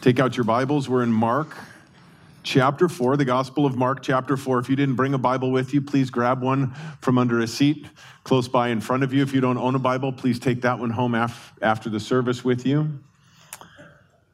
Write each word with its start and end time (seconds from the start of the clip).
Take 0.00 0.18
out 0.18 0.34
your 0.34 0.44
Bibles. 0.44 0.88
We're 0.88 1.02
in 1.02 1.12
Mark 1.12 1.54
chapter 2.42 2.88
4, 2.88 3.18
the 3.18 3.26
Gospel 3.26 3.66
of 3.66 3.76
Mark 3.76 4.02
chapter 4.02 4.38
4. 4.38 4.58
If 4.58 4.70
you 4.70 4.74
didn't 4.74 4.94
bring 4.94 5.12
a 5.12 5.18
Bible 5.18 5.50
with 5.50 5.74
you, 5.74 5.82
please 5.82 6.08
grab 6.08 6.40
one 6.40 6.72
from 7.02 7.18
under 7.18 7.40
a 7.40 7.46
seat 7.46 7.86
close 8.24 8.48
by 8.48 8.68
in 8.68 8.80
front 8.80 9.02
of 9.02 9.12
you. 9.12 9.22
If 9.22 9.34
you 9.34 9.42
don't 9.42 9.58
own 9.58 9.74
a 9.74 9.78
Bible, 9.78 10.10
please 10.10 10.38
take 10.38 10.62
that 10.62 10.78
one 10.78 10.88
home 10.88 11.14
af- 11.14 11.52
after 11.60 11.90
the 11.90 12.00
service 12.00 12.42
with 12.42 12.64
you. 12.64 12.98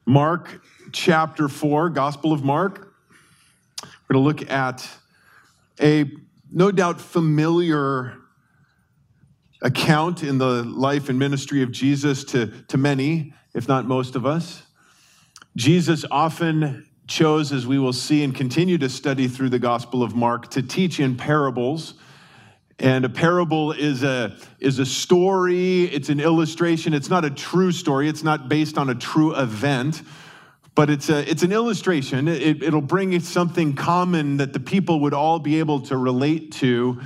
Mark 0.04 0.62
chapter 0.93 1.48
4, 1.48 1.90
Gospel 1.90 2.32
of 2.32 2.44
Mark. 2.44 2.94
We're 3.82 4.14
going 4.14 4.22
to 4.22 4.43
look 4.43 4.48
at 4.48 4.89
a 5.80 6.08
no 6.53 6.71
doubt 6.71 7.00
familiar 7.00 8.14
account 9.62 10.22
in 10.22 10.39
the 10.39 10.62
life 10.62 11.08
and 11.08 11.18
ministry 11.18 11.62
of 11.62 11.72
Jesus 11.72 12.22
to, 12.22 12.53
to 12.68 12.79
many, 12.79 13.35
if 13.53 13.67
not 13.67 13.85
most 13.85 14.14
of 14.14 14.25
us. 14.25 14.62
Jesus 15.56 16.04
often 16.10 16.86
chose, 17.06 17.50
as 17.50 17.66
we 17.66 17.78
will 17.78 17.94
see 17.94 18.22
and 18.22 18.34
continue 18.34 18.76
to 18.76 18.90
study 18.90 19.26
through 19.26 19.48
the 19.48 19.58
Gospel 19.58 20.02
of 20.02 20.14
Mark, 20.14 20.50
to 20.50 20.62
teach 20.62 21.00
in 21.00 21.16
parables. 21.16 21.94
And 22.79 23.06
a 23.06 23.08
parable 23.08 23.72
is 23.72 24.02
a, 24.02 24.36
is 24.60 24.79
a 24.79 24.84
story, 24.84 25.84
it's 25.84 26.10
an 26.10 26.20
illustration. 26.20 26.92
It's 26.92 27.08
not 27.08 27.24
a 27.24 27.30
true 27.30 27.72
story, 27.72 28.06
it's 28.06 28.22
not 28.22 28.50
based 28.50 28.76
on 28.76 28.90
a 28.90 28.94
true 28.94 29.34
event, 29.34 30.02
but 30.74 30.90
it's, 30.90 31.08
a, 31.08 31.29
it's 31.29 31.42
an 31.42 31.52
illustration. 31.52 32.28
It, 32.28 32.62
it'll 32.62 32.82
bring 32.82 33.18
something 33.20 33.74
common 33.74 34.36
that 34.36 34.52
the 34.52 34.60
people 34.60 35.00
would 35.00 35.14
all 35.14 35.38
be 35.38 35.58
able 35.58 35.80
to 35.82 35.96
relate 35.96 36.52
to. 36.52 37.00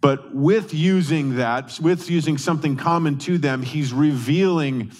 But 0.00 0.34
with 0.34 0.72
using 0.72 1.36
that, 1.36 1.78
with 1.82 2.08
using 2.08 2.38
something 2.38 2.78
common 2.78 3.18
to 3.18 3.36
them, 3.36 3.62
he's 3.62 3.92
revealing 3.92 4.92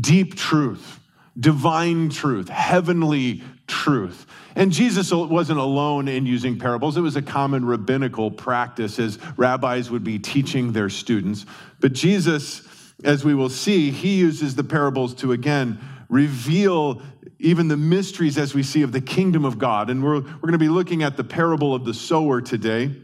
deep 0.00 0.36
truth 0.36 0.99
divine 1.38 2.10
truth, 2.10 2.48
heavenly 2.48 3.42
truth. 3.66 4.26
And 4.56 4.72
Jesus 4.72 5.12
wasn't 5.12 5.60
alone 5.60 6.08
in 6.08 6.26
using 6.26 6.58
parables. 6.58 6.96
It 6.96 7.02
was 7.02 7.16
a 7.16 7.22
common 7.22 7.64
rabbinical 7.64 8.30
practice 8.30 8.98
as 8.98 9.18
rabbis 9.36 9.90
would 9.90 10.04
be 10.04 10.18
teaching 10.18 10.72
their 10.72 10.88
students. 10.88 11.46
But 11.78 11.92
Jesus, 11.92 12.62
as 13.04 13.24
we 13.24 13.34
will 13.34 13.48
see, 13.48 13.90
he 13.90 14.16
uses 14.16 14.54
the 14.54 14.64
parables 14.64 15.14
to 15.16 15.32
again 15.32 15.78
reveal 16.08 17.00
even 17.38 17.68
the 17.68 17.76
mysteries 17.76 18.36
as 18.36 18.54
we 18.54 18.62
see 18.62 18.82
of 18.82 18.92
the 18.92 19.00
kingdom 19.00 19.44
of 19.44 19.58
God. 19.58 19.88
And 19.88 20.02
we're, 20.02 20.20
we're 20.20 20.40
going 20.40 20.52
to 20.52 20.58
be 20.58 20.68
looking 20.68 21.02
at 21.02 21.16
the 21.16 21.24
parable 21.24 21.74
of 21.74 21.84
the 21.84 21.94
sower 21.94 22.40
today. 22.40 22.94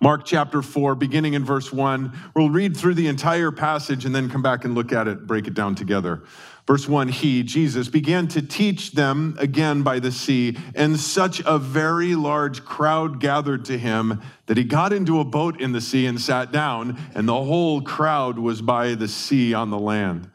Mark 0.00 0.24
chapter 0.24 0.62
4, 0.62 0.94
beginning 0.94 1.34
in 1.34 1.44
verse 1.44 1.72
1. 1.72 2.12
We'll 2.34 2.50
read 2.50 2.76
through 2.76 2.94
the 2.94 3.08
entire 3.08 3.50
passage 3.50 4.04
and 4.04 4.14
then 4.14 4.30
come 4.30 4.42
back 4.42 4.64
and 4.64 4.74
look 4.74 4.92
at 4.92 5.08
it, 5.08 5.26
break 5.26 5.46
it 5.46 5.54
down 5.54 5.74
together. 5.74 6.22
Verse 6.70 6.86
1 6.86 7.08
He, 7.08 7.42
Jesus, 7.42 7.88
began 7.88 8.28
to 8.28 8.40
teach 8.40 8.92
them 8.92 9.34
again 9.40 9.82
by 9.82 9.98
the 9.98 10.12
sea, 10.12 10.56
and 10.76 10.96
such 11.00 11.42
a 11.44 11.58
very 11.58 12.14
large 12.14 12.64
crowd 12.64 13.18
gathered 13.18 13.64
to 13.64 13.76
him 13.76 14.22
that 14.46 14.56
he 14.56 14.62
got 14.62 14.92
into 14.92 15.18
a 15.18 15.24
boat 15.24 15.60
in 15.60 15.72
the 15.72 15.80
sea 15.80 16.06
and 16.06 16.20
sat 16.20 16.52
down, 16.52 16.96
and 17.12 17.26
the 17.26 17.34
whole 17.34 17.82
crowd 17.82 18.38
was 18.38 18.62
by 18.62 18.94
the 18.94 19.08
sea 19.08 19.52
on 19.52 19.70
the 19.70 19.80
land. 19.80 20.30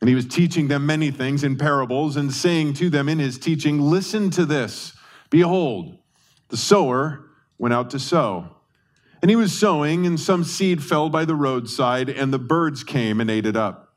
And 0.00 0.08
he 0.08 0.14
was 0.14 0.26
teaching 0.26 0.68
them 0.68 0.86
many 0.86 1.10
things 1.10 1.42
in 1.42 1.58
parables 1.58 2.14
and 2.14 2.32
saying 2.32 2.74
to 2.74 2.88
them 2.88 3.08
in 3.08 3.18
his 3.18 3.36
teaching, 3.36 3.80
Listen 3.80 4.30
to 4.30 4.46
this. 4.46 4.92
Behold, 5.28 5.98
the 6.50 6.56
sower 6.56 7.30
went 7.58 7.74
out 7.74 7.90
to 7.90 7.98
sow. 7.98 8.48
And 9.22 9.28
he 9.28 9.34
was 9.34 9.58
sowing, 9.58 10.06
and 10.06 10.20
some 10.20 10.44
seed 10.44 10.84
fell 10.84 11.10
by 11.10 11.24
the 11.24 11.34
roadside, 11.34 12.08
and 12.08 12.32
the 12.32 12.38
birds 12.38 12.84
came 12.84 13.20
and 13.20 13.28
ate 13.28 13.44
it 13.44 13.56
up. 13.56 13.87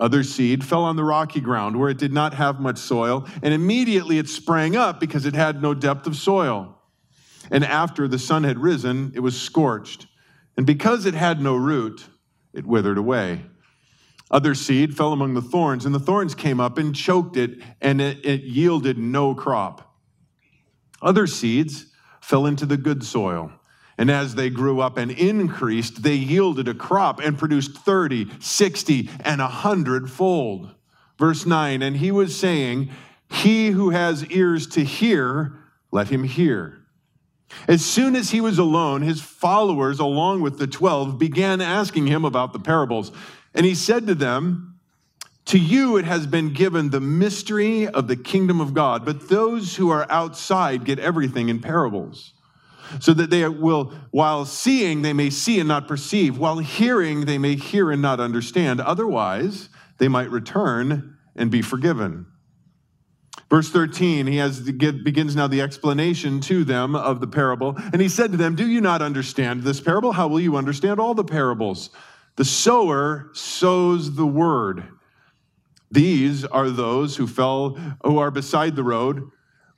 Other 0.00 0.22
seed 0.22 0.64
fell 0.64 0.82
on 0.84 0.96
the 0.96 1.04
rocky 1.04 1.40
ground 1.40 1.78
where 1.78 1.90
it 1.90 1.98
did 1.98 2.12
not 2.12 2.32
have 2.32 2.58
much 2.58 2.78
soil, 2.78 3.28
and 3.42 3.52
immediately 3.52 4.18
it 4.18 4.30
sprang 4.30 4.74
up 4.74 4.98
because 4.98 5.26
it 5.26 5.34
had 5.34 5.60
no 5.60 5.74
depth 5.74 6.06
of 6.06 6.16
soil. 6.16 6.78
And 7.50 7.64
after 7.64 8.08
the 8.08 8.18
sun 8.18 8.44
had 8.44 8.58
risen, 8.58 9.12
it 9.14 9.20
was 9.20 9.38
scorched. 9.38 10.06
And 10.56 10.66
because 10.66 11.04
it 11.04 11.12
had 11.12 11.42
no 11.42 11.54
root, 11.54 12.06
it 12.54 12.66
withered 12.66 12.96
away. 12.96 13.44
Other 14.30 14.54
seed 14.54 14.96
fell 14.96 15.12
among 15.12 15.34
the 15.34 15.42
thorns, 15.42 15.84
and 15.84 15.94
the 15.94 16.00
thorns 16.00 16.34
came 16.34 16.60
up 16.60 16.78
and 16.78 16.96
choked 16.96 17.36
it, 17.36 17.58
and 17.82 18.00
it, 18.00 18.24
it 18.24 18.42
yielded 18.42 18.96
no 18.96 19.34
crop. 19.34 19.96
Other 21.02 21.26
seeds 21.26 21.86
fell 22.22 22.46
into 22.46 22.64
the 22.64 22.76
good 22.78 23.04
soil 23.04 23.52
and 24.00 24.10
as 24.10 24.34
they 24.34 24.48
grew 24.48 24.80
up 24.80 24.96
and 24.96 25.10
increased, 25.10 26.02
they 26.02 26.14
yielded 26.14 26.68
a 26.68 26.72
crop 26.72 27.20
and 27.20 27.36
produced 27.36 27.76
30, 27.76 28.30
60, 28.40 29.10
and 29.20 29.42
100 29.42 30.10
fold. 30.10 30.70
Verse 31.18 31.44
9, 31.44 31.82
and 31.82 31.98
he 31.98 32.10
was 32.10 32.34
saying, 32.34 32.88
He 33.30 33.68
who 33.68 33.90
has 33.90 34.24
ears 34.28 34.66
to 34.68 34.82
hear, 34.82 35.52
let 35.90 36.08
him 36.08 36.24
hear. 36.24 36.78
As 37.68 37.84
soon 37.84 38.16
as 38.16 38.30
he 38.30 38.40
was 38.40 38.58
alone, 38.58 39.02
his 39.02 39.20
followers, 39.20 39.98
along 39.98 40.40
with 40.40 40.58
the 40.58 40.66
12, 40.66 41.18
began 41.18 41.60
asking 41.60 42.06
him 42.06 42.24
about 42.24 42.54
the 42.54 42.58
parables. 42.58 43.12
And 43.52 43.66
he 43.66 43.74
said 43.74 44.06
to 44.06 44.14
them, 44.14 44.80
To 45.44 45.58
you 45.58 45.98
it 45.98 46.06
has 46.06 46.26
been 46.26 46.54
given 46.54 46.88
the 46.88 47.00
mystery 47.00 47.86
of 47.86 48.08
the 48.08 48.16
kingdom 48.16 48.62
of 48.62 48.72
God, 48.72 49.04
but 49.04 49.28
those 49.28 49.76
who 49.76 49.90
are 49.90 50.10
outside 50.10 50.86
get 50.86 50.98
everything 50.98 51.50
in 51.50 51.60
parables 51.60 52.32
so 52.98 53.12
that 53.14 53.30
they 53.30 53.46
will, 53.46 53.92
while 54.10 54.44
seeing, 54.44 55.02
they 55.02 55.12
may 55.12 55.30
see 55.30 55.58
and 55.58 55.68
not 55.68 55.86
perceive, 55.86 56.38
while 56.38 56.58
hearing, 56.58 57.24
they 57.24 57.38
may 57.38 57.56
hear 57.56 57.90
and 57.90 58.02
not 58.02 58.20
understand. 58.20 58.80
Otherwise, 58.80 59.68
they 59.98 60.08
might 60.08 60.30
return 60.30 61.16
and 61.36 61.50
be 61.50 61.62
forgiven. 61.62 62.26
Verse 63.48 63.68
13, 63.70 64.26
he 64.26 64.36
has 64.36 64.60
begins 64.60 65.34
now 65.34 65.46
the 65.46 65.60
explanation 65.60 66.40
to 66.40 66.64
them 66.64 66.94
of 66.94 67.20
the 67.20 67.26
parable. 67.26 67.76
And 67.92 68.00
he 68.00 68.08
said 68.08 68.30
to 68.30 68.36
them, 68.36 68.54
Do 68.54 68.68
you 68.68 68.80
not 68.80 69.02
understand 69.02 69.62
this 69.62 69.80
parable? 69.80 70.12
How 70.12 70.28
will 70.28 70.40
you 70.40 70.56
understand 70.56 71.00
all 71.00 71.14
the 71.14 71.24
parables? 71.24 71.90
The 72.36 72.44
sower 72.44 73.30
sows 73.32 74.14
the 74.14 74.26
word. 74.26 74.84
These 75.90 76.44
are 76.44 76.70
those 76.70 77.16
who 77.16 77.26
fell, 77.26 77.70
who 78.04 78.18
are 78.18 78.30
beside 78.30 78.76
the 78.76 78.84
road 78.84 79.30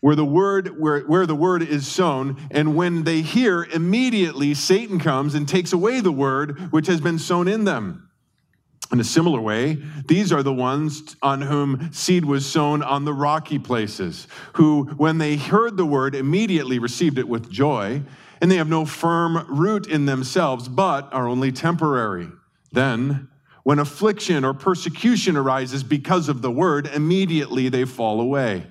where 0.02 0.16
the 0.16 0.24
word 0.24 0.80
where, 0.80 1.00
where 1.02 1.26
the 1.26 1.34
word 1.34 1.62
is 1.62 1.86
sown 1.86 2.36
and 2.50 2.74
when 2.74 3.04
they 3.04 3.22
hear 3.22 3.64
immediately 3.72 4.52
satan 4.52 4.98
comes 4.98 5.34
and 5.34 5.48
takes 5.48 5.72
away 5.72 6.00
the 6.00 6.12
word 6.12 6.58
which 6.72 6.88
has 6.88 7.00
been 7.00 7.18
sown 7.18 7.48
in 7.48 7.64
them. 7.64 8.10
In 8.92 9.00
a 9.00 9.04
similar 9.04 9.40
way 9.40 9.78
these 10.08 10.32
are 10.32 10.42
the 10.42 10.52
ones 10.52 11.16
on 11.22 11.40
whom 11.40 11.92
seed 11.92 12.24
was 12.24 12.44
sown 12.44 12.82
on 12.82 13.04
the 13.04 13.14
rocky 13.14 13.60
places 13.60 14.26
who 14.54 14.84
when 14.96 15.18
they 15.18 15.36
heard 15.36 15.76
the 15.76 15.86
word 15.86 16.16
immediately 16.16 16.80
received 16.80 17.16
it 17.16 17.28
with 17.28 17.48
joy 17.48 18.02
and 18.40 18.50
they 18.50 18.56
have 18.56 18.68
no 18.68 18.84
firm 18.84 19.46
root 19.48 19.86
in 19.86 20.04
themselves 20.04 20.66
but 20.66 21.12
are 21.12 21.28
only 21.28 21.52
temporary. 21.52 22.28
Then 22.72 23.28
when 23.62 23.78
affliction 23.78 24.44
or 24.44 24.52
persecution 24.52 25.36
arises 25.36 25.84
because 25.84 26.28
of 26.28 26.42
the 26.42 26.50
word 26.50 26.88
immediately 26.88 27.68
they 27.68 27.84
fall 27.84 28.20
away 28.20 28.66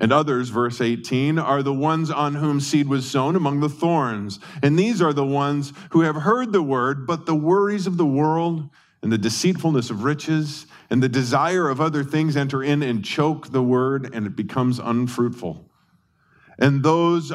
and 0.00 0.12
others, 0.12 0.48
verse 0.48 0.80
18, 0.80 1.38
are 1.38 1.62
the 1.62 1.74
ones 1.74 2.10
on 2.10 2.34
whom 2.34 2.58
seed 2.58 2.88
was 2.88 3.08
sown 3.08 3.36
among 3.36 3.60
the 3.60 3.68
thorns. 3.68 4.40
And 4.62 4.78
these 4.78 5.02
are 5.02 5.12
the 5.12 5.26
ones 5.26 5.74
who 5.90 6.00
have 6.00 6.16
heard 6.16 6.52
the 6.52 6.62
word, 6.62 7.06
but 7.06 7.26
the 7.26 7.34
worries 7.34 7.86
of 7.86 7.98
the 7.98 8.06
world 8.06 8.68
and 9.02 9.12
the 9.12 9.18
deceitfulness 9.18 9.90
of 9.90 10.04
riches 10.04 10.66
and 10.88 11.02
the 11.02 11.08
desire 11.08 11.68
of 11.68 11.80
other 11.80 12.02
things 12.02 12.36
enter 12.36 12.62
in 12.62 12.82
and 12.82 13.04
choke 13.04 13.52
the 13.52 13.62
word, 13.62 14.10
and 14.14 14.26
it 14.26 14.36
becomes 14.36 14.78
unfruitful. 14.78 15.64
And 16.58 16.82
those 16.82 17.32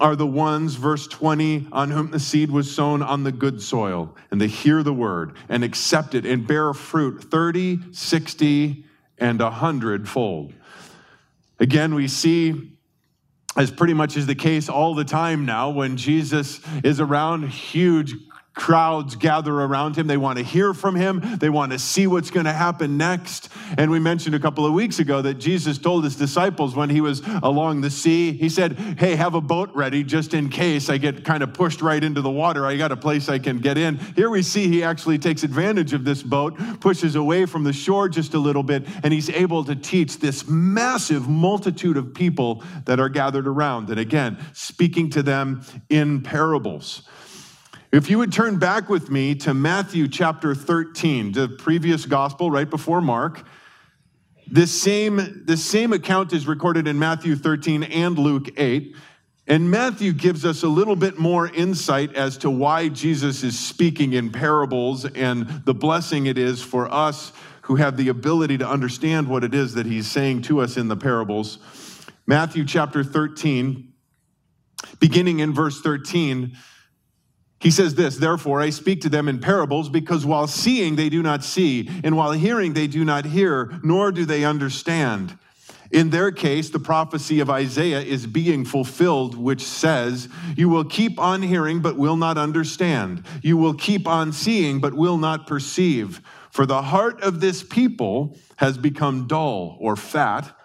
are 0.00 0.16
the 0.16 0.26
ones, 0.26 0.74
verse 0.74 1.06
20, 1.06 1.68
on 1.72 1.90
whom 1.90 2.10
the 2.10 2.20
seed 2.20 2.50
was 2.50 2.74
sown 2.74 3.02
on 3.02 3.24
the 3.24 3.32
good 3.32 3.60
soil, 3.60 4.16
and 4.30 4.40
they 4.40 4.46
hear 4.46 4.82
the 4.82 4.92
word 4.92 5.36
and 5.48 5.64
accept 5.64 6.14
it 6.14 6.24
and 6.24 6.46
bear 6.46 6.72
fruit 6.72 7.24
30, 7.24 7.92
60, 7.92 8.84
and 9.18 9.40
a 9.40 9.50
hundredfold. 9.50 10.54
Again, 11.62 11.94
we 11.94 12.08
see, 12.08 12.72
as 13.56 13.70
pretty 13.70 13.94
much 13.94 14.16
is 14.16 14.26
the 14.26 14.34
case 14.34 14.68
all 14.68 14.96
the 14.96 15.04
time 15.04 15.46
now, 15.46 15.70
when 15.70 15.96
Jesus 15.96 16.60
is 16.82 16.98
around, 16.98 17.48
huge 17.50 18.14
crowds 18.54 19.16
gather 19.16 19.52
around 19.52 19.96
him. 19.96 20.06
They 20.06 20.16
want 20.16 20.38
to 20.38 20.44
hear 20.44 20.74
from 20.74 20.94
him. 20.94 21.20
They 21.38 21.48
want 21.48 21.72
to 21.72 21.78
see 21.78 22.06
what's 22.06 22.30
going 22.30 22.46
to 22.46 22.52
happen 22.52 22.96
next. 22.96 23.48
And 23.78 23.90
we 23.90 23.98
mentioned 23.98 24.34
a 24.34 24.38
couple 24.38 24.66
of 24.66 24.72
weeks 24.72 24.98
ago 24.98 25.22
that 25.22 25.34
Jesus 25.34 25.78
told 25.78 26.04
his 26.04 26.16
disciples 26.16 26.74
when 26.74 26.90
he 26.90 27.00
was 27.00 27.22
along 27.42 27.80
the 27.80 27.90
sea, 27.90 28.32
he 28.32 28.48
said, 28.48 28.78
Hey, 28.98 29.16
have 29.16 29.34
a 29.34 29.40
boat 29.40 29.70
ready 29.74 30.04
just 30.04 30.34
in 30.34 30.48
case 30.48 30.90
I 30.90 30.98
get 30.98 31.24
kind 31.24 31.42
of 31.42 31.54
pushed 31.54 31.80
right 31.80 32.02
into 32.02 32.20
the 32.20 32.30
water. 32.30 32.66
I 32.66 32.76
got 32.76 32.92
a 32.92 32.96
place 32.96 33.28
I 33.28 33.38
can 33.38 33.58
get 33.58 33.78
in. 33.78 33.96
Here 34.16 34.28
we 34.28 34.42
see 34.42 34.68
he 34.68 34.82
actually 34.82 35.18
takes 35.18 35.42
advantage 35.42 35.92
of 35.92 36.04
this 36.04 36.22
boat, 36.22 36.56
pushes 36.80 37.14
away 37.14 37.46
from 37.46 37.64
the 37.64 37.72
shore 37.72 38.08
just 38.08 38.34
a 38.34 38.38
little 38.38 38.62
bit, 38.62 38.86
and 39.02 39.12
he's 39.12 39.30
able 39.30 39.64
to 39.64 39.74
teach 39.74 40.18
this 40.18 40.46
massive 40.46 41.28
multitude 41.28 41.96
of 41.96 42.14
people 42.14 42.62
that 42.84 43.00
are 43.00 43.08
gathered 43.08 43.46
around. 43.46 43.88
And 43.90 43.98
again, 43.98 44.38
speaking 44.52 45.10
to 45.10 45.22
them 45.22 45.62
in 45.88 46.20
parables. 46.22 47.02
If 47.92 48.08
you 48.08 48.16
would 48.16 48.32
turn 48.32 48.56
back 48.56 48.88
with 48.88 49.10
me 49.10 49.34
to 49.34 49.52
Matthew 49.52 50.08
chapter 50.08 50.54
13, 50.54 51.32
the 51.32 51.46
previous 51.46 52.06
gospel 52.06 52.50
right 52.50 52.68
before 52.68 53.02
Mark, 53.02 53.44
This 54.46 54.72
same, 54.80 55.42
this 55.44 55.62
same 55.62 55.92
account 55.92 56.32
is 56.32 56.46
recorded 56.46 56.88
in 56.88 56.98
Matthew 56.98 57.36
13 57.36 57.82
and 57.82 58.18
Luke 58.18 58.48
8. 58.56 58.96
And 59.46 59.70
Matthew 59.70 60.14
gives 60.14 60.46
us 60.46 60.62
a 60.62 60.68
little 60.68 60.96
bit 60.96 61.18
more 61.18 61.48
insight 61.48 62.14
as 62.14 62.38
to 62.38 62.48
why 62.48 62.88
Jesus 62.88 63.42
is 63.42 63.58
speaking 63.58 64.14
in 64.14 64.32
parables 64.32 65.04
and 65.04 65.46
the 65.66 65.74
blessing 65.74 66.24
it 66.24 66.38
is 66.38 66.62
for 66.62 66.90
us 66.90 67.34
who 67.60 67.76
have 67.76 67.98
the 67.98 68.08
ability 68.08 68.56
to 68.56 68.66
understand 68.66 69.28
what 69.28 69.44
it 69.44 69.52
is 69.52 69.74
that 69.74 69.84
he's 69.84 70.10
saying 70.10 70.40
to 70.42 70.62
us 70.62 70.78
in 70.78 70.88
the 70.88 70.96
parables. 70.96 71.58
Matthew 72.26 72.64
chapter 72.64 73.04
13, 73.04 73.92
beginning 74.98 75.40
in 75.40 75.52
verse 75.52 75.82
13, 75.82 76.56
he 77.62 77.70
says 77.70 77.94
this, 77.94 78.16
therefore 78.16 78.60
I 78.60 78.70
speak 78.70 79.02
to 79.02 79.08
them 79.08 79.28
in 79.28 79.38
parables 79.38 79.88
because 79.88 80.26
while 80.26 80.48
seeing 80.48 80.96
they 80.96 81.08
do 81.08 81.22
not 81.22 81.44
see, 81.44 81.88
and 82.02 82.16
while 82.16 82.32
hearing 82.32 82.72
they 82.72 82.88
do 82.88 83.04
not 83.04 83.24
hear, 83.24 83.78
nor 83.84 84.10
do 84.10 84.24
they 84.24 84.44
understand. 84.44 85.38
In 85.92 86.10
their 86.10 86.32
case, 86.32 86.70
the 86.70 86.80
prophecy 86.80 87.38
of 87.38 87.48
Isaiah 87.48 88.00
is 88.00 88.26
being 88.26 88.64
fulfilled, 88.64 89.36
which 89.36 89.62
says, 89.62 90.28
You 90.56 90.68
will 90.70 90.84
keep 90.84 91.20
on 91.20 91.40
hearing, 91.40 91.80
but 91.80 91.96
will 91.96 92.16
not 92.16 92.36
understand. 92.36 93.24
You 93.42 93.56
will 93.56 93.74
keep 93.74 94.08
on 94.08 94.32
seeing, 94.32 94.80
but 94.80 94.94
will 94.94 95.18
not 95.18 95.46
perceive. 95.46 96.20
For 96.50 96.66
the 96.66 96.82
heart 96.82 97.22
of 97.22 97.40
this 97.40 97.62
people 97.62 98.36
has 98.56 98.76
become 98.76 99.28
dull 99.28 99.76
or 99.80 99.94
fat. 99.94 100.58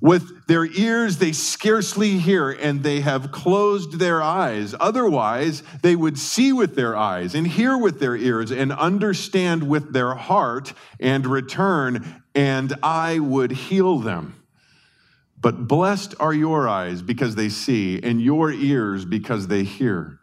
With 0.00 0.46
their 0.46 0.66
ears, 0.66 1.18
they 1.18 1.32
scarcely 1.32 2.18
hear, 2.18 2.50
and 2.50 2.82
they 2.82 3.00
have 3.00 3.32
closed 3.32 3.98
their 3.98 4.20
eyes. 4.22 4.74
Otherwise, 4.78 5.62
they 5.82 5.96
would 5.96 6.18
see 6.18 6.52
with 6.52 6.74
their 6.74 6.96
eyes, 6.96 7.34
and 7.34 7.46
hear 7.46 7.78
with 7.78 8.00
their 8.00 8.16
ears, 8.16 8.50
and 8.50 8.72
understand 8.72 9.68
with 9.68 9.92
their 9.92 10.14
heart, 10.14 10.72
and 11.00 11.26
return, 11.26 12.22
and 12.34 12.74
I 12.82 13.18
would 13.18 13.52
heal 13.52 13.98
them. 13.98 14.34
But 15.40 15.68
blessed 15.68 16.14
are 16.20 16.34
your 16.34 16.68
eyes 16.68 17.02
because 17.02 17.34
they 17.34 17.48
see, 17.48 18.00
and 18.02 18.20
your 18.20 18.50
ears 18.50 19.04
because 19.04 19.46
they 19.46 19.62
hear. 19.62 20.18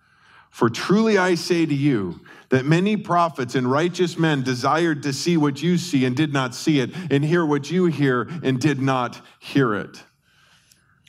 For 0.50 0.70
truly 0.70 1.18
I 1.18 1.36
say 1.36 1.66
to 1.66 1.74
you, 1.74 2.20
that 2.52 2.66
many 2.66 2.96
prophets 2.96 3.56
and 3.56 3.70
righteous 3.70 4.18
men 4.18 4.44
desired 4.44 5.04
to 5.04 5.12
see 5.12 5.38
what 5.38 5.64
you 5.64 5.78
see 5.78 6.06
and 6.06 6.16
did 6.16 6.32
not 6.32 6.54
see 6.54 6.80
it, 6.80 6.92
and 7.10 7.26
hear 7.26 7.46
what 7.46 7.72
you 7.72 7.86
hear 7.86 8.30
and 8.44 8.60
did 8.60 8.80
not 8.80 9.20
hear 9.40 9.74
it. 9.74 10.04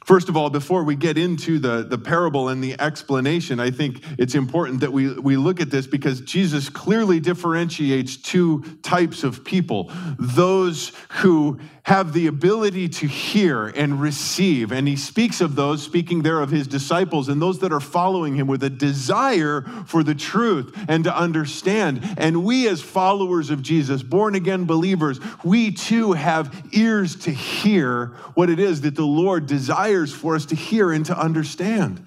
First 0.04 0.28
of 0.28 0.36
all, 0.36 0.50
before 0.50 0.82
we 0.82 0.96
get 0.96 1.16
into 1.16 1.58
the, 1.58 1.84
the 1.84 1.98
parable 1.98 2.48
and 2.48 2.62
the 2.62 2.80
explanation, 2.80 3.60
I 3.60 3.70
think 3.70 4.02
it's 4.18 4.34
important 4.34 4.80
that 4.80 4.92
we, 4.92 5.12
we 5.14 5.36
look 5.36 5.60
at 5.60 5.70
this 5.70 5.86
because 5.86 6.20
Jesus 6.22 6.68
clearly 6.68 7.20
differentiates 7.20 8.16
two 8.16 8.62
types 8.82 9.22
of 9.22 9.44
people 9.44 9.90
those 10.18 10.92
who 11.10 11.60
have 11.84 12.12
the 12.12 12.28
ability 12.28 12.88
to 12.88 13.08
hear 13.08 13.66
and 13.66 14.00
receive. 14.00 14.70
And 14.70 14.86
he 14.86 14.94
speaks 14.94 15.40
of 15.40 15.56
those, 15.56 15.82
speaking 15.82 16.22
there 16.22 16.40
of 16.40 16.48
his 16.50 16.68
disciples, 16.68 17.28
and 17.28 17.42
those 17.42 17.58
that 17.58 17.72
are 17.72 17.80
following 17.80 18.36
him 18.36 18.46
with 18.46 18.62
a 18.62 18.70
desire 18.70 19.62
for 19.86 20.04
the 20.04 20.14
truth 20.14 20.72
and 20.88 21.02
to 21.04 21.16
understand. 21.16 22.14
And 22.18 22.44
we, 22.44 22.68
as 22.68 22.80
followers 22.80 23.50
of 23.50 23.62
Jesus, 23.62 24.02
born 24.04 24.36
again 24.36 24.64
believers, 24.64 25.18
we 25.44 25.72
too 25.72 26.12
have 26.12 26.54
ears 26.72 27.16
to 27.16 27.32
hear 27.32 28.06
what 28.34 28.48
it 28.48 28.60
is 28.60 28.82
that 28.82 28.94
the 28.94 29.02
Lord 29.02 29.46
desires 29.46 29.91
for 30.14 30.34
us 30.34 30.46
to 30.46 30.56
hear 30.56 30.90
and 30.90 31.06
to 31.06 31.18
understand. 31.18 32.06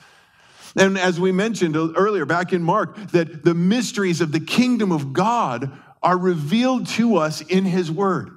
And 0.75 0.97
as 0.97 1.19
we 1.19 1.31
mentioned 1.31 1.75
earlier 1.75 2.25
back 2.25 2.51
in 2.51 2.61
Mark, 2.61 2.97
that 3.11 3.43
the 3.43 3.53
mysteries 3.53 4.19
of 4.21 4.31
the 4.31 4.39
kingdom 4.39 4.91
of 4.91 5.13
God 5.13 5.71
are 6.03 6.17
revealed 6.17 6.87
to 6.87 7.17
us 7.17 7.41
in 7.41 7.65
his 7.65 7.89
word. 7.89 8.34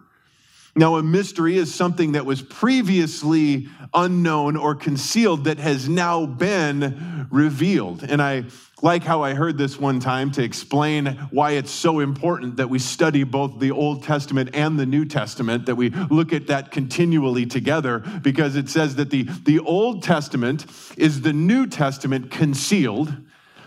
Now, 0.78 0.94
a 0.94 1.02
mystery 1.02 1.56
is 1.56 1.74
something 1.74 2.12
that 2.12 2.24
was 2.24 2.40
previously 2.40 3.66
unknown 3.92 4.56
or 4.56 4.76
concealed 4.76 5.42
that 5.46 5.58
has 5.58 5.88
now 5.88 6.24
been 6.24 7.26
revealed. 7.32 8.04
And 8.04 8.22
I 8.22 8.44
like 8.80 9.02
how 9.02 9.24
I 9.24 9.34
heard 9.34 9.58
this 9.58 9.76
one 9.76 9.98
time 9.98 10.30
to 10.30 10.42
explain 10.44 11.06
why 11.32 11.52
it's 11.52 11.72
so 11.72 11.98
important 11.98 12.58
that 12.58 12.70
we 12.70 12.78
study 12.78 13.24
both 13.24 13.58
the 13.58 13.72
Old 13.72 14.04
Testament 14.04 14.50
and 14.54 14.78
the 14.78 14.86
New 14.86 15.04
Testament, 15.04 15.66
that 15.66 15.74
we 15.74 15.90
look 15.90 16.32
at 16.32 16.46
that 16.46 16.70
continually 16.70 17.44
together, 17.44 17.98
because 18.22 18.54
it 18.54 18.68
says 18.68 18.94
that 18.94 19.10
the, 19.10 19.24
the 19.24 19.58
Old 19.58 20.04
Testament 20.04 20.64
is 20.96 21.22
the 21.22 21.32
New 21.32 21.66
Testament 21.66 22.30
concealed, 22.30 23.12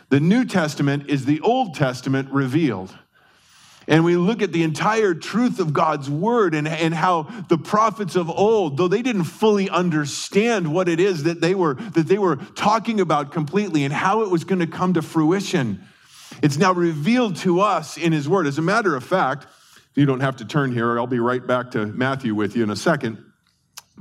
the 0.07 0.21
New 0.21 0.45
Testament 0.45 1.09
is 1.09 1.25
the 1.25 1.41
Old 1.41 1.75
Testament 1.75 2.29
revealed 2.31 2.95
and 3.91 4.05
we 4.05 4.15
look 4.15 4.41
at 4.41 4.53
the 4.53 4.63
entire 4.63 5.13
truth 5.13 5.59
of 5.59 5.73
God's 5.73 6.09
word 6.09 6.55
and, 6.55 6.65
and 6.65 6.93
how 6.93 7.23
the 7.49 7.57
prophets 7.57 8.15
of 8.15 8.29
old, 8.29 8.77
though 8.77 8.87
they 8.87 9.01
didn't 9.01 9.25
fully 9.25 9.69
understand 9.69 10.73
what 10.73 10.87
it 10.87 11.01
is 11.01 11.23
that 11.23 11.41
they 11.41 11.53
were 11.53 11.73
that 11.73 12.07
they 12.07 12.17
were 12.17 12.37
talking 12.37 13.01
about 13.01 13.33
completely 13.33 13.83
and 13.83 13.93
how 13.93 14.21
it 14.21 14.29
was 14.31 14.45
going 14.45 14.59
to 14.59 14.67
come 14.67 14.93
to 14.93 15.01
fruition, 15.01 15.83
it's 16.41 16.57
now 16.57 16.71
revealed 16.71 17.35
to 17.37 17.59
us 17.59 17.97
in 17.97 18.13
his 18.13 18.29
word. 18.29 18.47
As 18.47 18.57
a 18.57 18.61
matter 18.61 18.95
of 18.95 19.03
fact, 19.03 19.45
you 19.93 20.05
don't 20.05 20.21
have 20.21 20.37
to 20.37 20.45
turn 20.45 20.71
here, 20.71 20.97
I'll 20.97 21.05
be 21.05 21.19
right 21.19 21.45
back 21.45 21.71
to 21.71 21.85
Matthew 21.85 22.33
with 22.33 22.55
you 22.55 22.63
in 22.63 22.69
a 22.69 22.77
second. 22.77 23.30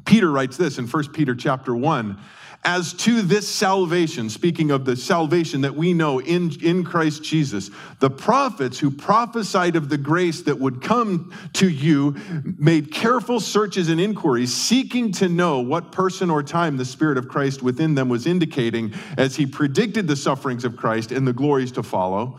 Peter 0.05 0.31
writes 0.31 0.57
this 0.57 0.79
in 0.79 0.87
1 0.87 1.13
Peter 1.13 1.35
chapter 1.35 1.75
1 1.75 2.19
as 2.63 2.93
to 2.93 3.23
this 3.23 3.49
salvation, 3.49 4.29
speaking 4.29 4.71
of 4.71 4.85
the 4.85 4.95
salvation 4.95 5.63
that 5.63 5.75
we 5.75 5.95
know 5.95 6.21
in, 6.21 6.53
in 6.63 6.85
Christ 6.85 7.25
Jesus, 7.25 7.71
the 8.01 8.11
prophets 8.11 8.79
who 8.79 8.91
prophesied 8.91 9.77
of 9.77 9.89
the 9.89 9.97
grace 9.97 10.43
that 10.43 10.59
would 10.59 10.83
come 10.83 11.33
to 11.55 11.71
you 11.71 12.17
made 12.59 12.93
careful 12.93 13.41
searches 13.41 13.89
and 13.89 13.99
inquiries, 13.99 14.53
seeking 14.53 15.11
to 15.13 15.29
know 15.29 15.61
what 15.61 15.91
person 15.91 16.29
or 16.29 16.43
time 16.43 16.77
the 16.77 16.85
Spirit 16.85 17.17
of 17.17 17.29
Christ 17.29 17.63
within 17.63 17.95
them 17.95 18.11
was 18.11 18.27
indicating 18.27 18.93
as 19.17 19.37
he 19.37 19.47
predicted 19.47 20.07
the 20.07 20.17
sufferings 20.17 20.65
of 20.65 20.77
Christ 20.77 21.13
and 21.13 21.27
the 21.27 21.33
glories 21.33 21.73
to 21.73 21.83
follow. 21.83 22.39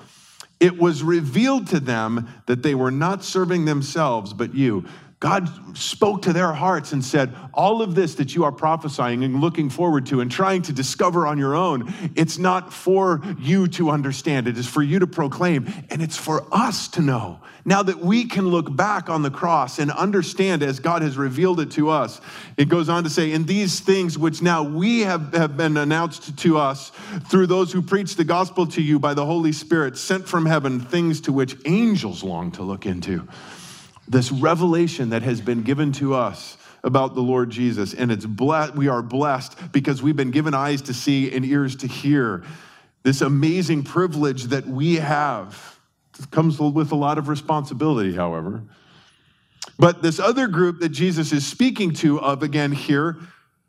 It 0.59 0.77
was 0.77 1.01
revealed 1.01 1.65
to 1.69 1.79
them 1.79 2.29
that 2.45 2.61
they 2.61 2.75
were 2.75 2.91
not 2.91 3.23
serving 3.23 3.65
themselves, 3.65 4.33
but 4.33 4.53
you. 4.53 4.85
God 5.21 5.77
spoke 5.77 6.23
to 6.23 6.33
their 6.33 6.51
hearts 6.51 6.93
and 6.93 7.05
said, 7.05 7.35
All 7.53 7.83
of 7.83 7.93
this 7.93 8.15
that 8.15 8.33
you 8.33 8.43
are 8.43 8.51
prophesying 8.51 9.23
and 9.23 9.39
looking 9.39 9.69
forward 9.69 10.07
to 10.07 10.19
and 10.19 10.31
trying 10.31 10.63
to 10.63 10.73
discover 10.73 11.27
on 11.27 11.37
your 11.37 11.53
own, 11.55 11.93
it's 12.15 12.39
not 12.39 12.73
for 12.73 13.21
you 13.37 13.67
to 13.67 13.91
understand. 13.91 14.47
It 14.47 14.57
is 14.57 14.65
for 14.65 14.81
you 14.81 14.97
to 14.97 15.05
proclaim, 15.05 15.71
and 15.91 16.01
it's 16.01 16.17
for 16.17 16.43
us 16.51 16.87
to 16.89 17.01
know. 17.01 17.39
Now 17.65 17.83
that 17.83 17.99
we 17.99 18.25
can 18.25 18.47
look 18.47 18.75
back 18.75 19.11
on 19.11 19.21
the 19.21 19.29
cross 19.29 19.77
and 19.77 19.91
understand 19.91 20.63
as 20.63 20.79
God 20.79 21.03
has 21.03 21.15
revealed 21.17 21.59
it 21.59 21.69
to 21.73 21.91
us, 21.91 22.19
it 22.57 22.67
goes 22.67 22.89
on 22.89 23.03
to 23.03 23.09
say, 23.11 23.31
In 23.31 23.45
these 23.45 23.79
things 23.79 24.17
which 24.17 24.41
now 24.41 24.63
we 24.63 25.01
have, 25.01 25.35
have 25.35 25.55
been 25.55 25.77
announced 25.77 26.35
to 26.39 26.57
us 26.57 26.91
through 27.29 27.45
those 27.45 27.71
who 27.71 27.83
preach 27.83 28.15
the 28.15 28.23
gospel 28.23 28.65
to 28.65 28.81
you 28.81 28.97
by 28.97 29.13
the 29.13 29.27
Holy 29.27 29.51
Spirit, 29.51 29.99
sent 29.99 30.27
from 30.27 30.47
heaven, 30.47 30.79
things 30.79 31.21
to 31.21 31.31
which 31.31 31.55
angels 31.67 32.23
long 32.23 32.51
to 32.53 32.63
look 32.63 32.87
into 32.87 33.27
this 34.11 34.31
revelation 34.31 35.09
that 35.09 35.23
has 35.23 35.39
been 35.39 35.63
given 35.63 35.93
to 35.93 36.13
us 36.13 36.57
about 36.83 37.15
the 37.15 37.21
Lord 37.21 37.49
Jesus. 37.49 37.93
And 37.93 38.11
it's 38.11 38.25
blessed, 38.25 38.75
we 38.75 38.89
are 38.89 39.01
blessed 39.01 39.71
because 39.71 40.03
we've 40.03 40.15
been 40.15 40.31
given 40.31 40.53
eyes 40.53 40.81
to 40.83 40.93
see 40.93 41.31
and 41.31 41.45
ears 41.45 41.77
to 41.77 41.87
hear. 41.87 42.43
This 43.03 43.21
amazing 43.21 43.83
privilege 43.83 44.45
that 44.45 44.67
we 44.67 44.95
have 44.95 45.79
it 46.19 46.29
comes 46.29 46.59
with 46.59 46.91
a 46.91 46.95
lot 46.95 47.17
of 47.17 47.29
responsibility, 47.29 48.13
however. 48.13 48.61
But 49.79 50.01
this 50.01 50.19
other 50.19 50.47
group 50.47 50.79
that 50.81 50.89
Jesus 50.89 51.31
is 51.31 51.47
speaking 51.47 51.93
to 51.95 52.19
of 52.19 52.43
again 52.43 52.71
here 52.71 53.17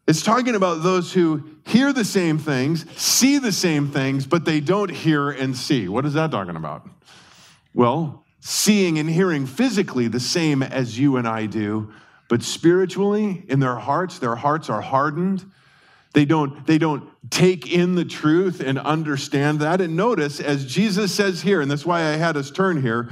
is 0.06 0.22
talking 0.22 0.56
about 0.56 0.82
those 0.82 1.12
who 1.12 1.44
hear 1.64 1.92
the 1.92 2.04
same 2.04 2.38
things, 2.38 2.84
see 3.00 3.38
the 3.38 3.52
same 3.52 3.90
things, 3.90 4.26
but 4.26 4.44
they 4.44 4.58
don't 4.58 4.90
hear 4.90 5.30
and 5.30 5.56
see. 5.56 5.88
What 5.88 6.04
is 6.04 6.14
that 6.14 6.32
talking 6.32 6.56
about? 6.56 6.88
Well, 7.72 8.21
seeing 8.44 8.98
and 8.98 9.08
hearing 9.08 9.46
physically 9.46 10.08
the 10.08 10.20
same 10.20 10.64
as 10.64 10.98
you 10.98 11.16
and 11.16 11.28
I 11.28 11.46
do, 11.46 11.92
but 12.28 12.42
spiritually, 12.42 13.44
in 13.48 13.60
their 13.60 13.76
hearts, 13.76 14.18
their 14.18 14.34
hearts 14.34 14.68
are 14.68 14.80
hardened. 14.80 15.44
They 16.12 16.24
don't, 16.24 16.66
they 16.66 16.76
don't 16.76 17.08
take 17.30 17.72
in 17.72 17.94
the 17.94 18.04
truth 18.04 18.60
and 18.60 18.80
understand 18.80 19.60
that. 19.60 19.80
And 19.80 19.96
notice, 19.96 20.40
as 20.40 20.66
Jesus 20.66 21.14
says 21.14 21.40
here, 21.40 21.60
and 21.60 21.70
that's 21.70 21.86
why 21.86 22.00
I 22.00 22.16
had 22.16 22.36
us 22.36 22.50
turn 22.50 22.82
here, 22.82 23.10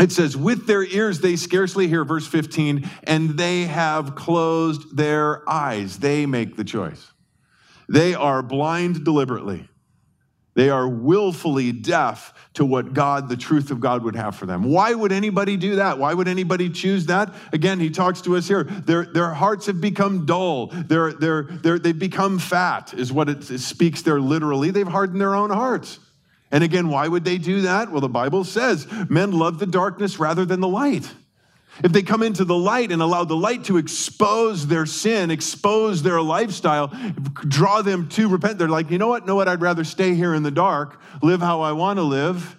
it 0.00 0.10
says, 0.10 0.36
with 0.36 0.66
their 0.66 0.82
ears 0.82 1.20
they 1.20 1.36
scarcely 1.36 1.86
hear, 1.86 2.04
verse 2.04 2.26
15, 2.26 2.90
and 3.04 3.30
they 3.38 3.62
have 3.64 4.16
closed 4.16 4.96
their 4.96 5.48
eyes. 5.48 6.00
They 6.00 6.26
make 6.26 6.56
the 6.56 6.64
choice. 6.64 7.12
They 7.88 8.14
are 8.14 8.42
blind 8.42 9.04
deliberately. 9.04 9.68
They 10.56 10.70
are 10.70 10.88
willfully 10.88 11.70
deaf 11.70 12.32
to 12.54 12.64
what 12.64 12.94
God, 12.94 13.28
the 13.28 13.36
truth 13.36 13.70
of 13.70 13.78
God, 13.78 14.02
would 14.04 14.16
have 14.16 14.34
for 14.34 14.46
them. 14.46 14.62
Why 14.62 14.94
would 14.94 15.12
anybody 15.12 15.58
do 15.58 15.76
that? 15.76 15.98
Why 15.98 16.14
would 16.14 16.28
anybody 16.28 16.70
choose 16.70 17.06
that? 17.06 17.34
Again, 17.52 17.78
he 17.78 17.90
talks 17.90 18.22
to 18.22 18.36
us 18.36 18.48
here. 18.48 18.64
Their, 18.64 19.04
their 19.04 19.34
hearts 19.34 19.66
have 19.66 19.82
become 19.82 20.24
dull. 20.24 20.68
They're, 20.68 21.12
they're, 21.12 21.42
they're, 21.42 21.78
they've 21.78 21.98
become 21.98 22.38
fat, 22.38 22.94
is 22.94 23.12
what 23.12 23.28
it 23.28 23.44
speaks 23.44 24.00
there 24.00 24.18
literally. 24.18 24.70
They've 24.70 24.88
hardened 24.88 25.20
their 25.20 25.34
own 25.34 25.50
hearts. 25.50 25.98
And 26.50 26.64
again, 26.64 26.88
why 26.88 27.06
would 27.06 27.24
they 27.24 27.36
do 27.36 27.62
that? 27.62 27.92
Well, 27.92 28.00
the 28.00 28.08
Bible 28.08 28.42
says 28.42 28.86
men 29.10 29.32
love 29.32 29.58
the 29.58 29.66
darkness 29.66 30.18
rather 30.18 30.46
than 30.46 30.60
the 30.60 30.68
light. 30.68 31.12
If 31.84 31.92
they 31.92 32.02
come 32.02 32.22
into 32.22 32.44
the 32.44 32.56
light 32.56 32.90
and 32.90 33.02
allow 33.02 33.24
the 33.24 33.36
light 33.36 33.64
to 33.64 33.76
expose 33.76 34.66
their 34.66 34.86
sin, 34.86 35.30
expose 35.30 36.02
their 36.02 36.22
lifestyle, 36.22 36.88
draw 37.48 37.82
them 37.82 38.08
to 38.10 38.28
repent, 38.28 38.58
they're 38.58 38.68
like, 38.68 38.90
you 38.90 38.98
know 38.98 39.08
what? 39.08 39.26
Know 39.26 39.34
what? 39.34 39.48
I'd 39.48 39.60
rather 39.60 39.84
stay 39.84 40.14
here 40.14 40.34
in 40.34 40.42
the 40.42 40.50
dark, 40.50 41.00
live 41.22 41.40
how 41.40 41.60
I 41.60 41.72
want 41.72 41.98
to 41.98 42.02
live. 42.02 42.56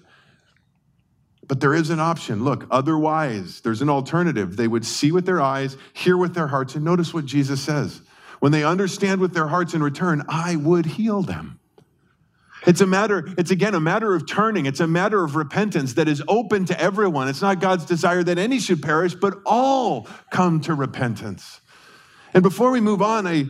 But 1.48 1.62
there 1.62 1.74
is 1.74 1.90
an 1.90 2.00
option. 2.00 2.44
Look, 2.44 2.68
otherwise, 2.70 3.62
there's 3.62 3.82
an 3.82 3.90
alternative. 3.90 4.58
They 4.58 4.68
would 4.68 4.86
see 4.86 5.12
with 5.12 5.26
their 5.26 5.42
eyes, 5.42 5.78
hear 5.94 6.18
with 6.18 6.34
their 6.34 6.48
hearts, 6.48 6.76
and 6.76 6.84
notice 6.84 7.14
what 7.14 7.26
Jesus 7.26 7.62
says. 7.62 8.02
When 8.40 8.52
they 8.52 8.64
understand 8.64 9.22
with 9.22 9.34
their 9.34 9.48
hearts 9.48 9.74
in 9.74 9.82
return, 9.82 10.24
I 10.28 10.58
would 10.58 10.86
heal 10.86 11.22
them. 11.22 11.57
It's 12.66 12.82
a 12.82 12.88
matter, 12.88 13.28
it's 13.38 13.52
again 13.52 13.76
a 13.76 13.80
matter 13.80 14.16
of 14.16 14.28
turning. 14.28 14.66
It's 14.66 14.80
a 14.80 14.88
matter 14.88 15.24
of 15.24 15.36
repentance 15.36 15.94
that 15.94 16.08
is 16.08 16.24
open 16.28 16.66
to 16.66 16.80
everyone. 16.80 17.28
It's 17.28 17.42
not 17.42 17.60
God's 17.60 17.86
desire 17.86 18.24
that 18.24 18.38
any 18.38 18.60
should 18.60 18.82
perish, 18.82 19.14
but 19.14 19.36
all 19.46 20.08
come 20.32 20.62
to 20.62 20.74
repentance. 20.74 21.62
And 22.34 22.44
before 22.44 22.72
we 22.72 22.82
move 22.82 23.02
on, 23.02 23.28
I, 23.28 23.46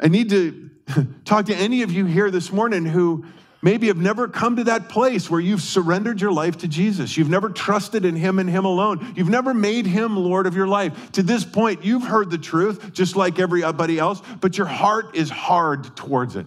I 0.00 0.08
need 0.08 0.30
to 0.30 0.70
talk 1.24 1.46
to 1.46 1.54
any 1.54 1.82
of 1.82 1.92
you 1.92 2.04
here 2.04 2.30
this 2.30 2.52
morning 2.52 2.84
who 2.84 3.24
maybe 3.62 3.88
have 3.88 3.96
never 3.96 4.28
come 4.28 4.56
to 4.56 4.64
that 4.64 4.88
place 4.88 5.30
where 5.30 5.40
you've 5.40 5.62
surrendered 5.62 6.20
your 6.20 6.30
life 6.30 6.58
to 6.58 6.68
Jesus. 6.68 7.16
You've 7.16 7.30
never 7.30 7.48
trusted 7.48 8.04
in 8.04 8.14
Him 8.14 8.38
and 8.38 8.48
Him 8.48 8.64
alone. 8.64 9.14
You've 9.16 9.28
never 9.28 9.54
made 9.54 9.86
Him 9.86 10.16
Lord 10.16 10.46
of 10.46 10.54
your 10.54 10.68
life. 10.68 11.12
To 11.12 11.22
this 11.22 11.44
point, 11.44 11.84
you've 11.84 12.04
heard 12.04 12.30
the 12.30 12.38
truth 12.38 12.92
just 12.92 13.16
like 13.16 13.38
everybody 13.38 13.98
else, 13.98 14.22
but 14.40 14.58
your 14.58 14.66
heart 14.66 15.16
is 15.16 15.30
hard 15.30 15.96
towards 15.96 16.36
it. 16.36 16.46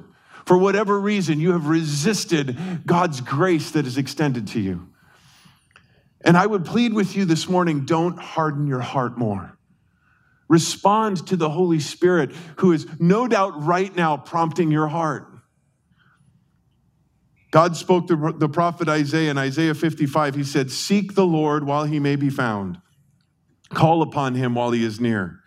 For 0.50 0.58
whatever 0.58 1.00
reason, 1.00 1.39
you 1.39 1.51
have 1.51 1.68
resisted 1.68 2.58
God's 2.84 3.22
grace 3.22 3.70
that 3.70 3.86
is 3.86 4.00
extended 4.00 4.48
to 4.48 4.60
you. 4.60 4.89
And 6.22 6.36
I 6.36 6.44
would 6.44 6.65
plead 6.65 6.91
with 6.91 7.15
you 7.15 7.25
this 7.25 7.48
morning 7.48 7.86
don't 7.86 8.18
harden 8.18 8.65
your 8.65 8.79
heart 8.79 9.15
more. 9.15 9.56
Respond 10.48 11.27
to 11.27 11.36
the 11.36 11.51
Holy 11.51 11.79
Spirit, 11.79 12.32
who 12.58 12.72
is 12.72 12.88
no 13.00 13.27
doubt 13.27 13.62
right 13.63 13.96
now 13.96 14.18
prompting 14.18 14.72
your 14.72 14.88
heart. 14.88 15.32
God 17.51 17.77
spoke 17.77 18.08
to 18.08 18.34
the 18.36 18.50
prophet 18.50 18.89
Isaiah 18.89 19.29
in 19.29 19.38
Isaiah 19.38 19.75
55. 19.75 20.34
He 20.34 20.44
said, 20.44 20.72
Seek 20.72 21.13
the 21.13 21.27
Lord 21.27 21.63
while 21.63 21.84
he 21.84 22.00
may 22.00 22.15
be 22.15 22.32
found, 22.32 22.82
call 23.70 24.01
upon 24.01 24.34
him 24.34 24.56
while 24.56 24.72
he 24.72 24.84
is 24.84 25.00
near. 25.00 25.38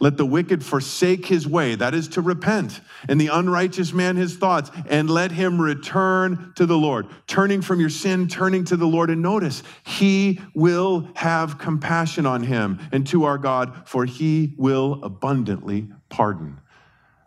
Let 0.00 0.16
the 0.16 0.24
wicked 0.24 0.64
forsake 0.64 1.26
his 1.26 1.46
way, 1.46 1.74
that 1.74 1.94
is 1.94 2.08
to 2.08 2.22
repent, 2.22 2.80
and 3.06 3.20
the 3.20 3.28
unrighteous 3.28 3.92
man 3.92 4.16
his 4.16 4.34
thoughts, 4.34 4.70
and 4.88 5.10
let 5.10 5.30
him 5.30 5.60
return 5.60 6.54
to 6.56 6.64
the 6.64 6.76
Lord. 6.76 7.06
Turning 7.26 7.60
from 7.60 7.80
your 7.80 7.90
sin, 7.90 8.26
turning 8.26 8.64
to 8.64 8.76
the 8.78 8.86
Lord. 8.86 9.10
And 9.10 9.20
notice, 9.20 9.62
he 9.84 10.40
will 10.54 11.08
have 11.14 11.58
compassion 11.58 12.24
on 12.24 12.42
him 12.42 12.80
and 12.92 13.06
to 13.08 13.24
our 13.24 13.36
God, 13.36 13.82
for 13.86 14.06
he 14.06 14.54
will 14.56 15.00
abundantly 15.02 15.88
pardon. 16.08 16.58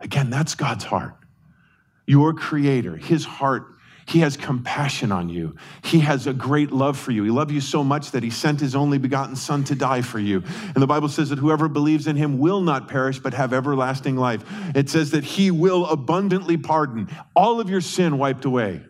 Again, 0.00 0.28
that's 0.28 0.56
God's 0.56 0.84
heart. 0.84 1.14
Your 2.06 2.34
creator, 2.34 2.96
his 2.96 3.24
heart 3.24 3.73
he 4.06 4.20
has 4.20 4.36
compassion 4.36 5.12
on 5.12 5.28
you. 5.28 5.56
He 5.82 6.00
has 6.00 6.26
a 6.26 6.34
great 6.34 6.72
love 6.72 6.98
for 6.98 7.10
you. 7.10 7.24
He 7.24 7.30
loved 7.30 7.50
you 7.50 7.60
so 7.60 7.82
much 7.82 8.10
that 8.10 8.22
he 8.22 8.30
sent 8.30 8.60
his 8.60 8.74
only 8.74 8.98
begotten 8.98 9.34
son 9.34 9.64
to 9.64 9.74
die 9.74 10.02
for 10.02 10.18
you. 10.18 10.42
And 10.46 10.76
the 10.76 10.86
Bible 10.86 11.08
says 11.08 11.30
that 11.30 11.38
whoever 11.38 11.68
believes 11.68 12.06
in 12.06 12.16
him 12.16 12.38
will 12.38 12.60
not 12.60 12.88
perish 12.88 13.18
but 13.18 13.34
have 13.34 13.52
everlasting 13.52 14.16
life. 14.16 14.44
It 14.74 14.90
says 14.90 15.12
that 15.12 15.24
he 15.24 15.50
will 15.50 15.86
abundantly 15.86 16.56
pardon 16.56 17.08
all 17.34 17.60
of 17.60 17.70
your 17.70 17.80
sin 17.80 18.18
wiped 18.18 18.44
away. 18.44 18.82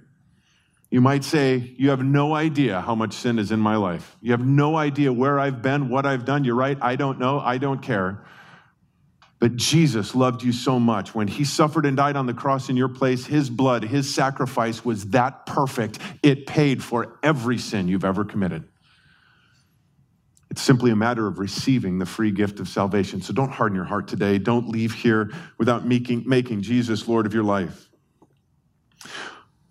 You 0.91 1.01
might 1.01 1.25
say, 1.25 1.75
You 1.77 1.91
have 1.91 2.03
no 2.03 2.35
idea 2.35 2.81
how 2.81 2.95
much 2.95 3.15
sin 3.15 3.39
is 3.39 3.51
in 3.51 3.61
my 3.61 3.77
life. 3.77 4.17
You 4.21 4.33
have 4.33 4.47
no 4.47 4.77
idea 4.77 5.13
where 5.13 5.41
I've 5.41 5.63
been, 5.63 5.89
what 5.89 6.07
I've 6.07 6.25
done. 6.25 6.45
You're 6.45 6.55
right. 6.55 6.79
I 6.81 6.97
don't 6.97 7.19
know. 7.19 7.41
I 7.41 7.59
don't 7.59 7.83
care. 7.83 8.25
But 9.45 9.57
Jesus 9.57 10.15
loved 10.15 10.43
you 10.43 10.53
so 10.53 10.81
much. 10.81 11.15
When 11.15 11.29
he 11.29 11.45
suffered 11.45 11.85
and 11.85 11.99
died 11.99 12.17
on 12.17 12.25
the 12.25 12.33
cross 12.33 12.71
in 12.71 12.79
your 12.79 12.89
place, 12.89 13.27
his 13.27 13.51
blood, 13.51 13.85
his 13.85 14.15
sacrifice 14.15 14.87
was 14.87 15.09
that 15.09 15.45
perfect. 15.45 15.99
It 16.23 16.47
paid 16.47 16.83
for 16.83 17.19
every 17.23 17.59
sin 17.59 17.87
you've 17.87 18.07
ever 18.07 18.25
committed. 18.25 18.67
It's 20.49 20.63
simply 20.63 20.93
a 20.93 20.97
matter 20.97 21.27
of 21.27 21.39
receiving 21.39 21.99
the 21.99 22.07
free 22.07 22.31
gift 22.31 22.59
of 22.59 22.69
salvation. 22.69 23.21
So 23.21 23.35
don't 23.35 23.51
harden 23.51 23.77
your 23.77 23.85
heart 23.85 24.09
today. 24.09 24.39
Don't 24.39 24.71
leave 24.71 24.95
here 24.95 25.31
without 25.59 25.87
making, 25.87 26.27
making 26.27 26.63
Jesus 26.63 27.07
Lord 27.07 27.27
of 27.27 27.35
your 27.35 27.45
life. 27.45 27.91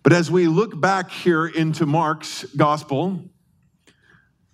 But 0.03 0.13
as 0.13 0.30
we 0.30 0.46
look 0.46 0.80
back 0.80 1.10
here 1.10 1.48
into 1.48 1.88
Mark's 1.88 2.44
gospel, 2.56 3.27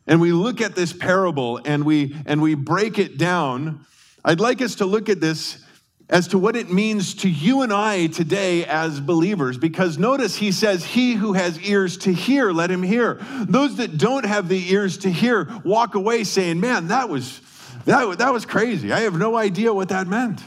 and 0.08 0.22
we 0.22 0.32
look 0.32 0.62
at 0.62 0.76
this 0.76 0.94
parable 0.94 1.60
and 1.66 1.84
we 1.84 2.16
and 2.26 2.42
we 2.42 2.56
break 2.56 2.98
it 2.98 3.18
down, 3.18 3.86
I'd 4.24 4.40
like 4.40 4.62
us 4.62 4.76
to 4.76 4.86
look 4.86 5.10
at 5.10 5.22
this 5.22 5.64
as 6.10 6.28
to 6.30 6.40
what 6.40 6.56
it 6.56 6.72
means 6.72 7.14
to 7.14 7.30
you 7.30 7.62
and 7.62 7.72
I 7.72 8.08
today 8.08 8.66
as 8.66 9.00
believers. 9.00 9.58
Because 9.58 9.98
notice 9.98 10.36
he 10.36 10.52
says, 10.52 10.84
He 10.84 11.14
who 11.14 11.34
has 11.34 11.60
ears 11.62 11.98
to 12.00 12.14
hear, 12.14 12.52
let 12.52 12.72
him 12.72 12.82
hear. 12.82 13.20
Those 13.42 13.78
that 13.78 13.98
don't 13.98 14.26
have 14.26 14.48
the 14.48 14.72
ears 14.72 14.98
to 15.00 15.10
hear 15.10 15.48
walk 15.64 15.96
away 15.96 16.24
saying, 16.24 16.60
Man, 16.60 16.88
that 16.88 17.10
was, 17.10 17.40
that, 17.86 18.18
that 18.18 18.34
was 18.34 18.46
crazy. 18.46 18.92
I 18.92 19.02
have 19.02 19.18
no 19.18 19.38
idea 19.38 19.74
what 19.74 19.90
that 19.90 20.08
meant. 20.08 20.42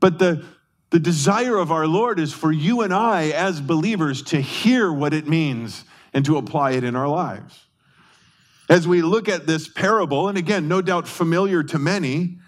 But 0.00 0.18
the, 0.18 0.44
the 0.90 0.98
desire 0.98 1.58
of 1.58 1.70
our 1.70 1.86
Lord 1.86 2.18
is 2.18 2.32
for 2.32 2.50
you 2.50 2.80
and 2.80 2.94
I 2.94 3.30
as 3.30 3.60
believers 3.60 4.22
to 4.24 4.40
hear 4.40 4.92
what 4.92 5.12
it 5.12 5.28
means 5.28 5.84
and 6.14 6.24
to 6.24 6.38
apply 6.38 6.72
it 6.72 6.84
in 6.84 6.96
our 6.96 7.08
lives. 7.08 7.66
As 8.68 8.88
we 8.88 9.02
look 9.02 9.28
at 9.28 9.46
this 9.46 9.68
parable, 9.68 10.28
and 10.28 10.38
again, 10.38 10.66
no 10.66 10.80
doubt 10.80 11.06
familiar 11.06 11.62
to 11.62 11.78
many, 11.78 12.38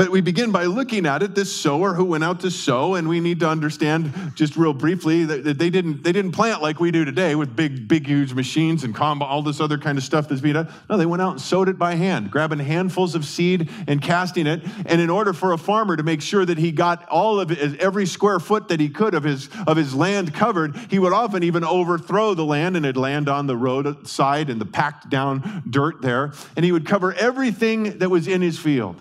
but 0.00 0.08
we 0.08 0.22
begin 0.22 0.50
by 0.50 0.64
looking 0.64 1.04
at 1.04 1.22
it, 1.22 1.34
this 1.34 1.54
sower 1.54 1.92
who 1.92 2.06
went 2.06 2.24
out 2.24 2.40
to 2.40 2.50
sow, 2.50 2.94
and 2.94 3.06
we 3.06 3.20
need 3.20 3.38
to 3.38 3.46
understand 3.46 4.10
just 4.34 4.56
real 4.56 4.72
briefly 4.72 5.26
that 5.26 5.58
they 5.58 5.68
didn't, 5.68 6.02
they 6.02 6.10
didn't 6.10 6.32
plant 6.32 6.62
like 6.62 6.80
we 6.80 6.90
do 6.90 7.04
today 7.04 7.34
with 7.34 7.54
big, 7.54 7.86
big, 7.86 8.06
huge 8.06 8.32
machines 8.32 8.82
and 8.82 8.94
comb, 8.94 9.20
all 9.20 9.42
this 9.42 9.60
other 9.60 9.76
kind 9.76 9.98
of 9.98 10.04
stuff 10.04 10.26
that's 10.26 10.40
being 10.40 10.54
done. 10.54 10.72
No, 10.88 10.96
they 10.96 11.04
went 11.04 11.20
out 11.20 11.32
and 11.32 11.40
sowed 11.42 11.68
it 11.68 11.78
by 11.78 11.96
hand, 11.96 12.30
grabbing 12.30 12.60
handfuls 12.60 13.14
of 13.14 13.26
seed 13.26 13.68
and 13.86 14.00
casting 14.00 14.46
it. 14.46 14.62
And 14.86 15.02
in 15.02 15.10
order 15.10 15.34
for 15.34 15.52
a 15.52 15.58
farmer 15.58 15.98
to 15.98 16.02
make 16.02 16.22
sure 16.22 16.46
that 16.46 16.56
he 16.56 16.72
got 16.72 17.06
all 17.10 17.38
of 17.38 17.52
every 17.52 18.06
square 18.06 18.40
foot 18.40 18.68
that 18.68 18.80
he 18.80 18.88
could 18.88 19.12
of 19.12 19.24
his, 19.24 19.50
of 19.66 19.76
his 19.76 19.94
land 19.94 20.32
covered, 20.32 20.78
he 20.88 20.98
would 20.98 21.12
often 21.12 21.42
even 21.42 21.62
overthrow 21.62 22.32
the 22.32 22.46
land 22.46 22.74
and 22.74 22.86
it'd 22.86 22.96
land 22.96 23.28
on 23.28 23.46
the 23.46 23.54
roadside 23.54 24.48
and 24.48 24.62
the 24.62 24.64
packed 24.64 25.10
down 25.10 25.62
dirt 25.68 26.00
there. 26.00 26.32
And 26.56 26.64
he 26.64 26.72
would 26.72 26.86
cover 26.86 27.12
everything 27.12 27.98
that 27.98 28.08
was 28.08 28.28
in 28.28 28.40
his 28.40 28.58
field. 28.58 28.98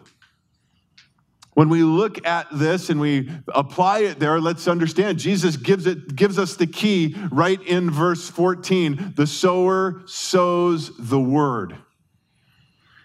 When 1.54 1.70
we 1.70 1.84
look 1.84 2.26
at 2.26 2.48
this 2.52 2.90
and 2.90 3.00
we 3.00 3.30
apply 3.54 4.00
it 4.00 4.20
there, 4.20 4.40
let's 4.40 4.68
understand 4.68 5.20
Jesus 5.20 5.58
gives 5.58 5.86
it 5.88 6.16
gives 6.16 6.40
us 6.40 6.56
the 6.56 6.68
key 6.68 7.16
right 7.32 7.62
in 7.64 7.90
verse 7.90 8.30
14. 8.30 9.14
The 9.16 9.28
sower 9.28 10.02
sows 10.06 10.92
the 10.98 11.20
word. 11.20 11.76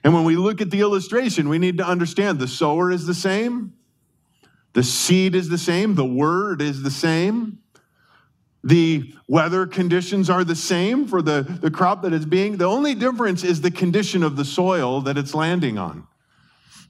And 0.04 0.12
when 0.12 0.24
we 0.24 0.36
look 0.36 0.60
at 0.60 0.70
the 0.70 0.80
illustration, 0.80 1.48
we 1.48 1.58
need 1.58 1.78
to 1.78 1.86
understand 1.86 2.38
the 2.38 2.46
sower 2.46 2.90
is 2.90 3.06
the 3.06 3.14
same, 3.14 3.72
the 4.74 4.82
seed 4.82 5.34
is 5.34 5.48
the 5.48 5.58
same, 5.58 5.94
the 5.94 6.04
word 6.04 6.60
is 6.60 6.82
the 6.82 6.90
same. 6.90 7.58
The 8.66 9.12
weather 9.28 9.66
conditions 9.66 10.30
are 10.30 10.42
the 10.42 10.56
same 10.56 11.06
for 11.06 11.20
the, 11.20 11.42
the 11.42 11.70
crop 11.70 12.00
that 12.00 12.14
is 12.14 12.24
being. 12.24 12.56
The 12.56 12.64
only 12.64 12.94
difference 12.94 13.44
is 13.44 13.60
the 13.60 13.70
condition 13.70 14.22
of 14.22 14.36
the 14.36 14.44
soil 14.44 15.02
that 15.02 15.18
it's 15.18 15.34
landing 15.34 15.76
on. 15.76 16.06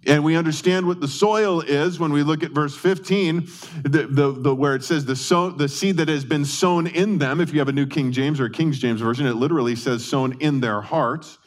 And 0.06 0.23
we 0.23 0.37
understand 0.37 0.87
what 0.87 1.00
the 1.00 1.08
soil 1.08 1.61
is 1.61 1.99
when 1.99 2.12
we 2.12 2.23
look 2.23 2.42
at 2.42 2.50
verse 2.50 2.76
15, 2.76 3.49
the, 3.82 4.06
the, 4.08 4.32
the 4.32 4.54
where 4.54 4.75
it 4.75 4.84
says 4.84 5.04
the, 5.04 5.16
sow, 5.16 5.50
the 5.50 5.68
seed 5.68 5.96
that 5.96 6.08
has 6.08 6.25
been 6.25 6.44
sown 6.44 6.87
in 6.87 7.18
them. 7.18 7.40
If 7.40 7.52
you 7.52 7.58
have 7.58 7.68
a 7.68 7.73
New 7.73 7.87
King 7.87 8.12
James 8.12 8.40
or 8.40 8.46
a 8.46 8.50
King 8.50 8.73
James 8.73 9.00
version, 9.00 9.26
it 9.26 9.34
literally 9.34 9.76
says 9.76 10.04
sown 10.04 10.40
in 10.40 10.61
their 10.61 10.80
hearts. 10.80 11.38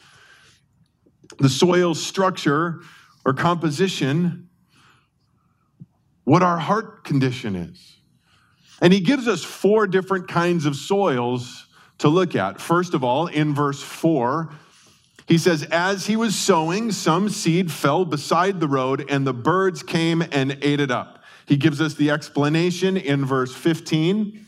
The 1.38 1.48
soil 1.48 1.94
structure 1.94 2.80
or 3.24 3.32
composition, 3.32 4.48
what 6.24 6.42
our 6.42 6.58
heart 6.58 7.04
condition 7.04 7.54
is. 7.54 7.96
And 8.80 8.92
he 8.92 9.00
gives 9.00 9.28
us 9.28 9.44
four 9.44 9.86
different 9.86 10.28
kinds 10.28 10.66
of 10.66 10.76
soils 10.76 11.66
to 11.98 12.08
look 12.08 12.36
at. 12.36 12.60
First 12.60 12.94
of 12.94 13.04
all, 13.04 13.26
in 13.26 13.54
verse 13.54 13.82
4, 13.82 14.50
he 15.28 15.36
says, 15.36 15.62
As 15.64 16.06
he 16.06 16.16
was 16.16 16.34
sowing, 16.34 16.90
some 16.90 17.28
seed 17.28 17.70
fell 17.70 18.06
beside 18.06 18.60
the 18.60 18.66
road, 18.66 19.04
and 19.10 19.26
the 19.26 19.34
birds 19.34 19.82
came 19.82 20.22
and 20.32 20.58
ate 20.62 20.80
it 20.80 20.90
up. 20.90 21.22
He 21.44 21.56
gives 21.56 21.80
us 21.80 21.94
the 21.94 22.10
explanation 22.10 22.96
in 22.96 23.26
verse 23.26 23.54
15. 23.54 24.46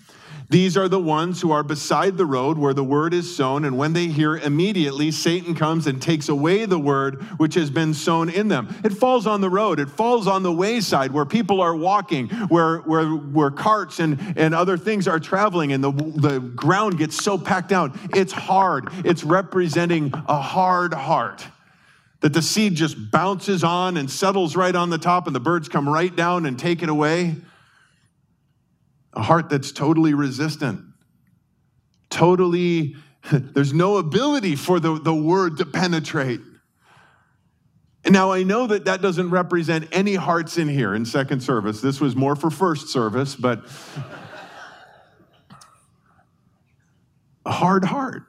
These 0.51 0.77
are 0.77 0.89
the 0.89 0.99
ones 0.99 1.41
who 1.41 1.53
are 1.53 1.63
beside 1.63 2.17
the 2.17 2.27
road 2.27 2.59
where 2.59 2.75
the 2.75 2.83
word 2.83 3.15
is 3.15 3.35
sown, 3.35 3.65
and 3.65 3.79
when 3.79 3.93
they 3.93 4.09
hear, 4.09 4.37
immediately 4.37 5.13
Satan 5.13 5.55
comes 5.55 5.87
and 5.87 6.03
takes 6.03 6.29
away 6.29 6.67
the 6.67 6.77
word 6.79 7.23
which 7.39 7.55
has 7.55 7.71
been 7.71 7.95
sown 7.95 8.29
in 8.29 8.49
them. 8.49 8.75
It 8.83 8.93
falls 8.93 9.29
on 9.29 9.43
the 9.43 9.49
road, 9.49 9.79
it 9.79 9.89
falls 9.89 10.27
on 10.27 10.43
the 10.43 10.51
wayside 10.53 11.13
where 11.13 11.25
people 11.25 11.61
are 11.61 11.77
walking, 11.77 12.29
where, 12.49 12.79
where, 12.79 13.07
where 13.07 13.53
carts 13.53 14.01
and, 14.01 14.19
and 14.37 14.53
other 14.53 14.77
things 14.77 15.07
are 15.07 15.21
traveling, 15.21 15.73
and 15.73 15.85
the, 15.85 15.93
the 15.93 16.41
ground 16.41 16.99
gets 16.99 17.23
so 17.23 17.39
packed 17.39 17.71
out. 17.71 17.97
It's 18.13 18.33
hard. 18.33 18.89
It's 19.05 19.23
representing 19.23 20.13
a 20.27 20.41
hard 20.41 20.93
heart. 20.93 21.47
that 22.21 22.33
the 22.33 22.43
seed 22.43 22.75
just 22.75 23.11
bounces 23.11 23.65
on 23.65 23.97
and 23.97 24.11
settles 24.11 24.55
right 24.55 24.75
on 24.75 24.91
the 24.91 24.99
top, 24.99 25.27
and 25.27 25.35
the 25.35 25.41
birds 25.41 25.69
come 25.69 25.89
right 25.89 26.15
down 26.15 26.47
and 26.47 26.59
take 26.59 26.83
it 26.83 26.89
away. 26.89 27.37
A 29.13 29.23
heart 29.23 29.49
that's 29.49 29.73
totally 29.73 30.15
resistant, 30.15 30.85
totally, 32.11 32.95
there's 33.33 33.73
no 33.73 33.97
ability 33.97 34.57
for 34.57 34.79
the, 34.79 35.01
the 35.01 35.15
word 35.15 35.57
to 35.59 35.67
penetrate. 35.67 36.41
And 38.05 38.15
Now, 38.15 38.33
I 38.33 38.45
know 38.45 38.67
that 38.67 38.87
that 38.87 39.03
doesn't 39.03 39.31
represent 39.31 39.89
any 39.93 40.15
hearts 40.15 40.57
in 40.59 40.69
here 40.69 40.95
in 40.95 41.05
second 41.05 41.43
service. 41.43 41.81
This 41.81 42.01
was 42.01 42.17
more 42.17 42.35
for 42.35 42.51
first 42.51 42.89
service, 42.89 43.37
but 43.37 43.65
a 47.45 47.51
hard 47.51 47.85
heart 47.85 48.23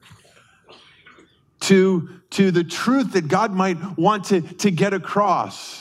to, 1.61 2.09
to 2.31 2.51
the 2.51 2.63
truth 2.63 3.13
that 3.13 3.27
God 3.27 3.53
might 3.53 3.97
want 3.97 4.25
to, 4.25 4.41
to 4.41 4.71
get 4.71 4.93
across. 4.93 5.80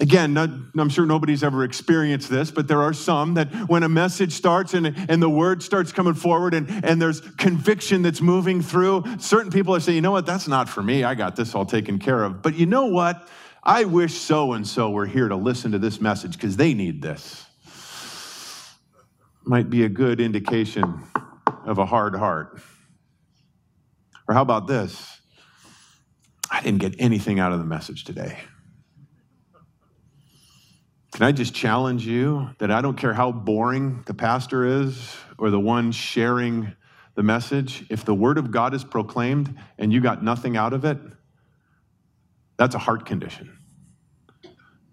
Again, 0.00 0.32
not, 0.32 0.48
I'm 0.78 0.88
sure 0.88 1.04
nobody's 1.04 1.44
ever 1.44 1.62
experienced 1.62 2.30
this, 2.30 2.50
but 2.50 2.66
there 2.66 2.80
are 2.80 2.94
some 2.94 3.34
that 3.34 3.52
when 3.68 3.82
a 3.82 3.88
message 3.88 4.32
starts 4.32 4.72
and, 4.72 4.94
and 5.10 5.22
the 5.22 5.28
word 5.28 5.62
starts 5.62 5.92
coming 5.92 6.14
forward 6.14 6.54
and, 6.54 6.70
and 6.82 7.00
there's 7.00 7.20
conviction 7.20 8.00
that's 8.00 8.22
moving 8.22 8.62
through, 8.62 9.04
certain 9.18 9.52
people 9.52 9.74
are 9.74 9.80
saying, 9.80 9.96
you 9.96 10.00
know 10.00 10.10
what, 10.10 10.24
that's 10.24 10.48
not 10.48 10.70
for 10.70 10.82
me. 10.82 11.04
I 11.04 11.14
got 11.14 11.36
this 11.36 11.54
all 11.54 11.66
taken 11.66 11.98
care 11.98 12.24
of. 12.24 12.40
But 12.40 12.54
you 12.54 12.64
know 12.64 12.86
what? 12.86 13.28
I 13.62 13.84
wish 13.84 14.14
so 14.14 14.54
and 14.54 14.66
so 14.66 14.88
were 14.90 15.04
here 15.04 15.28
to 15.28 15.36
listen 15.36 15.72
to 15.72 15.78
this 15.78 16.00
message 16.00 16.32
because 16.32 16.56
they 16.56 16.72
need 16.72 17.02
this. 17.02 17.44
Might 19.44 19.68
be 19.68 19.84
a 19.84 19.88
good 19.90 20.18
indication 20.18 21.02
of 21.66 21.76
a 21.76 21.84
hard 21.84 22.14
heart. 22.16 22.58
Or 24.26 24.34
how 24.34 24.40
about 24.40 24.66
this? 24.66 25.20
I 26.50 26.62
didn't 26.62 26.80
get 26.80 26.94
anything 26.98 27.38
out 27.38 27.52
of 27.52 27.58
the 27.58 27.66
message 27.66 28.04
today. 28.04 28.38
Can 31.12 31.26
I 31.26 31.32
just 31.32 31.54
challenge 31.54 32.06
you 32.06 32.50
that 32.58 32.70
I 32.70 32.80
don't 32.80 32.96
care 32.96 33.12
how 33.14 33.32
boring 33.32 34.02
the 34.06 34.14
pastor 34.14 34.64
is 34.64 35.16
or 35.38 35.50
the 35.50 35.60
one 35.60 35.92
sharing 35.92 36.72
the 37.14 37.22
message, 37.22 37.84
if 37.90 38.04
the 38.04 38.14
word 38.14 38.38
of 38.38 38.50
God 38.50 38.74
is 38.74 38.84
proclaimed 38.84 39.54
and 39.78 39.92
you 39.92 40.00
got 40.00 40.22
nothing 40.22 40.56
out 40.56 40.72
of 40.72 40.84
it, 40.84 40.98
that's 42.56 42.74
a 42.74 42.78
heart 42.78 43.04
condition. 43.04 43.58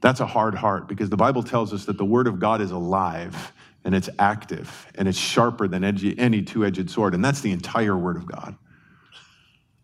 That's 0.01 0.19
a 0.19 0.25
hard 0.25 0.55
heart 0.55 0.88
because 0.88 1.09
the 1.09 1.17
Bible 1.17 1.43
tells 1.43 1.74
us 1.74 1.86
that 1.86 1.97
the 1.97 2.05
word 2.05 2.27
of 2.27 2.39
God 2.39 2.62
is 2.62 2.71
alive 2.71 3.53
and 3.83 3.95
it's 3.95 4.09
active 4.19 4.88
and 4.95 5.07
it's 5.07 5.17
sharper 5.17 5.67
than 5.67 5.83
any 5.83 6.41
two 6.41 6.65
edged 6.65 6.89
sword, 6.89 7.13
and 7.13 7.24
that's 7.24 7.41
the 7.41 7.51
entire 7.51 7.97
word 7.97 8.17
of 8.17 8.25
God. 8.25 8.55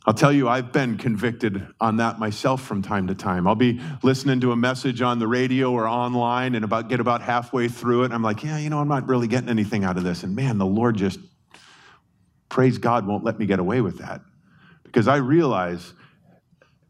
I'll 0.05 0.13
tell 0.13 0.33
you, 0.33 0.50
I've 0.50 0.74
been 0.74 0.98
convicted 0.98 1.65
on 1.79 1.98
that 1.98 2.19
myself 2.19 2.62
from 2.62 2.81
time 2.81 3.07
to 3.07 3.15
time. 3.15 3.48
I'll 3.48 3.55
be 3.55 3.79
listening 4.01 4.41
to 4.41 4.51
a 4.51 4.55
message 4.55 5.01
on 5.01 5.19
the 5.19 5.27
radio 5.27 5.72
or 5.72 5.88
online 5.88 6.55
and 6.55 6.65
about 6.65 6.89
get 6.89 7.00
about 7.00 7.22
halfway 7.22 7.69
through 7.69 8.03
it. 8.03 8.12
I'm 8.12 8.22
like, 8.22 8.43
yeah, 8.43 8.57
you 8.57 8.69
know, 8.69 8.79
I'm 8.79 8.89
not 8.89 9.07
really 9.07 9.27
getting 9.27 9.48
anything 9.48 9.86
out 9.86 9.95
of 9.95 10.03
this. 10.03 10.24
And 10.24 10.36
man, 10.36 10.57
the 10.57 10.65
Lord 10.65 10.98
just, 10.98 11.19
praise 12.50 12.77
God, 12.77 13.07
won't 13.07 13.24
let 13.24 13.39
me 13.39 13.45
get 13.45 13.60
away 13.60 13.79
with 13.79 14.00
that. 14.00 14.22
Because 14.83 15.07
I 15.07 15.15
realize 15.17 15.93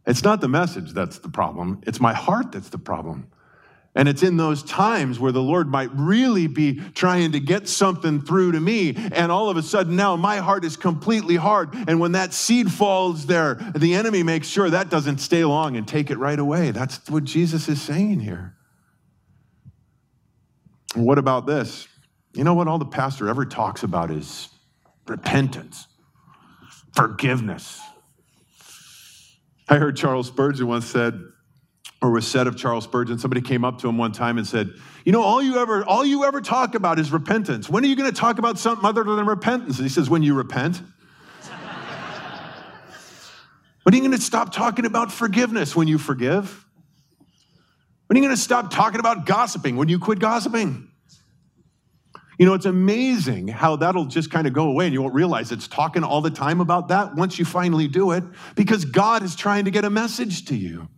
it's 0.07 0.23
not 0.23 0.41
the 0.41 0.47
message 0.47 0.93
that's 0.93 1.19
the 1.19 1.29
problem, 1.29 1.81
it's 1.85 1.99
my 1.99 2.13
heart 2.13 2.51
that's 2.51 2.69
the 2.69 2.79
problem. 2.79 3.27
And 3.95 4.09
it's 4.09 4.23
in 4.23 4.37
those 4.37 4.63
times 4.63 5.19
where 5.19 5.31
the 5.31 5.41
Lord 5.41 5.67
might 5.67 5.89
really 5.93 6.47
be 6.47 6.79
trying 6.95 7.33
to 7.33 7.39
get 7.39 7.67
something 7.67 8.21
through 8.21 8.53
to 8.53 8.59
me. 8.59 8.95
And 8.95 9.31
all 9.31 9.49
of 9.49 9.57
a 9.57 9.61
sudden 9.61 9.95
now 9.95 10.15
my 10.15 10.37
heart 10.37 10.65
is 10.65 10.75
completely 10.75 11.35
hard. 11.35 11.75
And 11.87 11.99
when 11.99 12.13
that 12.13 12.33
seed 12.33 12.71
falls 12.71 13.27
there, 13.27 13.55
the 13.75 13.93
enemy 13.93 14.23
makes 14.23 14.47
sure 14.47 14.69
that 14.69 14.89
doesn't 14.89 15.19
stay 15.19 15.45
long 15.45 15.77
and 15.77 15.87
take 15.87 16.09
it 16.09 16.17
right 16.17 16.39
away. 16.39 16.71
That's 16.71 17.07
what 17.09 17.23
Jesus 17.23 17.69
is 17.69 17.81
saying 17.81 18.19
here. 18.19 18.55
What 20.95 21.19
about 21.19 21.45
this? 21.45 21.87
You 22.33 22.43
know 22.43 22.55
what 22.55 22.67
all 22.67 22.79
the 22.79 22.85
pastor 22.85 23.29
ever 23.29 23.45
talks 23.45 23.83
about 23.83 24.09
is 24.09 24.49
repentance, 25.07 25.87
forgiveness. 26.95 27.79
I 29.69 29.77
heard 29.77 29.95
Charles 29.95 30.27
Spurgeon 30.27 30.67
once 30.67 30.85
said, 30.85 31.19
or 32.03 32.11
was 32.11 32.27
said 32.27 32.45
of 32.47 32.57
Charles 32.57 32.83
Spurgeon. 32.83 33.17
Somebody 33.17 33.39
came 33.39 33.63
up 33.63 33.79
to 33.79 33.87
him 33.87 33.97
one 33.97 34.11
time 34.11 34.37
and 34.37 34.45
said, 34.45 34.69
"You 35.05 35.13
know, 35.13 35.23
all 35.23 35.41
you 35.41 35.57
ever 35.57 35.85
all 35.85 36.05
you 36.05 36.25
ever 36.25 36.41
talk 36.41 36.75
about 36.75 36.99
is 36.99 37.13
repentance. 37.13 37.69
When 37.69 37.81
are 37.85 37.87
you 37.87 37.95
going 37.95 38.11
to 38.11 38.15
talk 38.15 38.39
about 38.39 38.59
something 38.59 38.85
other 38.85 39.05
than 39.05 39.25
repentance?" 39.25 39.77
And 39.77 39.87
he 39.87 39.89
says, 39.89 40.09
"When 40.09 40.21
you 40.21 40.33
repent." 40.33 40.81
when 43.83 43.93
are 43.93 43.95
you 43.95 44.01
going 44.01 44.11
to 44.11 44.21
stop 44.21 44.53
talking 44.53 44.85
about 44.85 45.13
forgiveness? 45.13 45.77
When 45.77 45.87
you 45.87 45.97
forgive. 45.97 46.65
When 48.07 48.17
are 48.17 48.19
you 48.19 48.27
going 48.27 48.35
to 48.35 48.41
stop 48.41 48.69
talking 48.69 48.99
about 48.99 49.25
gossiping? 49.25 49.77
When 49.77 49.87
you 49.87 49.97
quit 49.97 50.19
gossiping. 50.19 50.89
You 52.37 52.45
know, 52.45 52.53
it's 52.53 52.65
amazing 52.65 53.47
how 53.47 53.77
that'll 53.77 54.05
just 54.05 54.29
kind 54.29 54.45
of 54.45 54.51
go 54.51 54.67
away 54.67 54.85
and 54.85 54.93
you 54.93 55.01
won't 55.01 55.13
realize 55.13 55.53
it's 55.53 55.69
talking 55.69 56.03
all 56.03 56.19
the 56.19 56.31
time 56.31 56.59
about 56.59 56.89
that 56.89 57.15
once 57.15 57.39
you 57.39 57.45
finally 57.45 57.87
do 57.87 58.11
it 58.11 58.25
because 58.55 58.83
God 58.83 59.23
is 59.23 59.37
trying 59.37 59.65
to 59.65 59.71
get 59.71 59.85
a 59.85 59.89
message 59.89 60.45
to 60.45 60.55
you. 60.55 60.89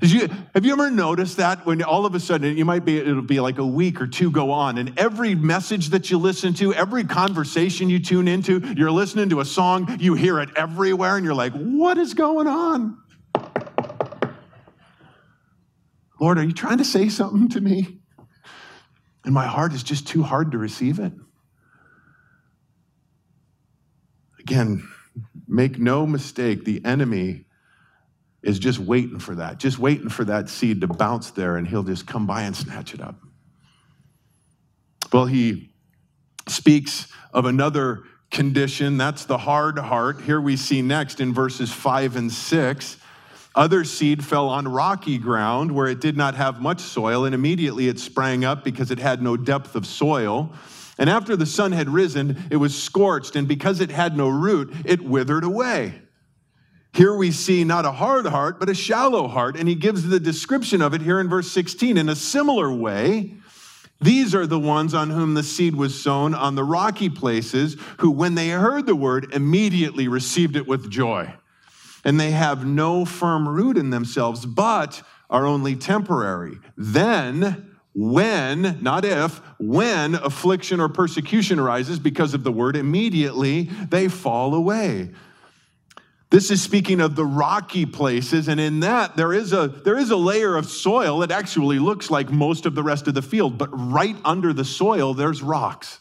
You, 0.00 0.28
have 0.54 0.64
you 0.64 0.72
ever 0.72 0.92
noticed 0.92 1.38
that 1.38 1.66
when 1.66 1.82
all 1.82 2.06
of 2.06 2.14
a 2.14 2.20
sudden 2.20 2.56
you 2.56 2.64
might 2.64 2.84
be 2.84 2.98
it'll 2.98 3.20
be 3.20 3.40
like 3.40 3.58
a 3.58 3.66
week 3.66 4.00
or 4.00 4.06
two 4.06 4.30
go 4.30 4.52
on 4.52 4.78
and 4.78 4.96
every 4.96 5.34
message 5.34 5.88
that 5.88 6.08
you 6.08 6.18
listen 6.18 6.54
to 6.54 6.72
every 6.72 7.02
conversation 7.02 7.90
you 7.90 7.98
tune 7.98 8.28
into 8.28 8.60
you're 8.76 8.92
listening 8.92 9.28
to 9.30 9.40
a 9.40 9.44
song 9.44 9.96
you 9.98 10.14
hear 10.14 10.38
it 10.38 10.50
everywhere 10.54 11.16
and 11.16 11.24
you're 11.24 11.34
like 11.34 11.52
what 11.52 11.98
is 11.98 12.14
going 12.14 12.46
on? 12.46 12.96
Lord 16.20 16.38
are 16.38 16.44
you 16.44 16.52
trying 16.52 16.78
to 16.78 16.84
say 16.84 17.08
something 17.08 17.48
to 17.50 17.60
me? 17.60 17.98
And 19.24 19.34
my 19.34 19.46
heart 19.46 19.72
is 19.72 19.82
just 19.82 20.06
too 20.06 20.22
hard 20.22 20.52
to 20.52 20.58
receive 20.58 21.00
it. 21.00 21.12
Again 24.38 24.88
make 25.48 25.76
no 25.76 26.06
mistake 26.06 26.64
the 26.64 26.84
enemy 26.84 27.46
is 28.42 28.58
just 28.58 28.78
waiting 28.78 29.18
for 29.18 29.34
that, 29.34 29.58
just 29.58 29.78
waiting 29.78 30.08
for 30.08 30.24
that 30.24 30.48
seed 30.48 30.80
to 30.80 30.86
bounce 30.86 31.30
there 31.32 31.56
and 31.56 31.66
he'll 31.66 31.82
just 31.82 32.06
come 32.06 32.26
by 32.26 32.42
and 32.42 32.56
snatch 32.56 32.94
it 32.94 33.00
up. 33.00 33.16
Well, 35.12 35.26
he 35.26 35.70
speaks 36.46 37.08
of 37.32 37.46
another 37.46 38.04
condition, 38.30 38.96
that's 38.98 39.24
the 39.24 39.38
hard 39.38 39.78
heart. 39.78 40.20
Here 40.20 40.40
we 40.40 40.56
see 40.56 40.82
next 40.82 41.20
in 41.20 41.32
verses 41.32 41.72
five 41.72 42.16
and 42.16 42.30
six. 42.30 42.98
Other 43.54 43.82
seed 43.84 44.24
fell 44.24 44.48
on 44.48 44.68
rocky 44.68 45.18
ground 45.18 45.72
where 45.72 45.88
it 45.88 46.00
did 46.00 46.16
not 46.16 46.34
have 46.36 46.60
much 46.60 46.80
soil, 46.80 47.24
and 47.24 47.34
immediately 47.34 47.88
it 47.88 47.98
sprang 47.98 48.44
up 48.44 48.62
because 48.62 48.90
it 48.90 48.98
had 48.98 49.22
no 49.22 49.36
depth 49.36 49.74
of 49.74 49.86
soil. 49.86 50.52
And 50.98 51.08
after 51.08 51.36
the 51.36 51.46
sun 51.46 51.72
had 51.72 51.88
risen, 51.88 52.44
it 52.50 52.56
was 52.56 52.80
scorched, 52.80 53.34
and 53.34 53.48
because 53.48 53.80
it 53.80 53.90
had 53.90 54.16
no 54.16 54.28
root, 54.28 54.72
it 54.84 55.00
withered 55.00 55.44
away. 55.44 55.94
Here 56.98 57.14
we 57.14 57.30
see 57.30 57.62
not 57.62 57.84
a 57.84 57.92
hard 57.92 58.26
heart, 58.26 58.58
but 58.58 58.68
a 58.68 58.74
shallow 58.74 59.28
heart. 59.28 59.56
And 59.56 59.68
he 59.68 59.76
gives 59.76 60.02
the 60.02 60.18
description 60.18 60.82
of 60.82 60.94
it 60.94 61.00
here 61.00 61.20
in 61.20 61.28
verse 61.28 61.48
16. 61.48 61.96
In 61.96 62.08
a 62.08 62.16
similar 62.16 62.72
way, 62.72 63.34
these 64.00 64.34
are 64.34 64.48
the 64.48 64.58
ones 64.58 64.94
on 64.94 65.10
whom 65.10 65.34
the 65.34 65.44
seed 65.44 65.76
was 65.76 66.02
sown 66.02 66.34
on 66.34 66.56
the 66.56 66.64
rocky 66.64 67.08
places, 67.08 67.76
who, 67.98 68.10
when 68.10 68.34
they 68.34 68.48
heard 68.48 68.86
the 68.86 68.96
word, 68.96 69.32
immediately 69.32 70.08
received 70.08 70.56
it 70.56 70.66
with 70.66 70.90
joy. 70.90 71.32
And 72.04 72.18
they 72.18 72.32
have 72.32 72.66
no 72.66 73.04
firm 73.04 73.48
root 73.48 73.78
in 73.78 73.90
themselves, 73.90 74.44
but 74.44 75.00
are 75.30 75.46
only 75.46 75.76
temporary. 75.76 76.58
Then, 76.76 77.76
when, 77.94 78.82
not 78.82 79.04
if, 79.04 79.40
when 79.60 80.16
affliction 80.16 80.80
or 80.80 80.88
persecution 80.88 81.60
arises 81.60 82.00
because 82.00 82.34
of 82.34 82.42
the 82.42 82.50
word, 82.50 82.74
immediately 82.74 83.70
they 83.88 84.08
fall 84.08 84.52
away. 84.52 85.10
This 86.30 86.50
is 86.50 86.60
speaking 86.60 87.00
of 87.00 87.16
the 87.16 87.24
rocky 87.24 87.86
places, 87.86 88.48
and 88.48 88.60
in 88.60 88.80
that 88.80 89.16
there 89.16 89.32
is 89.32 89.54
a 89.54 89.68
there 89.68 89.96
is 89.96 90.10
a 90.10 90.16
layer 90.16 90.56
of 90.56 90.66
soil 90.66 91.20
that 91.20 91.30
actually 91.30 91.78
looks 91.78 92.10
like 92.10 92.30
most 92.30 92.66
of 92.66 92.74
the 92.74 92.82
rest 92.82 93.08
of 93.08 93.14
the 93.14 93.22
field, 93.22 93.56
but 93.56 93.70
right 93.72 94.16
under 94.26 94.52
the 94.52 94.64
soil 94.64 95.14
there's 95.14 95.42
rocks. 95.42 96.00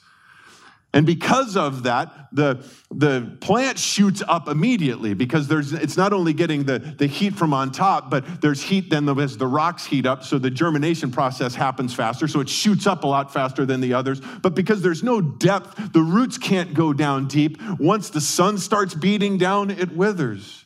And 0.97 1.05
because 1.05 1.55
of 1.55 1.83
that, 1.83 2.29
the, 2.31 2.65
the 2.89 3.37
plant 3.39 3.77
shoots 3.77 4.23
up 4.27 4.47
immediately 4.47 5.13
because 5.13 5.47
there's, 5.47 5.71
it's 5.71 5.95
not 5.95 6.11
only 6.11 6.33
getting 6.33 6.63
the, 6.63 6.79
the 6.79 7.05
heat 7.05 7.35
from 7.35 7.53
on 7.53 7.71
top, 7.71 8.09
but 8.09 8.41
there's 8.41 8.63
heat 8.63 8.89
then 8.89 9.07
as 9.19 9.37
the 9.37 9.45
rocks 9.45 9.85
heat 9.85 10.07
up, 10.07 10.23
so 10.23 10.39
the 10.39 10.49
germination 10.49 11.11
process 11.11 11.53
happens 11.53 11.93
faster, 11.93 12.27
so 12.27 12.39
it 12.39 12.49
shoots 12.49 12.87
up 12.87 13.03
a 13.03 13.07
lot 13.07 13.31
faster 13.31 13.63
than 13.63 13.79
the 13.79 13.93
others. 13.93 14.19
But 14.41 14.55
because 14.55 14.81
there's 14.81 15.03
no 15.03 15.21
depth, 15.21 15.93
the 15.93 16.01
roots 16.01 16.39
can't 16.39 16.73
go 16.73 16.93
down 16.93 17.27
deep. 17.27 17.61
Once 17.77 18.09
the 18.09 18.19
sun 18.19 18.57
starts 18.57 18.95
beating 18.95 19.37
down, 19.37 19.69
it 19.69 19.95
withers. 19.95 20.65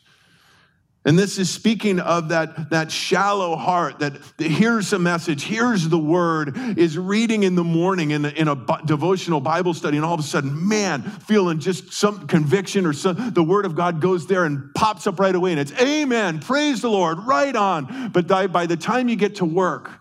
And 1.04 1.18
this 1.18 1.40
is 1.40 1.50
speaking 1.50 2.00
of 2.00 2.30
that, 2.30 2.70
that 2.70 2.92
shallow 2.92 3.56
heart 3.56 4.00
that 4.00 4.22
hears 4.38 4.94
a 4.94 5.00
message, 5.00 5.44
hears 5.44 5.90
the 5.90 5.98
word, 5.98 6.56
is 6.78 6.96
reading 6.96 7.42
in 7.42 7.56
the 7.56 7.64
morning 7.64 8.12
in 8.12 8.24
a, 8.26 8.30
in 8.30 8.48
a 8.48 8.56
devotional 8.86 9.42
Bible 9.42 9.74
study, 9.74 9.98
and 9.98 10.06
all 10.06 10.14
of 10.14 10.20
a 10.20 10.24
sudden, 10.24 10.68
man, 10.68 11.02
feeling 11.02 11.60
just 11.60 11.92
some 11.92 12.28
conviction 12.28 12.86
or 12.86 12.94
some, 12.94 13.34
the 13.34 13.44
word 13.44 13.66
of 13.66 13.76
God 13.76 14.00
goes 14.00 14.28
there 14.28 14.46
and 14.46 14.72
pops 14.76 15.08
up 15.08 15.20
right 15.20 15.34
away, 15.34 15.52
and 15.52 15.60
it's 15.60 15.74
amen, 15.82 16.40
praise 16.40 16.82
the 16.82 16.90
Lord, 16.90 17.18
right 17.26 17.56
on. 17.56 18.10
But 18.10 18.28
by 18.28 18.68
the 18.68 18.78
time 18.78 19.10
you 19.10 19.16
get 19.16 19.38
to 19.38 19.46
work, 19.46 20.01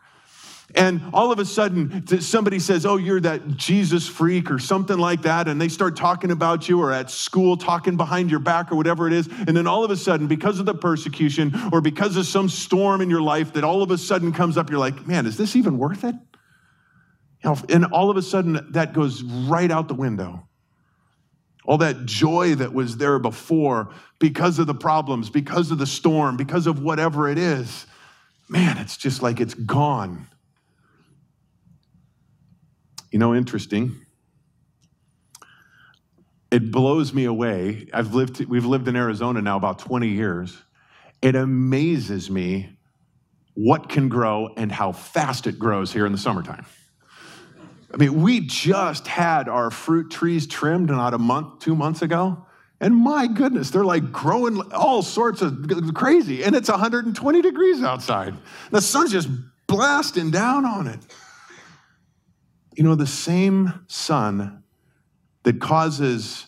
and 0.74 1.02
all 1.12 1.32
of 1.32 1.38
a 1.38 1.44
sudden, 1.44 2.06
somebody 2.20 2.58
says, 2.58 2.86
Oh, 2.86 2.96
you're 2.96 3.20
that 3.20 3.56
Jesus 3.56 4.06
freak 4.06 4.50
or 4.50 4.58
something 4.58 4.98
like 4.98 5.22
that. 5.22 5.48
And 5.48 5.60
they 5.60 5.68
start 5.68 5.96
talking 5.96 6.30
about 6.30 6.68
you 6.68 6.80
or 6.80 6.92
at 6.92 7.10
school 7.10 7.56
talking 7.56 7.96
behind 7.96 8.30
your 8.30 8.40
back 8.40 8.70
or 8.70 8.76
whatever 8.76 9.06
it 9.06 9.12
is. 9.12 9.28
And 9.46 9.56
then 9.56 9.66
all 9.66 9.84
of 9.84 9.90
a 9.90 9.96
sudden, 9.96 10.26
because 10.26 10.60
of 10.60 10.66
the 10.66 10.74
persecution 10.74 11.52
or 11.72 11.80
because 11.80 12.16
of 12.16 12.26
some 12.26 12.48
storm 12.48 13.00
in 13.00 13.10
your 13.10 13.22
life 13.22 13.52
that 13.54 13.64
all 13.64 13.82
of 13.82 13.90
a 13.90 13.98
sudden 13.98 14.32
comes 14.32 14.56
up, 14.56 14.70
you're 14.70 14.78
like, 14.78 15.06
Man, 15.06 15.26
is 15.26 15.36
this 15.36 15.56
even 15.56 15.76
worth 15.76 16.04
it? 16.04 16.14
And 17.42 17.86
all 17.86 18.10
of 18.10 18.16
a 18.16 18.22
sudden, 18.22 18.68
that 18.72 18.92
goes 18.92 19.22
right 19.22 19.70
out 19.70 19.88
the 19.88 19.94
window. 19.94 20.46
All 21.64 21.78
that 21.78 22.04
joy 22.04 22.54
that 22.56 22.72
was 22.72 22.96
there 22.96 23.18
before 23.18 23.92
because 24.18 24.58
of 24.58 24.66
the 24.66 24.74
problems, 24.74 25.30
because 25.30 25.70
of 25.70 25.78
the 25.78 25.86
storm, 25.86 26.36
because 26.36 26.66
of 26.66 26.82
whatever 26.82 27.28
it 27.28 27.38
is, 27.38 27.86
man, 28.48 28.78
it's 28.78 28.96
just 28.96 29.22
like 29.22 29.40
it's 29.40 29.54
gone. 29.54 30.26
You 33.10 33.18
know, 33.18 33.34
interesting. 33.34 33.96
It 36.50 36.70
blows 36.70 37.12
me 37.12 37.24
away. 37.24 37.88
I've 37.92 38.14
lived, 38.14 38.44
we've 38.44 38.64
lived 38.64 38.88
in 38.88 38.96
Arizona 38.96 39.40
now 39.40 39.56
about 39.56 39.78
20 39.78 40.08
years. 40.08 40.56
It 41.22 41.36
amazes 41.36 42.30
me 42.30 42.76
what 43.54 43.88
can 43.88 44.08
grow 44.08 44.48
and 44.56 44.72
how 44.72 44.92
fast 44.92 45.46
it 45.46 45.58
grows 45.58 45.92
here 45.92 46.06
in 46.06 46.12
the 46.12 46.18
summertime. 46.18 46.64
I 47.92 47.96
mean, 47.96 48.22
we 48.22 48.40
just 48.40 49.06
had 49.06 49.48
our 49.48 49.70
fruit 49.70 50.10
trees 50.10 50.46
trimmed 50.46 50.90
not 50.90 51.12
a 51.12 51.18
month, 51.18 51.60
two 51.60 51.74
months 51.74 52.02
ago. 52.02 52.46
And 52.80 52.96
my 52.96 53.26
goodness, 53.26 53.70
they're 53.70 53.84
like 53.84 54.10
growing 54.10 54.60
all 54.72 55.02
sorts 55.02 55.42
of 55.42 55.68
crazy. 55.94 56.42
And 56.42 56.54
it's 56.56 56.70
120 56.70 57.42
degrees 57.42 57.82
outside. 57.82 58.34
The 58.70 58.80
sun's 58.80 59.12
just 59.12 59.28
blasting 59.66 60.30
down 60.30 60.64
on 60.64 60.86
it. 60.86 61.00
You 62.80 62.86
know, 62.86 62.94
the 62.94 63.06
same 63.06 63.84
sun 63.88 64.62
that 65.42 65.60
causes 65.60 66.46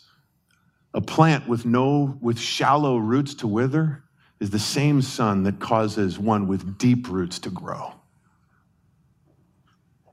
a 0.95 1.01
plant 1.03 1.47
with 1.47 1.67
no 1.67 2.17
with 2.23 2.39
shallow 2.39 2.97
roots 2.97 3.35
to 3.35 3.47
wither 3.47 4.05
is 4.41 4.49
the 4.49 4.59
same 4.59 5.03
sun 5.03 5.43
that 5.43 5.61
causes 5.61 6.19
one 6.19 6.49
with 6.49 6.79
deep 6.79 7.11
roots 7.11 7.39
to 7.41 7.51
grow. 7.51 7.93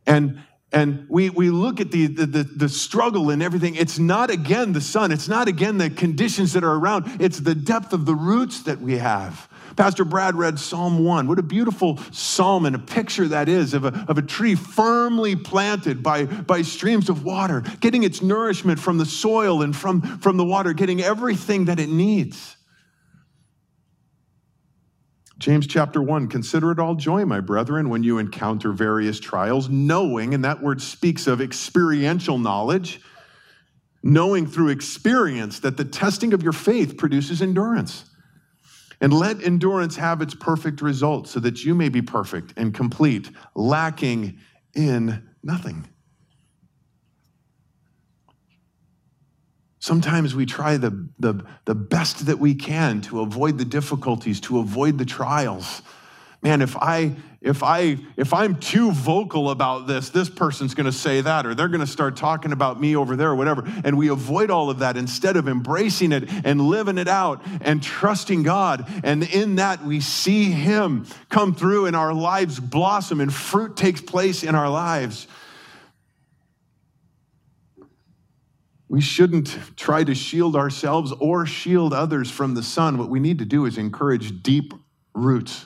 And 0.06 0.42
and 0.74 1.06
we, 1.10 1.30
we 1.30 1.52
look 1.52 1.80
at 1.80 1.90
the, 1.90 2.08
the, 2.08 2.26
the, 2.26 2.44
the, 2.44 2.70
struggle 2.70 3.30
and 3.32 3.42
everything. 3.42 3.76
It's 3.76 3.98
not 3.98 4.30
again 4.30 4.74
the 4.74 4.82
sun. 4.82 5.12
It's 5.12 5.28
not 5.28 5.48
again 5.48 5.78
the 5.80 5.90
conditions 5.90 6.54
that 6.54 6.64
are 6.64 6.76
around. 6.76 7.22
It's 7.22 7.40
the 7.40 7.56
depth 7.56 7.92
of 7.92 8.06
the 8.06 8.14
roots 8.14 8.64
that 8.64 8.80
we 8.80 8.98
have. 8.98 9.49
Pastor 9.76 10.06
Brad 10.06 10.36
read 10.36 10.60
Psalm 10.60 11.04
1. 11.04 11.28
What 11.28 11.40
a 11.40 11.44
beautiful 11.44 11.98
psalm 12.12 12.66
and 12.66 12.76
a 12.76 12.80
picture 12.80 13.28
that 13.28 13.50
is 13.50 13.74
of 13.74 13.86
a, 13.86 14.06
of 14.08 14.18
a 14.18 14.22
tree 14.22 14.56
firmly 14.56 15.36
planted 15.36 16.04
by, 16.04 16.26
by 16.26 16.62
streams 16.62 17.10
of 17.10 17.24
water, 17.24 17.64
getting 17.80 18.04
its 18.04 18.22
nourishment 18.22 18.80
from 18.80 18.98
the 18.98 19.06
soil 19.06 19.62
and 19.62 19.76
from, 19.76 20.02
from 20.20 20.38
the 20.38 20.46
water, 20.46 20.74
getting 20.74 21.02
everything 21.02 21.66
that 21.66 21.80
it 21.80 21.90
needs. 21.90 22.58
James 25.40 25.66
chapter 25.66 26.02
1 26.02 26.28
Consider 26.28 26.72
it 26.72 26.80
all 26.80 26.96
joy, 26.96 27.26
my 27.26 27.40
brethren, 27.40 27.90
when 27.90 28.04
you 28.04 28.18
encounter 28.18 28.74
various 28.74 29.20
trials, 29.20 29.70
knowing, 29.70 30.34
and 30.34 30.44
that 30.44 30.62
word 30.62 30.82
speaks 30.82 31.28
of 31.28 31.42
experiential 31.42 32.38
knowledge, 32.38 33.00
knowing 34.04 34.46
through 34.46 34.70
experience 34.70 35.60
that 35.60 35.78
the 35.78 35.86
testing 35.86 36.34
of 36.34 36.44
your 36.44 36.52
faith 36.52 36.98
produces 36.98 37.42
endurance. 37.42 38.09
And 39.02 39.14
let 39.14 39.42
endurance 39.42 39.96
have 39.96 40.22
its 40.22 40.36
perfect 40.36 40.82
result 40.82 41.28
so 41.28 41.40
that 41.40 41.64
you 41.64 41.74
may 41.74 41.90
be 41.90 42.02
perfect 42.02 42.54
and 42.58 42.74
complete, 42.74 43.30
lacking 43.56 44.40
in 44.76 45.24
nothing. 45.42 45.88
Sometimes 49.80 50.36
we 50.36 50.46
try 50.46 50.76
the, 50.76 51.10
the, 51.20 51.46
the 51.64 51.76
best 51.76 52.26
that 52.26 52.38
we 52.38 52.54
can 52.54 53.00
to 53.02 53.22
avoid 53.22 53.58
the 53.58 53.66
difficulties, 53.66 54.42
to 54.42 54.60
avoid 54.60 54.98
the 54.98 55.06
trials 55.06 55.82
man, 56.42 56.62
if 56.62 56.78
I 56.78 57.16
if 57.42 57.64
I 57.64 57.98
if 58.18 58.34
I'm 58.34 58.60
too 58.60 58.92
vocal 58.92 59.50
about 59.50 59.88
this, 59.88 60.10
this 60.10 60.30
person's 60.30 60.74
going 60.74 60.86
to 60.86 60.92
say 60.92 61.22
that 61.22 61.46
or 61.46 61.56
they're 61.56 61.68
going 61.68 61.80
to 61.80 61.88
start 61.88 62.16
talking 62.18 62.52
about 62.52 62.80
me 62.80 62.96
over 62.96 63.16
there 63.16 63.30
or 63.30 63.36
whatever. 63.36 63.64
And 63.84 63.98
we 63.98 64.10
avoid 64.10 64.50
all 64.50 64.70
of 64.70 64.80
that 64.80 64.98
instead 64.98 65.38
of 65.38 65.48
embracing 65.48 66.12
it 66.12 66.30
and 66.46 66.62
living 66.62 66.98
it 66.98 67.08
out 67.08 67.42
and 67.62 67.82
trusting 67.82 68.44
God. 68.44 68.88
And 69.04 69.24
in 69.24 69.56
that 69.56 69.84
we 69.84 70.02
see 70.02 70.52
him 70.52 71.06
come 71.30 71.54
through 71.54 71.86
and 71.86 71.96
our 71.96 72.14
lives 72.14 72.60
blossom 72.60 73.22
and 73.22 73.34
fruit 73.34 73.76
takes 73.76 74.02
place 74.02 74.44
in 74.44 74.56
our 74.56 74.70
lives. 74.70 75.28
We 78.90 79.02
shouldn't 79.02 79.56
try 79.78 80.04
to 80.04 80.16
shield 80.16 80.56
ourselves 80.56 81.14
or 81.20 81.46
shield 81.46 81.94
others 81.94 82.32
from 82.32 82.56
the 82.56 82.64
sun. 82.64 82.98
What 82.98 83.10
we 83.10 83.20
need 83.20 83.38
to 83.38 83.46
do 83.46 83.66
is 83.66 83.78
encourage 83.78 84.42
deep 84.42 84.74
roots 85.14 85.66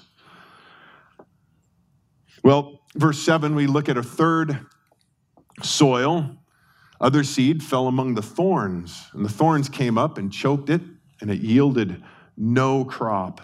well, 2.44 2.82
verse 2.96 3.20
7, 3.20 3.56
we 3.56 3.68
look 3.68 3.90
at 3.90 3.98
a 3.98 4.04
third 4.04 4.66
soil. 5.62 6.38
Other 7.00 7.24
seed 7.24 7.64
fell 7.64 7.88
among 7.88 8.16
the 8.16 8.22
thorns, 8.22 9.08
and 9.14 9.26
the 9.26 9.30
thorns 9.30 9.70
came 9.70 9.98
up 9.98 10.18
and 10.18 10.32
choked 10.32 10.70
it, 10.70 10.82
and 11.22 11.32
it 11.32 11.40
yielded 11.40 12.04
no 12.38 12.86
crop. 12.86 13.42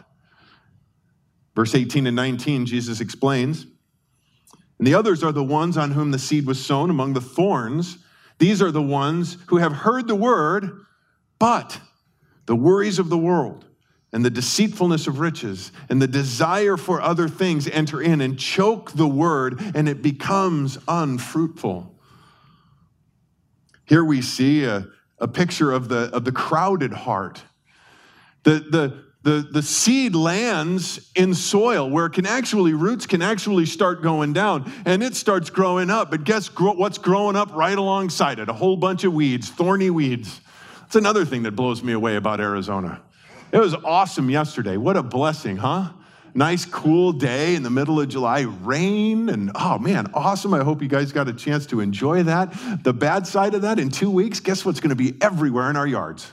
Verse 1.55 1.75
18 1.75 2.07
and 2.07 2.15
19, 2.15 2.65
Jesus 2.65 3.01
explains, 3.01 3.65
and 4.77 4.87
the 4.87 4.93
others 4.93 5.23
are 5.23 5.33
the 5.33 5.43
ones 5.43 5.77
on 5.77 5.91
whom 5.91 6.11
the 6.11 6.19
seed 6.19 6.45
was 6.45 6.63
sown 6.63 6.89
among 6.89 7.13
the 7.13 7.21
thorns. 7.21 7.97
These 8.37 8.61
are 8.61 8.71
the 8.71 8.81
ones 8.81 9.37
who 9.47 9.57
have 9.57 9.73
heard 9.73 10.07
the 10.07 10.15
word, 10.15 10.85
but 11.37 11.79
the 12.45 12.55
worries 12.55 12.97
of 12.97 13.09
the 13.09 13.17
world 13.17 13.65
and 14.11 14.25
the 14.25 14.29
deceitfulness 14.29 15.07
of 15.07 15.19
riches 15.19 15.71
and 15.89 16.01
the 16.01 16.07
desire 16.07 16.77
for 16.77 17.01
other 17.01 17.27
things 17.27 17.67
enter 17.67 18.01
in 18.01 18.21
and 18.21 18.39
choke 18.39 18.91
the 18.91 19.07
word, 19.07 19.61
and 19.75 19.87
it 19.87 20.01
becomes 20.01 20.77
unfruitful. 20.87 21.95
Here 23.85 24.03
we 24.03 24.21
see 24.21 24.65
a, 24.65 24.87
a 25.19 25.27
picture 25.27 25.71
of 25.71 25.89
the, 25.89 26.09
of 26.13 26.25
the 26.25 26.31
crowded 26.31 26.93
heart. 26.93 27.43
The, 28.43 28.59
the, 28.59 29.03
the, 29.21 29.47
the 29.51 29.61
seed 29.61 30.15
lands 30.15 31.11
in 31.13 31.33
soil 31.33 31.89
where 31.89 32.09
can 32.09 32.25
actually, 32.25 32.73
roots 32.73 33.05
can 33.05 33.21
actually 33.21 33.65
start 33.65 34.01
going 34.01 34.33
down 34.33 34.71
and 34.85 35.03
it 35.03 35.15
starts 35.15 35.49
growing 35.49 35.89
up. 35.89 36.09
But 36.09 36.23
guess 36.23 36.47
what's 36.57 36.97
growing 36.97 37.35
up 37.35 37.53
right 37.53 37.77
alongside 37.77 38.39
it? 38.39 38.47
A 38.47 38.53
whole 38.53 38.77
bunch 38.77 39.03
of 39.03 39.13
weeds, 39.13 39.49
thorny 39.49 39.89
weeds. 39.89 40.39
That's 40.81 40.95
another 40.95 41.25
thing 41.25 41.43
that 41.43 41.51
blows 41.51 41.83
me 41.83 41.93
away 41.93 42.15
about 42.15 42.39
Arizona. 42.39 43.01
It 43.51 43.57
was 43.57 43.73
awesome 43.73 44.29
yesterday. 44.29 44.77
What 44.77 44.95
a 44.95 45.03
blessing, 45.03 45.57
huh? 45.57 45.89
Nice, 46.35 46.65
cool 46.65 47.11
day 47.11 47.55
in 47.55 47.63
the 47.63 47.71
middle 47.71 47.99
of 47.99 48.07
July, 48.07 48.41
rain, 48.41 49.29
and 49.29 49.51
oh 49.55 49.79
man, 49.79 50.11
awesome. 50.13 50.53
I 50.53 50.63
hope 50.63 50.81
you 50.81 50.87
guys 50.87 51.11
got 51.11 51.27
a 51.27 51.33
chance 51.33 51.65
to 51.67 51.79
enjoy 51.79 52.23
that. 52.23 52.53
The 52.83 52.93
bad 52.93 53.25
side 53.25 53.55
of 53.55 53.63
that, 53.63 53.79
in 53.79 53.89
two 53.89 54.11
weeks, 54.11 54.39
guess 54.39 54.63
what's 54.63 54.79
going 54.79 54.89
to 54.89 54.95
be 54.95 55.15
everywhere 55.21 55.69
in 55.71 55.75
our 55.75 55.87
yards? 55.87 56.31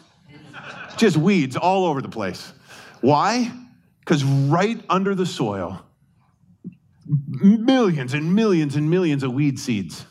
Just 0.98 1.16
weeds 1.16 1.56
all 1.56 1.86
over 1.86 2.02
the 2.02 2.08
place. 2.08 2.52
Why? 3.00 3.50
Because 4.00 4.22
right 4.22 4.80
under 4.90 5.14
the 5.14 5.26
soil, 5.26 5.82
millions 7.06 8.12
and 8.12 8.34
millions 8.34 8.76
and 8.76 8.90
millions 8.90 9.22
of 9.22 9.32
weed 9.32 9.58
seeds. 9.58 10.04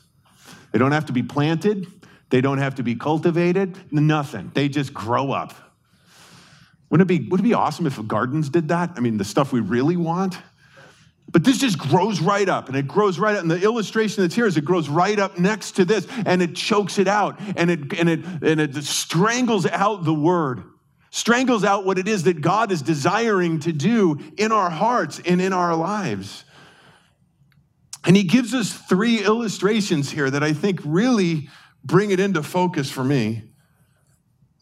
They 0.72 0.80
don't 0.80 0.92
have 0.92 1.06
to 1.06 1.14
be 1.14 1.24
planted, 1.24 1.88
they 2.30 2.42
don't 2.42 2.58
have 2.58 2.76
to 2.76 2.84
be 2.84 2.96
cultivated, 2.96 3.78
nothing. 3.92 4.52
They 4.54 4.68
just 4.68 4.94
grow 4.94 5.32
up. 5.32 5.54
Wouldn't 6.96 7.12
it 7.12 7.24
be, 7.24 7.28
would 7.28 7.42
it 7.42 7.44
be 7.44 7.54
awesome 7.54 7.88
if 7.88 8.00
gardens 8.08 8.48
did 8.48 8.70
that? 8.70 8.92
I 8.96 9.02
mean, 9.02 9.18
the 9.18 9.26
stuff 9.26 9.52
we 9.52 9.60
really 9.60 9.98
want. 9.98 10.38
But 11.30 11.44
this 11.44 11.58
just 11.58 11.78
grows 11.78 12.22
right 12.22 12.48
up 12.48 12.70
and 12.70 12.78
it 12.78 12.88
grows 12.88 13.20
right 13.20 13.36
up. 13.36 13.42
And 13.42 13.52
the 13.52 13.62
illustration 13.62 14.24
that's 14.24 14.34
here 14.34 14.48
is 14.48 14.56
it 14.56 14.64
grows 14.64 14.88
right 14.88 15.20
up 15.20 15.38
next 15.38 15.72
to 15.72 15.84
this 15.84 16.08
and 16.26 16.42
it 16.42 16.56
chokes 16.56 16.98
it 16.98 17.10
out 17.10 17.38
and 17.58 17.70
it, 17.70 18.00
and 18.00 18.10
it, 18.10 18.24
and 18.42 18.62
it 18.62 18.82
strangles 18.86 19.66
out 19.66 20.06
the 20.06 20.14
word, 20.14 20.64
strangles 21.10 21.66
out 21.66 21.86
what 21.86 21.98
it 21.98 22.08
is 22.08 22.24
that 22.24 22.40
God 22.40 22.72
is 22.72 22.82
desiring 22.82 23.60
to 23.60 23.74
do 23.74 24.18
in 24.38 24.54
our 24.54 24.70
hearts 24.70 25.20
and 25.26 25.42
in 25.42 25.52
our 25.52 25.76
lives. 25.76 26.46
And 28.06 28.16
he 28.16 28.24
gives 28.24 28.54
us 28.54 28.72
three 28.72 29.22
illustrations 29.22 30.12
here 30.12 30.30
that 30.30 30.44
I 30.44 30.54
think 30.54 30.80
really 30.86 31.50
bring 31.84 32.12
it 32.12 32.22
into 32.22 32.42
focus 32.42 32.90
for 32.90 33.04
me. 33.04 33.44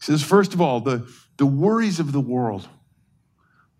says, 0.00 0.20
first 0.20 0.52
of 0.52 0.60
all, 0.60 0.80
the, 0.80 1.08
the 1.36 1.46
worries 1.46 2.00
of 2.00 2.12
the 2.12 2.20
world. 2.20 2.68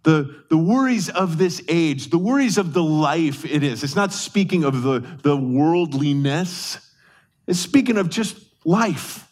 the, 0.05 0.45
the 0.51 0.57
worries 0.57 1.09
of 1.09 1.39
this 1.39 1.63
age, 1.67 2.11
the 2.11 2.19
worries 2.19 2.59
of 2.59 2.73
the 2.73 2.83
life 2.83 3.45
it 3.45 3.63
is. 3.63 3.83
It's 3.83 3.97
not 3.97 4.13
speaking 4.13 4.63
of 4.63 4.83
the, 4.83 5.01
the 5.23 5.37
worldliness, 5.37 6.79
it's 7.47 7.59
speaking 7.59 7.97
of 7.97 8.11
just 8.11 8.39
life. 8.65 9.27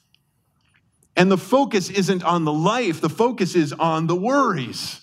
And 1.14 1.30
the 1.30 1.38
focus 1.38 1.90
isn't 1.90 2.24
on 2.24 2.44
the 2.44 2.52
life, 2.52 3.02
the 3.02 3.10
focus 3.10 3.54
is 3.54 3.72
on 3.74 4.06
the 4.06 4.16
worries. 4.16 5.00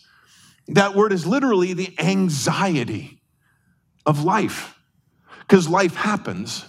That 0.70 0.96
word 0.96 1.14
is 1.14 1.26
literally 1.26 1.74
the 1.74 1.94
anxiety 2.00 3.22
of 4.06 4.24
life, 4.24 4.76
because 5.42 5.70
life 5.70 5.96
happens. 5.96 6.66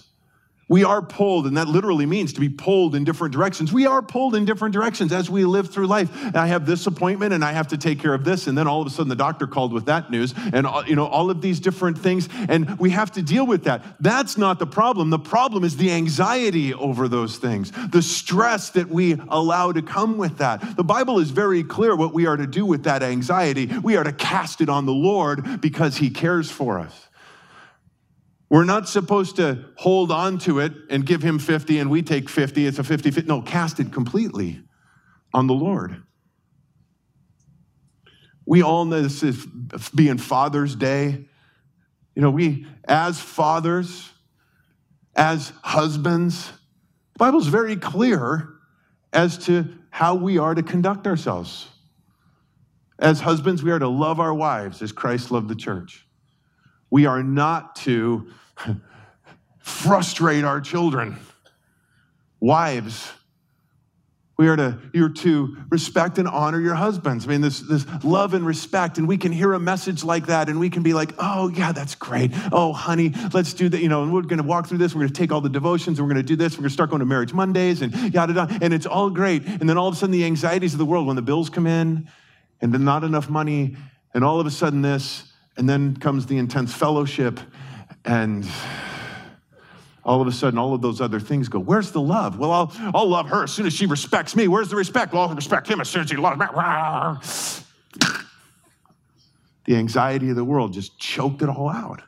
We 0.71 0.85
are 0.85 1.01
pulled, 1.01 1.47
and 1.47 1.57
that 1.57 1.67
literally 1.67 2.05
means 2.05 2.31
to 2.31 2.39
be 2.39 2.47
pulled 2.47 2.95
in 2.95 3.03
different 3.03 3.33
directions. 3.33 3.73
We 3.73 3.87
are 3.87 4.01
pulled 4.01 4.35
in 4.35 4.45
different 4.45 4.73
directions 4.73 5.11
as 5.11 5.29
we 5.29 5.43
live 5.43 5.69
through 5.69 5.87
life. 5.87 6.09
I 6.33 6.47
have 6.47 6.65
this 6.65 6.87
appointment, 6.87 7.33
and 7.33 7.43
I 7.43 7.51
have 7.51 7.67
to 7.67 7.77
take 7.77 7.99
care 7.99 8.13
of 8.13 8.23
this, 8.23 8.47
and 8.47 8.57
then 8.57 8.67
all 8.67 8.79
of 8.79 8.87
a 8.87 8.89
sudden 8.89 9.09
the 9.09 9.17
doctor 9.17 9.47
called 9.47 9.73
with 9.73 9.87
that 9.87 10.09
news, 10.09 10.33
and 10.53 10.65
uh, 10.65 10.83
you 10.87 10.95
know 10.95 11.07
all 11.07 11.29
of 11.29 11.41
these 11.41 11.59
different 11.59 11.97
things, 11.97 12.29
and 12.47 12.79
we 12.79 12.89
have 12.91 13.11
to 13.11 13.21
deal 13.21 13.45
with 13.45 13.65
that. 13.65 13.83
That's 13.99 14.37
not 14.37 14.59
the 14.59 14.65
problem. 14.65 15.09
The 15.09 15.19
problem 15.19 15.65
is 15.65 15.75
the 15.75 15.91
anxiety 15.91 16.73
over 16.73 17.09
those 17.09 17.35
things, 17.35 17.73
the 17.89 18.01
stress 18.01 18.69
that 18.69 18.87
we 18.87 19.17
allow 19.27 19.73
to 19.73 19.81
come 19.81 20.17
with 20.17 20.37
that. 20.37 20.77
The 20.77 20.85
Bible 20.85 21.19
is 21.19 21.31
very 21.31 21.65
clear 21.65 21.97
what 21.97 22.13
we 22.13 22.27
are 22.27 22.37
to 22.37 22.47
do 22.47 22.65
with 22.65 22.85
that 22.85 23.03
anxiety. 23.03 23.65
We 23.83 23.97
are 23.97 24.05
to 24.05 24.13
cast 24.13 24.61
it 24.61 24.69
on 24.69 24.85
the 24.85 24.93
Lord 24.93 25.59
because 25.59 25.97
He 25.97 26.09
cares 26.09 26.49
for 26.49 26.79
us. 26.79 27.09
We're 28.51 28.65
not 28.65 28.89
supposed 28.89 29.37
to 29.37 29.63
hold 29.77 30.11
on 30.11 30.37
to 30.39 30.59
it 30.59 30.73
and 30.89 31.05
give 31.05 31.21
him 31.21 31.39
50 31.39 31.79
and 31.79 31.89
we 31.89 32.01
take 32.01 32.27
50. 32.27 32.67
It's 32.67 32.79
a 32.79 32.83
50 32.83 33.09
50. 33.09 33.29
No, 33.29 33.41
cast 33.41 33.79
it 33.79 33.93
completely 33.93 34.61
on 35.33 35.47
the 35.47 35.53
Lord. 35.53 36.03
We 38.45 38.61
all 38.61 38.83
know 38.83 39.01
this 39.01 39.23
is 39.23 39.45
being 39.95 40.17
Father's 40.17 40.75
Day. 40.75 41.29
You 42.13 42.21
know, 42.21 42.29
we, 42.29 42.67
as 42.83 43.21
fathers, 43.21 44.11
as 45.15 45.53
husbands, 45.63 46.51
the 47.13 47.19
Bible's 47.19 47.47
very 47.47 47.77
clear 47.77 48.49
as 49.13 49.37
to 49.45 49.65
how 49.91 50.15
we 50.15 50.39
are 50.39 50.53
to 50.53 50.61
conduct 50.61 51.07
ourselves. 51.07 51.69
As 52.99 53.21
husbands, 53.21 53.63
we 53.63 53.71
are 53.71 53.79
to 53.79 53.87
love 53.87 54.19
our 54.19 54.33
wives 54.33 54.81
as 54.81 54.91
Christ 54.91 55.31
loved 55.31 55.47
the 55.47 55.55
church. 55.55 56.05
We 56.89 57.05
are 57.05 57.23
not 57.23 57.77
to 57.77 58.27
frustrate 59.59 60.43
our 60.43 60.61
children. 60.61 61.17
Wives, 62.39 63.11
we 64.41 64.47
are 64.47 64.55
to, 64.55 64.79
you're 64.91 65.09
to 65.09 65.55
respect 65.69 66.17
and 66.17 66.27
honor 66.27 66.59
your 66.59 66.73
husbands. 66.73 67.25
I 67.25 67.29
mean, 67.29 67.41
this, 67.41 67.59
this 67.59 67.85
love 68.03 68.33
and 68.33 68.43
respect. 68.43 68.97
And 68.97 69.07
we 69.07 69.15
can 69.15 69.31
hear 69.31 69.53
a 69.53 69.59
message 69.59 70.03
like 70.03 70.25
that 70.27 70.49
and 70.49 70.59
we 70.59 70.71
can 70.71 70.81
be 70.81 70.93
like, 70.93 71.13
oh, 71.19 71.49
yeah, 71.49 71.71
that's 71.71 71.93
great. 71.93 72.31
Oh, 72.51 72.73
honey, 72.73 73.13
let's 73.33 73.53
do 73.53 73.69
that. 73.69 73.81
You 73.81 73.87
know, 73.87 74.01
and 74.01 74.11
we're 74.11 74.23
going 74.23 74.41
to 74.41 74.43
walk 74.43 74.65
through 74.65 74.79
this. 74.79 74.95
We're 74.95 75.01
going 75.01 75.13
to 75.13 75.21
take 75.21 75.31
all 75.31 75.41
the 75.41 75.49
devotions. 75.49 75.99
And 75.99 76.07
we're 76.07 76.13
going 76.15 76.25
to 76.25 76.27
do 76.27 76.35
this. 76.35 76.53
We're 76.53 76.61
going 76.61 76.69
to 76.69 76.73
start 76.73 76.89
going 76.89 77.01
to 77.01 77.05
marriage 77.05 77.33
Mondays 77.33 77.83
and 77.83 77.93
yada, 78.11 78.33
yada. 78.33 78.57
And 78.63 78.73
it's 78.73 78.87
all 78.87 79.11
great. 79.11 79.45
And 79.45 79.69
then 79.69 79.77
all 79.77 79.87
of 79.87 79.93
a 79.93 79.97
sudden, 79.97 80.11
the 80.11 80.25
anxieties 80.25 80.73
of 80.73 80.79
the 80.79 80.85
world, 80.85 81.05
when 81.05 81.15
the 81.15 81.21
bills 81.21 81.51
come 81.51 81.67
in 81.67 82.09
and 82.61 82.73
then 82.73 82.83
not 82.83 83.03
enough 83.03 83.29
money, 83.29 83.77
and 84.15 84.23
all 84.23 84.39
of 84.39 84.47
a 84.47 84.51
sudden 84.51 84.81
this, 84.81 85.31
and 85.55 85.69
then 85.69 85.95
comes 85.95 86.25
the 86.25 86.39
intense 86.39 86.73
fellowship 86.73 87.39
and 88.05 88.47
all 90.03 90.21
of 90.21 90.27
a 90.27 90.31
sudden, 90.31 90.57
all 90.57 90.73
of 90.73 90.81
those 90.81 90.99
other 90.99 91.19
things 91.19 91.47
go, 91.47 91.59
Where's 91.59 91.91
the 91.91 92.01
love? 92.01 92.39
Well, 92.39 92.51
I'll, 92.51 92.71
I'll 92.93 93.07
love 93.07 93.29
her 93.29 93.43
as 93.43 93.51
soon 93.51 93.67
as 93.67 93.73
she 93.73 93.85
respects 93.85 94.35
me. 94.35 94.47
Where's 94.47 94.69
the 94.69 94.75
respect? 94.75 95.13
Well, 95.13 95.23
I'll 95.23 95.35
respect 95.35 95.67
him 95.67 95.79
as 95.79 95.89
soon 95.89 96.03
as 96.03 96.11
he 96.11 96.17
loves 96.17 96.39
me. 96.39 96.45
The 99.65 99.75
anxiety 99.75 100.31
of 100.31 100.35
the 100.35 100.43
world 100.43 100.73
just 100.73 100.97
choked 100.97 101.43
it 101.43 101.47
all 101.47 101.69
out. 101.69 102.01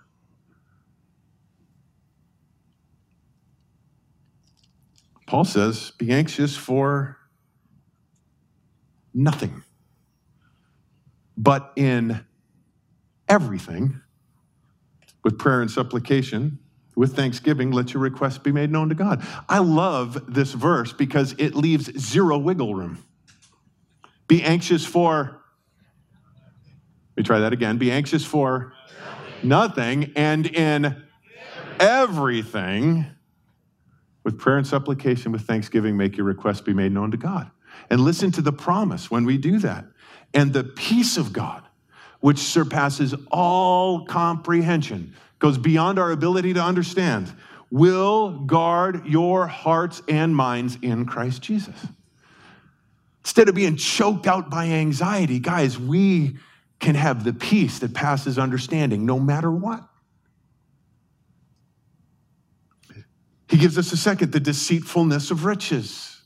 Paul 5.28 5.46
says, 5.46 5.92
Be 5.98 6.12
anxious 6.12 6.56
for 6.56 7.18
nothing, 9.14 9.64
but 11.38 11.72
in 11.76 12.26
everything 13.30 14.02
with 15.24 15.38
prayer 15.40 15.62
and 15.62 15.72
supplication, 15.72 16.60
with 16.96 17.16
thanksgiving, 17.16 17.72
let 17.72 17.94
your 17.94 18.04
requests 18.04 18.38
be 18.38 18.52
made 18.52 18.72
known 18.72 18.90
to 18.90 18.96
God. 18.96 19.26
I 19.50 19.60
love 19.60 20.34
this 20.34 20.54
verse 20.54 20.94
because 20.94 21.34
it 21.38 21.56
leaves 21.56 21.92
zero 22.00 22.38
wiggle 22.38 22.76
room. 22.76 23.04
Be 24.28 24.44
anxious 24.44 24.86
for, 24.86 25.42
let 27.16 27.18
me 27.18 27.24
try 27.24 27.40
that 27.40 27.54
again. 27.54 27.78
Be 27.78 27.92
anxious 27.92 28.26
for 28.26 28.74
nothing, 29.42 30.12
and 30.16 30.46
in 30.46 31.04
everything, 31.80 33.06
with 34.24 34.40
prayer 34.40 34.58
and 34.58 34.66
supplication, 34.66 35.32
with 35.32 35.42
thanksgiving, 35.42 35.98
make 35.98 36.16
your 36.16 36.26
requests 36.26 36.62
be 36.62 36.74
made 36.74 36.92
known 36.92 37.12
to 37.12 37.18
God. 37.18 37.52
And 37.90 38.00
listen 38.00 38.32
to 38.34 38.42
the 38.42 38.54
promise 38.54 39.12
when 39.12 39.26
we 39.26 39.38
do 39.38 39.60
that. 39.60 39.86
And 40.34 40.54
the 40.54 40.64
peace 40.64 41.18
of 41.18 41.34
God 41.34 41.63
which 42.24 42.38
surpasses 42.40 43.14
all 43.34 44.06
comprehension, 44.06 45.14
goes 45.40 45.58
beyond 45.58 46.00
our 46.00 46.14
ability 46.14 46.54
to 46.54 46.64
understand, 46.64 47.30
will 47.70 48.40
guard 48.46 49.06
your 49.06 49.46
hearts 49.46 50.02
and 50.08 50.34
minds 50.34 50.78
in 50.82 51.06
Christ 51.06 51.42
Jesus. 51.42 51.76
Instead 53.26 53.50
of 53.50 53.56
being 53.56 53.76
choked 53.76 54.26
out 54.26 54.50
by 54.50 54.68
anxiety, 54.68 55.38
guys, 55.38 55.78
we 55.78 56.38
can 56.80 56.96
have 56.96 57.26
the 57.26 57.34
peace 57.34 57.80
that 57.80 57.94
passes 57.94 58.40
understanding 58.40 59.06
no 59.06 59.20
matter 59.20 59.52
what. 59.52 59.84
He 63.50 63.58
gives 63.58 63.78
us 63.78 63.92
a 63.92 63.98
second 63.98 64.32
the 64.32 64.40
deceitfulness 64.40 65.30
of 65.30 65.44
riches. 65.44 66.22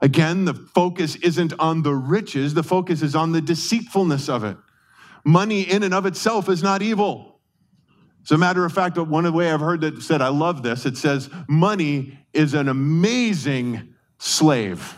Again, 0.00 0.44
the 0.44 0.54
focus 0.54 1.16
isn't 1.16 1.52
on 1.58 1.82
the 1.82 1.94
riches, 1.96 2.54
the 2.54 2.62
focus 2.62 3.02
is 3.02 3.16
on 3.16 3.32
the 3.32 3.40
deceitfulness 3.40 4.28
of 4.28 4.44
it. 4.44 4.56
Money 5.24 5.62
in 5.62 5.82
and 5.82 5.94
of 5.94 6.06
itself 6.06 6.48
is 6.48 6.62
not 6.62 6.82
evil. 6.82 7.40
As 8.24 8.30
a 8.30 8.38
matter 8.38 8.64
of 8.64 8.72
fact, 8.72 8.98
one 8.98 9.24
of 9.24 9.32
the 9.32 9.38
way 9.38 9.50
I've 9.50 9.60
heard 9.60 9.80
that 9.80 10.02
said, 10.02 10.20
I 10.20 10.28
love 10.28 10.62
this. 10.62 10.86
It 10.86 10.96
says, 10.96 11.30
money 11.48 12.18
is 12.32 12.54
an 12.54 12.68
amazing 12.68 13.94
slave, 14.18 14.96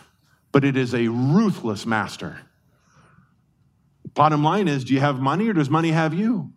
but 0.50 0.64
it 0.64 0.76
is 0.76 0.94
a 0.94 1.08
ruthless 1.08 1.86
master. 1.86 2.40
Bottom 4.14 4.42
line 4.42 4.68
is, 4.68 4.84
do 4.84 4.92
you 4.92 5.00
have 5.00 5.20
money 5.20 5.48
or 5.48 5.52
does 5.52 5.70
money 5.70 5.90
have 5.90 6.12
you? 6.12 6.52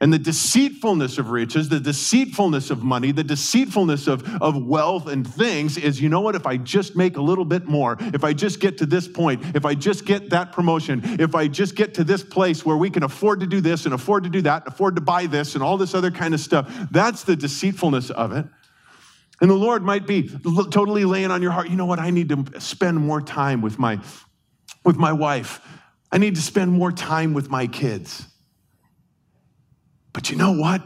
And 0.00 0.12
the 0.12 0.18
deceitfulness 0.18 1.16
of 1.16 1.30
riches, 1.30 1.70
the 1.70 1.80
deceitfulness 1.80 2.70
of 2.70 2.82
money, 2.82 3.12
the 3.12 3.24
deceitfulness 3.24 4.06
of, 4.06 4.42
of 4.42 4.62
wealth 4.62 5.06
and 5.06 5.26
things 5.26 5.78
is 5.78 6.00
you 6.00 6.10
know 6.10 6.20
what? 6.20 6.34
If 6.34 6.46
I 6.46 6.58
just 6.58 6.96
make 6.96 7.16
a 7.16 7.22
little 7.22 7.46
bit 7.46 7.66
more, 7.66 7.96
if 8.00 8.22
I 8.22 8.34
just 8.34 8.60
get 8.60 8.76
to 8.78 8.86
this 8.86 9.08
point, 9.08 9.56
if 9.56 9.64
I 9.64 9.74
just 9.74 10.04
get 10.04 10.28
that 10.30 10.52
promotion, 10.52 11.00
if 11.18 11.34
I 11.34 11.48
just 11.48 11.76
get 11.76 11.94
to 11.94 12.04
this 12.04 12.22
place 12.22 12.64
where 12.64 12.76
we 12.76 12.90
can 12.90 13.04
afford 13.04 13.40
to 13.40 13.46
do 13.46 13.62
this 13.62 13.86
and 13.86 13.94
afford 13.94 14.24
to 14.24 14.30
do 14.30 14.42
that, 14.42 14.64
and 14.64 14.72
afford 14.74 14.96
to 14.96 15.00
buy 15.00 15.26
this 15.26 15.54
and 15.54 15.62
all 15.62 15.78
this 15.78 15.94
other 15.94 16.10
kind 16.10 16.34
of 16.34 16.40
stuff, 16.40 16.70
that's 16.90 17.24
the 17.24 17.34
deceitfulness 17.34 18.10
of 18.10 18.32
it. 18.32 18.44
And 19.40 19.50
the 19.50 19.54
Lord 19.54 19.82
might 19.82 20.06
be 20.06 20.28
totally 20.70 21.06
laying 21.06 21.30
on 21.30 21.40
your 21.40 21.52
heart, 21.52 21.70
you 21.70 21.76
know 21.76 21.86
what? 21.86 21.98
I 21.98 22.10
need 22.10 22.28
to 22.28 22.60
spend 22.60 22.98
more 22.98 23.22
time 23.22 23.62
with 23.62 23.78
my, 23.78 23.98
with 24.84 24.96
my 24.96 25.12
wife. 25.12 25.60
I 26.12 26.18
need 26.18 26.34
to 26.34 26.42
spend 26.42 26.72
more 26.72 26.92
time 26.92 27.32
with 27.32 27.50
my 27.50 27.66
kids. 27.66 28.26
But 30.16 30.30
you 30.30 30.36
know 30.38 30.52
what? 30.52 30.82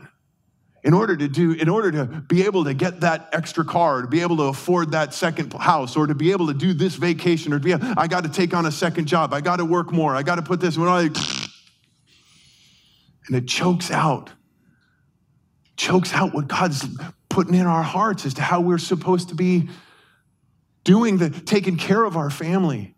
In 0.83 0.93
order 0.93 1.17
to 1.17 1.29
do, 1.29 1.53
in 1.53 1.69
order 1.69 1.93
to 1.93 2.05
be 2.05 2.43
able 2.47 2.65
to 2.65 2.75
get 2.75 3.03
that 3.03 3.29
extra 3.33 3.65
car, 3.65 4.03
to 4.03 4.09
be 4.09 4.23
able 4.23 4.39
to 4.39 4.43
afford 4.45 4.91
that 4.91 5.15
second 5.15 5.53
house, 5.53 5.95
or 5.95 6.09
to 6.09 6.17
be 6.17 6.33
able 6.33 6.49
to 6.49 6.53
do 6.53 6.73
this 6.73 6.97
vacation, 6.97 7.53
or 7.53 7.61
to 7.61 7.65
be, 7.65 7.73
I 7.73 8.09
got 8.09 8.25
to 8.25 8.29
take 8.29 8.55
on 8.55 8.67
a 8.67 8.73
second 8.73 9.07
job, 9.07 9.33
I 9.33 9.41
got 9.41 9.59
to 9.59 9.65
work 9.65 9.93
more, 9.93 10.17
I 10.17 10.25
got 10.25 10.35
to 10.35 10.43
put 10.43 10.59
this, 10.61 10.77
and 10.77 11.17
it 13.29 13.47
chokes 13.47 13.93
out, 13.93 14.31
chokes 15.77 16.13
out 16.13 16.35
what 16.35 16.49
God's 16.49 16.85
putting 17.29 17.55
in 17.55 17.67
our 17.67 17.85
hearts 17.85 18.27
as 18.27 18.35
to 18.35 18.43
how 18.43 18.61
we're 18.61 18.79
supposed 18.79 19.29
to 19.29 19.37
be 19.37 19.69
doing 20.83 21.19
the 21.19 21.31
taking 21.31 21.77
care 21.77 22.03
of 22.03 22.17
our 22.17 22.31
family. 22.31 22.97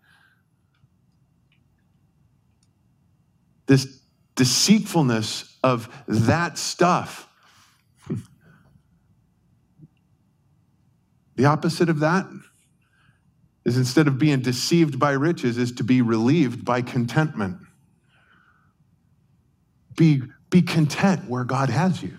This 3.67 4.02
deceitfulness 4.43 5.57
of 5.63 5.89
that 6.09 6.59
stuff. 6.59 7.29
the 11.37 11.45
opposite 11.45 11.89
of 11.89 12.01
that 12.01 12.27
is 13.65 13.79
instead 13.79 14.09
of 14.09 14.19
being 14.19 14.41
deceived 14.41 14.99
by 14.99 15.13
riches, 15.13 15.59
is 15.59 15.71
to 15.71 15.85
be 15.85 16.03
relieved 16.03 16.65
by 16.65 16.83
contentment. 16.83 17.59
Be, 19.97 20.23
be 20.51 20.61
content 20.61 21.31
where 21.31 21.45
God 21.45 21.71
has 21.71 22.03
you. 22.03 22.19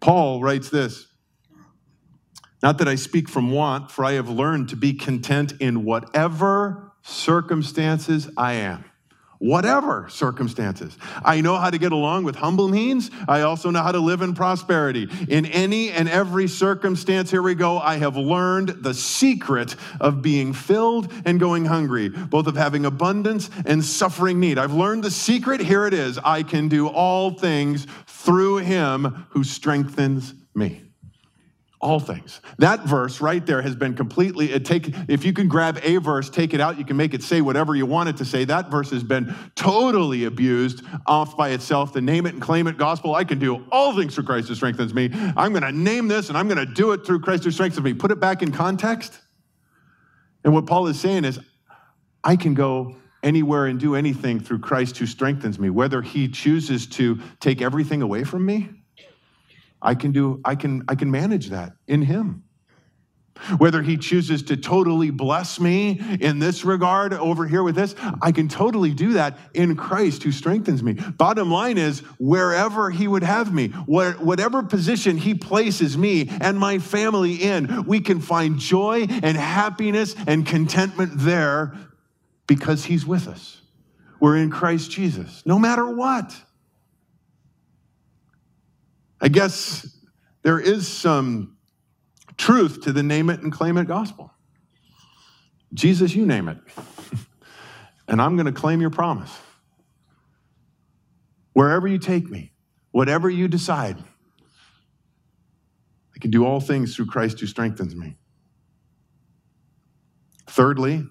Paul 0.00 0.40
writes 0.40 0.70
this 0.70 1.06
Not 2.62 2.78
that 2.78 2.88
I 2.88 2.94
speak 2.94 3.28
from 3.28 3.50
want, 3.50 3.90
for 3.90 4.06
I 4.06 4.12
have 4.12 4.30
learned 4.30 4.70
to 4.70 4.76
be 4.76 4.94
content 4.94 5.52
in 5.60 5.84
whatever 5.84 6.92
circumstances 7.02 8.30
I 8.38 8.54
am. 8.54 8.89
Whatever 9.40 10.06
circumstances. 10.10 10.96
I 11.24 11.40
know 11.40 11.56
how 11.56 11.70
to 11.70 11.78
get 11.78 11.92
along 11.92 12.24
with 12.24 12.36
humble 12.36 12.68
means. 12.68 13.10
I 13.26 13.40
also 13.40 13.70
know 13.70 13.82
how 13.82 13.90
to 13.90 13.98
live 13.98 14.20
in 14.20 14.34
prosperity. 14.34 15.08
In 15.28 15.46
any 15.46 15.90
and 15.90 16.08
every 16.08 16.46
circumstance, 16.46 17.30
here 17.30 17.42
we 17.42 17.54
go, 17.54 17.78
I 17.78 17.96
have 17.96 18.16
learned 18.16 18.68
the 18.82 18.92
secret 18.92 19.76
of 19.98 20.20
being 20.20 20.52
filled 20.52 21.10
and 21.24 21.40
going 21.40 21.64
hungry, 21.64 22.10
both 22.10 22.46
of 22.46 22.54
having 22.54 22.84
abundance 22.84 23.48
and 23.64 23.82
suffering 23.82 24.40
need. 24.40 24.58
I've 24.58 24.74
learned 24.74 25.04
the 25.04 25.10
secret. 25.10 25.62
Here 25.62 25.86
it 25.86 25.94
is. 25.94 26.18
I 26.18 26.42
can 26.42 26.68
do 26.68 26.88
all 26.88 27.30
things 27.30 27.86
through 28.06 28.58
him 28.58 29.26
who 29.30 29.42
strengthens 29.42 30.34
me 30.54 30.89
all 31.80 31.98
things. 31.98 32.40
That 32.58 32.84
verse 32.84 33.22
right 33.22 33.44
there 33.44 33.62
has 33.62 33.74
been 33.74 33.94
completely 33.94 34.52
uh, 34.52 34.58
take 34.58 34.94
if 35.08 35.24
you 35.24 35.32
can 35.32 35.48
grab 35.48 35.80
a 35.82 35.96
verse, 35.96 36.28
take 36.28 36.52
it 36.52 36.60
out, 36.60 36.78
you 36.78 36.84
can 36.84 36.96
make 36.96 37.14
it 37.14 37.22
say 37.22 37.40
whatever 37.40 37.74
you 37.74 37.86
want 37.86 38.10
it 38.10 38.18
to 38.18 38.24
say. 38.24 38.44
That 38.44 38.70
verse 38.70 38.90
has 38.90 39.02
been 39.02 39.34
totally 39.54 40.24
abused 40.24 40.84
off 41.06 41.38
by 41.38 41.50
itself. 41.50 41.94
The 41.94 42.02
name 42.02 42.26
it 42.26 42.34
and 42.34 42.42
claim 42.42 42.66
it 42.66 42.76
gospel. 42.76 43.14
I 43.14 43.24
can 43.24 43.38
do 43.38 43.64
all 43.72 43.96
things 43.96 44.14
through 44.14 44.24
Christ 44.24 44.48
who 44.48 44.54
strengthens 44.54 44.92
me. 44.92 45.10
I'm 45.36 45.52
going 45.52 45.62
to 45.62 45.72
name 45.72 46.06
this 46.06 46.28
and 46.28 46.36
I'm 46.36 46.48
going 46.48 46.58
to 46.58 46.72
do 46.72 46.92
it 46.92 47.06
through 47.06 47.20
Christ 47.20 47.44
who 47.44 47.50
strengthens 47.50 47.82
me. 47.82 47.94
Put 47.94 48.10
it 48.10 48.20
back 48.20 48.42
in 48.42 48.52
context. 48.52 49.18
And 50.44 50.52
what 50.52 50.66
Paul 50.66 50.86
is 50.86 51.00
saying 51.00 51.24
is 51.24 51.40
I 52.22 52.36
can 52.36 52.52
go 52.52 52.96
anywhere 53.22 53.66
and 53.66 53.80
do 53.80 53.94
anything 53.94 54.40
through 54.40 54.58
Christ 54.58 54.98
who 54.98 55.06
strengthens 55.06 55.58
me, 55.58 55.70
whether 55.70 56.02
he 56.02 56.28
chooses 56.28 56.86
to 56.88 57.20
take 57.38 57.62
everything 57.62 58.02
away 58.02 58.24
from 58.24 58.44
me 58.44 58.68
I 59.82 59.94
can 59.94 60.12
do, 60.12 60.40
I 60.44 60.54
can, 60.54 60.84
I 60.88 60.94
can 60.94 61.10
manage 61.10 61.50
that 61.50 61.72
in 61.86 62.02
Him. 62.02 62.44
Whether 63.56 63.80
He 63.80 63.96
chooses 63.96 64.42
to 64.44 64.56
totally 64.56 65.10
bless 65.10 65.58
me 65.58 65.98
in 66.20 66.38
this 66.40 66.62
regard 66.64 67.14
over 67.14 67.46
here 67.46 67.62
with 67.62 67.74
this, 67.74 67.94
I 68.20 68.32
can 68.32 68.48
totally 68.48 68.92
do 68.92 69.14
that 69.14 69.38
in 69.54 69.76
Christ 69.76 70.22
who 70.22 70.32
strengthens 70.32 70.82
me. 70.82 70.92
Bottom 70.92 71.50
line 71.50 71.78
is, 71.78 72.00
wherever 72.18 72.90
He 72.90 73.08
would 73.08 73.22
have 73.22 73.54
me, 73.54 73.68
whatever 73.68 74.62
position 74.62 75.16
He 75.16 75.34
places 75.34 75.96
me 75.96 76.28
and 76.40 76.58
my 76.58 76.78
family 76.78 77.36
in, 77.36 77.84
we 77.84 78.00
can 78.00 78.20
find 78.20 78.58
joy 78.58 79.06
and 79.08 79.36
happiness 79.38 80.14
and 80.26 80.44
contentment 80.44 81.12
there 81.16 81.74
because 82.46 82.84
He's 82.84 83.06
with 83.06 83.26
us. 83.26 83.62
We're 84.20 84.36
in 84.36 84.50
Christ 84.50 84.90
Jesus, 84.90 85.42
no 85.46 85.58
matter 85.58 85.88
what. 85.88 86.38
I 89.20 89.28
guess 89.28 89.86
there 90.42 90.58
is 90.58 90.88
some 90.88 91.56
truth 92.36 92.82
to 92.82 92.92
the 92.92 93.02
name 93.02 93.28
it 93.30 93.40
and 93.40 93.52
claim 93.52 93.76
it 93.76 93.86
gospel. 93.86 94.32
Jesus, 95.74 96.14
you 96.14 96.26
name 96.26 96.48
it. 96.48 96.58
and 98.08 98.20
I'm 98.20 98.36
going 98.36 98.46
to 98.46 98.52
claim 98.52 98.80
your 98.80 98.90
promise. 98.90 99.30
Wherever 101.52 101.86
you 101.86 101.98
take 101.98 102.28
me, 102.30 102.52
whatever 102.90 103.28
you 103.28 103.46
decide, 103.48 103.98
I 106.14 106.18
can 106.18 106.30
do 106.30 106.44
all 106.44 106.60
things 106.60 106.96
through 106.96 107.06
Christ 107.06 107.40
who 107.40 107.46
strengthens 107.46 107.94
me. 107.94 108.16
Thirdly, 110.46 111.06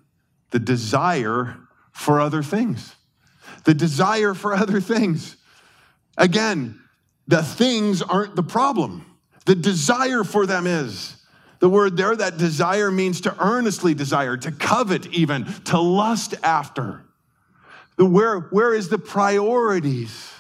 the 0.50 0.60
desire 0.60 1.58
for 1.92 2.20
other 2.20 2.44
things. 2.44 2.96
The 3.66 3.74
desire 3.74 4.34
for 4.34 4.54
other 4.54 4.82
things. 4.82 5.38
Again, 6.18 6.80
the 7.30 7.44
things 7.44 8.02
aren't 8.02 8.36
the 8.36 8.44
problem, 8.44 9.06
the 9.46 9.54
desire 9.54 10.24
for 10.24 10.48
them 10.48 10.66
is. 10.66 11.16
The 11.60 11.70
word 11.70 11.96
there, 11.96 12.16
that 12.16 12.38
desire 12.38 12.90
means 12.90 13.22
to 13.22 13.36
earnestly 13.40 13.94
desire, 13.94 14.36
to 14.38 14.52
covet, 14.52 15.06
even, 15.08 15.46
to 15.66 15.80
lust 15.80 16.34
after. 16.42 17.04
The 17.98 18.06
where, 18.06 18.40
where 18.40 18.74
is 18.74 18.90
the 18.90 18.98
priorities? 18.98 20.32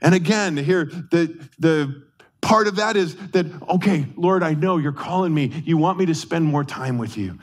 And 0.00 0.14
again, 0.14 0.56
here, 0.56 0.86
the, 0.86 1.46
the 1.58 2.04
part 2.40 2.66
of 2.66 2.76
that 2.76 2.96
is 2.96 3.16
that, 3.32 3.46
okay, 3.68 4.06
Lord, 4.16 4.42
I 4.42 4.54
know 4.54 4.78
you're 4.78 4.92
calling 4.92 5.34
me. 5.34 5.62
You 5.66 5.76
want 5.76 5.98
me 5.98 6.06
to 6.06 6.14
spend 6.14 6.46
more 6.46 6.64
time 6.64 6.96
with 6.96 7.18
you. 7.18 7.38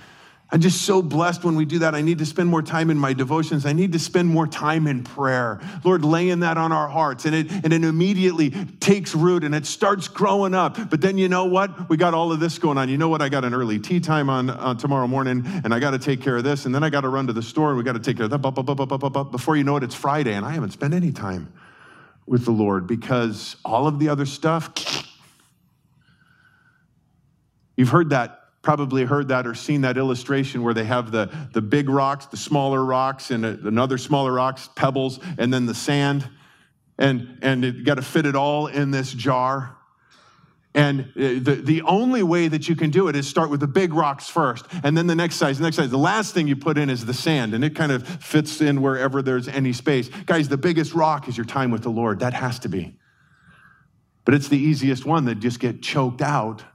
I'm 0.50 0.62
just 0.62 0.84
so 0.84 1.02
blessed 1.02 1.44
when 1.44 1.56
we 1.56 1.66
do 1.66 1.80
that. 1.80 1.94
I 1.94 2.02
need 2.02 2.20
to 2.20 2.26
spend 2.26 2.48
more 2.48 2.62
time 2.62 2.90
in 2.90 2.98
my 2.98 3.12
devotions. 3.12 3.66
I 3.66 3.74
need 3.74 3.92
to 3.92 4.00
spend 4.00 4.30
more 4.30 4.48
time 4.48 4.88
in 4.88 5.04
prayer. 5.04 5.60
Lord, 5.84 6.06
laying 6.06 6.40
that 6.40 6.58
on 6.58 6.72
our 6.72 6.88
hearts. 6.88 7.26
And 7.26 7.36
it, 7.36 7.52
and 7.52 7.74
it 7.74 7.84
immediately 7.84 8.52
takes 8.80 9.14
root 9.14 9.44
and 9.44 9.54
it 9.54 9.66
starts 9.66 10.08
growing 10.08 10.54
up. 10.54 10.90
But 10.90 11.02
then 11.02 11.18
you 11.18 11.28
know 11.28 11.46
what? 11.46 11.90
We 11.90 11.98
got 11.98 12.14
all 12.14 12.32
of 12.32 12.40
this 12.40 12.60
going 12.60 12.78
on. 12.78 12.88
You 12.88 12.98
know 12.98 13.10
what? 13.10 13.22
I 13.22 13.28
got 13.28 13.44
an 13.44 13.54
early 13.54 13.78
tee 13.78 14.00
time 14.00 14.30
on 14.30 14.50
uh, 14.50 14.74
tomorrow 14.76 15.06
morning 15.06 15.44
and 15.66 15.74
I 15.74 15.80
got 15.80 15.92
to 15.92 16.00
take 16.00 16.22
care 16.22 16.38
of 16.38 16.46
this. 16.46 16.66
And 16.66 16.74
then 16.74 16.82
I 16.82 16.90
got 16.90 17.02
to 17.02 17.10
run 17.10 17.28
to 17.28 17.34
the 17.34 17.44
store 17.44 17.70
and 17.70 17.78
we 17.78 17.84
got 17.84 17.94
to 17.94 18.00
take 18.00 18.16
care 18.16 18.26
of 18.26 18.32
that. 18.32 19.28
Before 19.32 19.58
you 19.58 19.66
know 19.66 19.76
it, 19.76 19.84
it's 19.84 19.96
Friday 19.96 20.34
and 20.34 20.46
I 20.46 20.52
haven't 20.54 20.72
spent 20.72 20.94
any 20.94 21.12
time 21.12 21.52
with 22.26 22.46
the 22.46 22.52
Lord 22.52 22.88
because 22.88 23.58
all 23.66 23.86
of 23.86 24.00
the 24.00 24.08
other 24.08 24.26
stuff. 24.26 24.72
You've 27.76 27.90
heard 27.90 28.12
that 28.12 28.47
probably 28.68 29.06
heard 29.06 29.30
that 29.30 29.48
or 29.48 29.56
seen 29.56 29.80
that 29.80 29.98
illustration 29.98 30.62
where 30.62 30.74
they 30.74 30.84
have 30.84 31.10
the, 31.10 31.32
the 31.54 31.62
big 31.62 31.88
rocks, 31.88 32.26
the 32.26 32.36
smaller 32.36 32.84
rocks, 32.84 33.32
and 33.32 33.46
another 33.46 33.98
smaller 33.98 34.34
rocks, 34.34 34.68
pebbles, 34.76 35.22
and 35.38 35.54
then 35.54 35.66
the 35.66 35.74
sand. 35.74 36.30
And, 36.98 37.40
and 37.42 37.64
you 37.64 37.86
got 37.86 37.96
to 37.96 38.02
fit 38.02 38.26
it 38.26 38.36
all 38.36 38.68
in 38.68 38.92
this 38.92 39.14
jar. 39.14 39.78
And 40.76 41.14
uh, 41.16 41.40
the, 41.40 41.62
the 41.64 41.82
only 41.84 42.24
way 42.24 42.50
that 42.50 42.68
you 42.68 42.76
can 42.76 42.90
do 42.90 43.08
it 43.08 43.16
is 43.16 43.26
start 43.26 43.50
with 43.50 43.62
the 43.62 43.68
big 43.68 43.94
rocks 43.94 44.28
first, 44.28 44.66
and 44.84 44.98
then 44.98 45.08
the 45.08 45.16
next 45.16 45.38
size, 45.38 45.60
the 45.60 45.64
next 45.64 45.78
size. 45.78 45.90
The 45.90 45.98
last 45.98 46.34
thing 46.34 46.50
you 46.50 46.58
put 46.58 46.78
in 46.78 46.90
is 46.90 47.06
the 47.06 47.14
sand, 47.14 47.54
and 47.54 47.64
it 47.64 47.74
kind 47.74 47.94
of 47.94 48.06
fits 48.06 48.60
in 48.60 48.82
wherever 48.82 49.22
there's 49.22 49.48
any 49.48 49.72
space. 49.72 50.10
Guys, 50.26 50.50
the 50.50 50.58
biggest 50.58 50.94
rock 50.94 51.30
is 51.30 51.38
your 51.38 51.46
time 51.46 51.72
with 51.72 51.84
the 51.84 51.90
Lord. 51.90 52.20
That 52.20 52.34
has 52.34 52.60
to 52.60 52.68
be. 52.68 52.98
But 54.26 54.34
it's 54.34 54.50
the 54.50 54.60
easiest 54.60 55.06
one 55.06 55.24
that 55.24 55.36
just 55.36 55.62
get 55.62 55.82
choked 55.82 56.22
out 56.22 56.66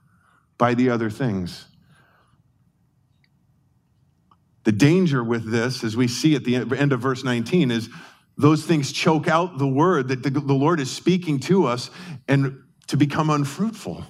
by 0.56 0.72
the 0.72 0.88
other 0.88 1.10
things. 1.10 1.66
The 4.64 4.72
danger 4.72 5.24
with 5.24 5.50
this, 5.50 5.82
as 5.82 5.96
we 5.96 6.08
see 6.08 6.36
at 6.36 6.44
the 6.44 6.56
end 6.56 6.92
of 6.92 7.00
verse 7.00 7.24
19, 7.24 7.70
is 7.70 7.88
those 8.36 8.64
things 8.64 8.92
choke 8.92 9.28
out 9.28 9.58
the 9.58 9.66
word 9.66 10.08
that 10.08 10.22
the, 10.22 10.30
the 10.30 10.52
Lord 10.52 10.80
is 10.80 10.90
speaking 10.90 11.40
to 11.40 11.66
us 11.66 11.90
and 12.28 12.62
to 12.88 12.96
become 12.96 13.30
unfruitful. 13.30 14.04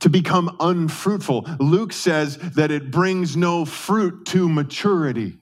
To 0.00 0.08
become 0.08 0.56
unfruitful. 0.60 1.48
Luke 1.58 1.92
says 1.92 2.36
that 2.36 2.70
it 2.70 2.90
brings 2.90 3.36
no 3.36 3.64
fruit 3.64 4.26
to 4.26 4.48
maturity. 4.48 5.38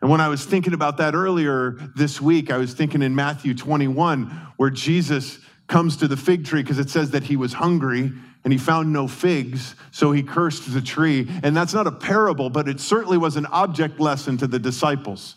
And 0.00 0.10
when 0.10 0.20
I 0.20 0.28
was 0.28 0.44
thinking 0.44 0.74
about 0.74 0.96
that 0.96 1.14
earlier 1.14 1.76
this 1.94 2.20
week, 2.20 2.50
I 2.50 2.56
was 2.56 2.74
thinking 2.74 3.02
in 3.02 3.14
Matthew 3.14 3.54
21, 3.54 4.26
where 4.56 4.70
Jesus 4.70 5.38
comes 5.68 5.96
to 5.98 6.08
the 6.08 6.16
fig 6.16 6.44
tree 6.44 6.62
because 6.62 6.80
it 6.80 6.90
says 6.90 7.12
that 7.12 7.22
he 7.22 7.36
was 7.36 7.52
hungry 7.52 8.12
and 8.44 8.52
he 8.52 8.58
found 8.58 8.92
no 8.92 9.06
figs, 9.06 9.74
so 9.90 10.12
he 10.12 10.22
cursed 10.22 10.72
the 10.72 10.80
tree. 10.80 11.28
And 11.42 11.56
that's 11.56 11.74
not 11.74 11.86
a 11.86 11.92
parable, 11.92 12.50
but 12.50 12.68
it 12.68 12.80
certainly 12.80 13.18
was 13.18 13.36
an 13.36 13.46
object 13.46 14.00
lesson 14.00 14.36
to 14.38 14.46
the 14.46 14.58
disciples. 14.58 15.36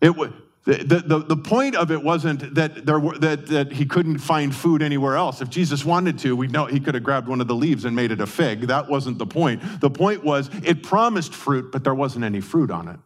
It. 0.00 0.14
The, 0.64 1.04
the, 1.06 1.18
the 1.20 1.36
point 1.36 1.76
of 1.76 1.92
it 1.92 2.02
wasn't 2.02 2.56
that, 2.56 2.84
there 2.84 2.98
were, 2.98 3.16
that, 3.18 3.46
that 3.46 3.70
he 3.70 3.86
couldn't 3.86 4.18
find 4.18 4.52
food 4.52 4.82
anywhere 4.82 5.14
else. 5.14 5.40
If 5.40 5.48
Jesus 5.48 5.84
wanted 5.84 6.18
to, 6.18 6.34
we 6.34 6.48
know 6.48 6.66
he 6.66 6.80
could 6.80 6.94
have 6.94 7.04
grabbed 7.04 7.28
one 7.28 7.40
of 7.40 7.46
the 7.46 7.54
leaves 7.54 7.84
and 7.84 7.94
made 7.94 8.10
it 8.10 8.20
a 8.20 8.26
fig. 8.26 8.62
That 8.62 8.88
wasn't 8.88 9.18
the 9.18 9.26
point. 9.26 9.62
The 9.80 9.90
point 9.90 10.24
was 10.24 10.50
it 10.64 10.82
promised 10.82 11.32
fruit, 11.32 11.70
but 11.70 11.84
there 11.84 11.94
wasn't 11.94 12.24
any 12.24 12.40
fruit 12.40 12.72
on 12.72 12.88
it. 12.88 12.98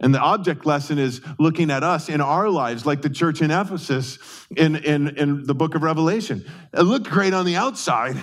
And 0.00 0.14
the 0.14 0.20
object 0.20 0.64
lesson 0.64 0.98
is 0.98 1.20
looking 1.38 1.70
at 1.70 1.82
us 1.82 2.08
in 2.08 2.20
our 2.20 2.48
lives, 2.48 2.86
like 2.86 3.02
the 3.02 3.10
church 3.10 3.42
in 3.42 3.50
Ephesus 3.50 4.18
in, 4.56 4.76
in, 4.76 5.16
in 5.16 5.44
the 5.44 5.54
book 5.54 5.74
of 5.74 5.82
Revelation. 5.82 6.44
It 6.72 6.82
looked 6.82 7.10
great 7.10 7.34
on 7.34 7.44
the 7.44 7.56
outside, 7.56 8.16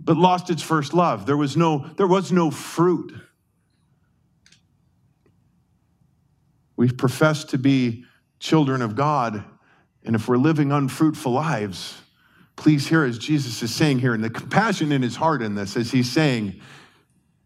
but 0.00 0.16
lost 0.16 0.50
its 0.50 0.62
first 0.62 0.92
love. 0.92 1.26
There 1.26 1.36
was 1.36 1.56
no, 1.56 1.86
there 1.96 2.08
was 2.08 2.32
no 2.32 2.50
fruit. 2.50 3.14
We 6.76 6.90
profess 6.90 7.44
to 7.44 7.58
be 7.58 8.04
children 8.40 8.82
of 8.82 8.96
God, 8.96 9.44
and 10.02 10.16
if 10.16 10.26
we're 10.26 10.38
living 10.38 10.72
unfruitful 10.72 11.30
lives, 11.30 12.00
please 12.56 12.88
hear 12.88 13.04
as 13.04 13.18
Jesus 13.18 13.62
is 13.62 13.72
saying 13.72 13.98
here, 13.98 14.14
and 14.14 14.24
the 14.24 14.30
compassion 14.30 14.90
in 14.90 15.02
his 15.02 15.14
heart 15.14 15.42
in 15.42 15.54
this, 15.54 15.76
as 15.76 15.90
he's 15.92 16.10
saying, 16.10 16.60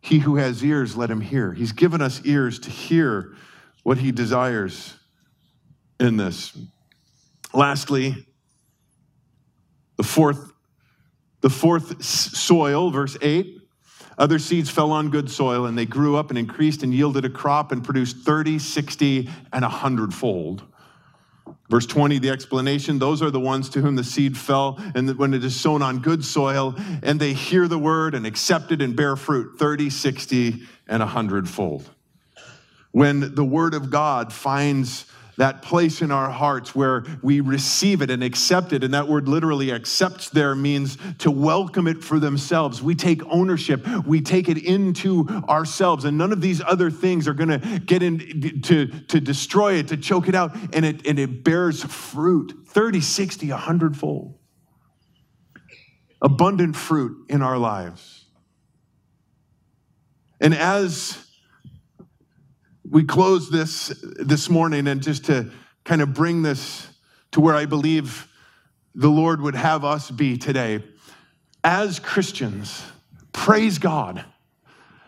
he 0.04 0.18
who 0.18 0.36
has 0.36 0.62
ears, 0.62 0.98
let 0.98 1.10
him 1.10 1.22
hear. 1.22 1.54
He's 1.54 1.72
given 1.72 2.02
us 2.02 2.20
ears 2.26 2.58
to 2.58 2.70
hear 2.70 3.34
what 3.84 3.96
he 3.96 4.12
desires 4.12 4.94
in 5.98 6.18
this. 6.18 6.54
Lastly, 7.54 8.26
the 9.96 10.02
fourth, 10.02 10.52
the 11.40 11.48
fourth 11.48 12.04
soil, 12.04 12.90
verse 12.90 13.16
8. 13.22 13.56
Other 14.18 14.38
seeds 14.38 14.68
fell 14.68 14.92
on 14.92 15.08
good 15.08 15.30
soil, 15.30 15.64
and 15.64 15.76
they 15.76 15.86
grew 15.86 16.16
up 16.18 16.28
and 16.28 16.38
increased 16.38 16.82
and 16.82 16.92
yielded 16.92 17.24
a 17.24 17.30
crop 17.30 17.72
and 17.72 17.82
produced 17.82 18.18
30, 18.18 18.58
60, 18.58 19.30
and 19.54 19.64
a 19.64 19.70
hundredfold. 19.70 20.64
Verse 21.70 21.86
20, 21.86 22.18
the 22.18 22.30
explanation 22.30 22.98
those 22.98 23.22
are 23.22 23.30
the 23.30 23.40
ones 23.40 23.68
to 23.70 23.80
whom 23.80 23.96
the 23.96 24.04
seed 24.04 24.36
fell, 24.36 24.78
and 24.94 25.16
when 25.18 25.34
it 25.34 25.42
is 25.44 25.58
sown 25.58 25.82
on 25.82 25.98
good 25.98 26.24
soil, 26.24 26.74
and 27.02 27.18
they 27.18 27.32
hear 27.32 27.66
the 27.68 27.78
word 27.78 28.14
and 28.14 28.26
accept 28.26 28.70
it 28.70 28.80
and 28.82 28.94
bear 28.94 29.16
fruit 29.16 29.58
30, 29.58 29.90
60, 29.90 30.62
and 30.88 31.02
a 31.02 31.06
hundredfold. 31.06 31.90
when 32.92 33.34
the 33.34 33.44
Word 33.44 33.74
of 33.74 33.90
God 33.90 34.32
finds 34.32 35.06
that 35.36 35.62
place 35.62 36.02
in 36.02 36.10
our 36.10 36.30
hearts 36.30 36.74
where 36.74 37.04
we 37.22 37.40
receive 37.40 38.02
it 38.02 38.10
and 38.10 38.22
accept 38.22 38.72
it. 38.72 38.84
And 38.84 38.94
that 38.94 39.08
word 39.08 39.28
literally 39.28 39.72
accepts 39.72 40.30
there 40.30 40.54
means 40.54 40.98
to 41.18 41.30
welcome 41.30 41.86
it 41.86 42.02
for 42.02 42.18
themselves. 42.18 42.82
We 42.82 42.94
take 42.94 43.22
ownership, 43.26 43.86
we 44.06 44.20
take 44.20 44.48
it 44.48 44.58
into 44.58 45.26
ourselves. 45.48 46.04
And 46.04 46.16
none 46.16 46.32
of 46.32 46.40
these 46.40 46.62
other 46.62 46.90
things 46.90 47.26
are 47.28 47.34
going 47.34 47.60
to 47.60 47.78
get 47.80 48.02
in 48.02 48.60
to, 48.62 48.86
to 48.86 49.20
destroy 49.20 49.74
it, 49.74 49.88
to 49.88 49.96
choke 49.96 50.28
it 50.28 50.34
out. 50.34 50.54
And 50.72 50.84
it, 50.84 51.06
and 51.06 51.18
it 51.18 51.44
bears 51.44 51.82
fruit 51.82 52.52
30, 52.68 53.00
60, 53.00 53.50
100 53.50 53.96
fold. 53.96 54.38
Abundant 56.22 56.74
fruit 56.74 57.26
in 57.28 57.42
our 57.42 57.58
lives. 57.58 58.24
And 60.40 60.54
as 60.54 61.23
we 62.88 63.04
close 63.04 63.50
this 63.50 63.88
this 64.02 64.50
morning 64.50 64.86
and 64.86 65.02
just 65.02 65.26
to 65.26 65.50
kind 65.84 66.02
of 66.02 66.12
bring 66.12 66.42
this 66.42 66.86
to 67.32 67.40
where 67.40 67.54
I 67.54 67.66
believe 67.66 68.28
the 68.94 69.08
Lord 69.08 69.40
would 69.40 69.54
have 69.54 69.84
us 69.84 70.10
be 70.10 70.36
today. 70.36 70.82
As 71.62 71.98
Christians, 71.98 72.84
praise 73.32 73.78
God 73.78 74.24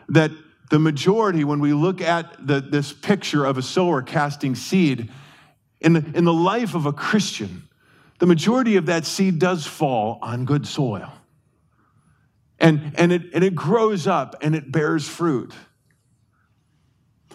that 0.08 0.30
the 0.70 0.78
majority, 0.78 1.44
when 1.44 1.60
we 1.60 1.72
look 1.72 2.00
at 2.00 2.44
the, 2.44 2.60
this 2.60 2.92
picture 2.92 3.44
of 3.44 3.58
a 3.58 3.62
sower 3.62 4.02
casting 4.02 4.54
seed, 4.54 5.10
in 5.80 5.92
the, 5.92 6.04
in 6.14 6.24
the 6.24 6.32
life 6.32 6.74
of 6.74 6.86
a 6.86 6.92
Christian, 6.92 7.68
the 8.18 8.26
majority 8.26 8.76
of 8.76 8.86
that 8.86 9.04
seed 9.04 9.38
does 9.38 9.66
fall 9.66 10.18
on 10.22 10.44
good 10.44 10.66
soil. 10.66 11.12
And, 12.58 12.94
and, 12.96 13.12
it, 13.12 13.34
and 13.34 13.44
it 13.44 13.54
grows 13.54 14.06
up 14.06 14.34
and 14.40 14.56
it 14.56 14.72
bears 14.72 15.06
fruit. 15.06 15.52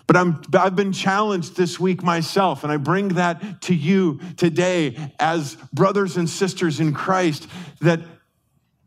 But 0.07 0.17
I'm, 0.17 0.41
I've 0.53 0.75
been 0.75 0.91
challenged 0.91 1.55
this 1.55 1.79
week 1.79 2.03
myself, 2.03 2.63
and 2.63 2.71
I 2.71 2.77
bring 2.77 3.09
that 3.09 3.61
to 3.63 3.75
you 3.75 4.19
today 4.37 4.97
as 5.19 5.55
brothers 5.73 6.17
and 6.17 6.29
sisters 6.29 6.79
in 6.79 6.93
Christ 6.93 7.47
that 7.81 8.01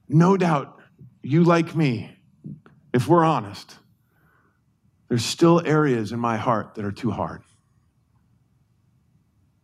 no 0.08 0.36
doubt 0.36 0.78
you, 1.22 1.44
like 1.44 1.74
me, 1.74 2.10
if 2.92 3.08
we're 3.08 3.24
honest, 3.24 3.78
there's 5.08 5.24
still 5.24 5.62
areas 5.64 6.12
in 6.12 6.18
my 6.18 6.36
heart 6.36 6.74
that 6.74 6.84
are 6.84 6.92
too 6.92 7.10
hard. 7.10 7.42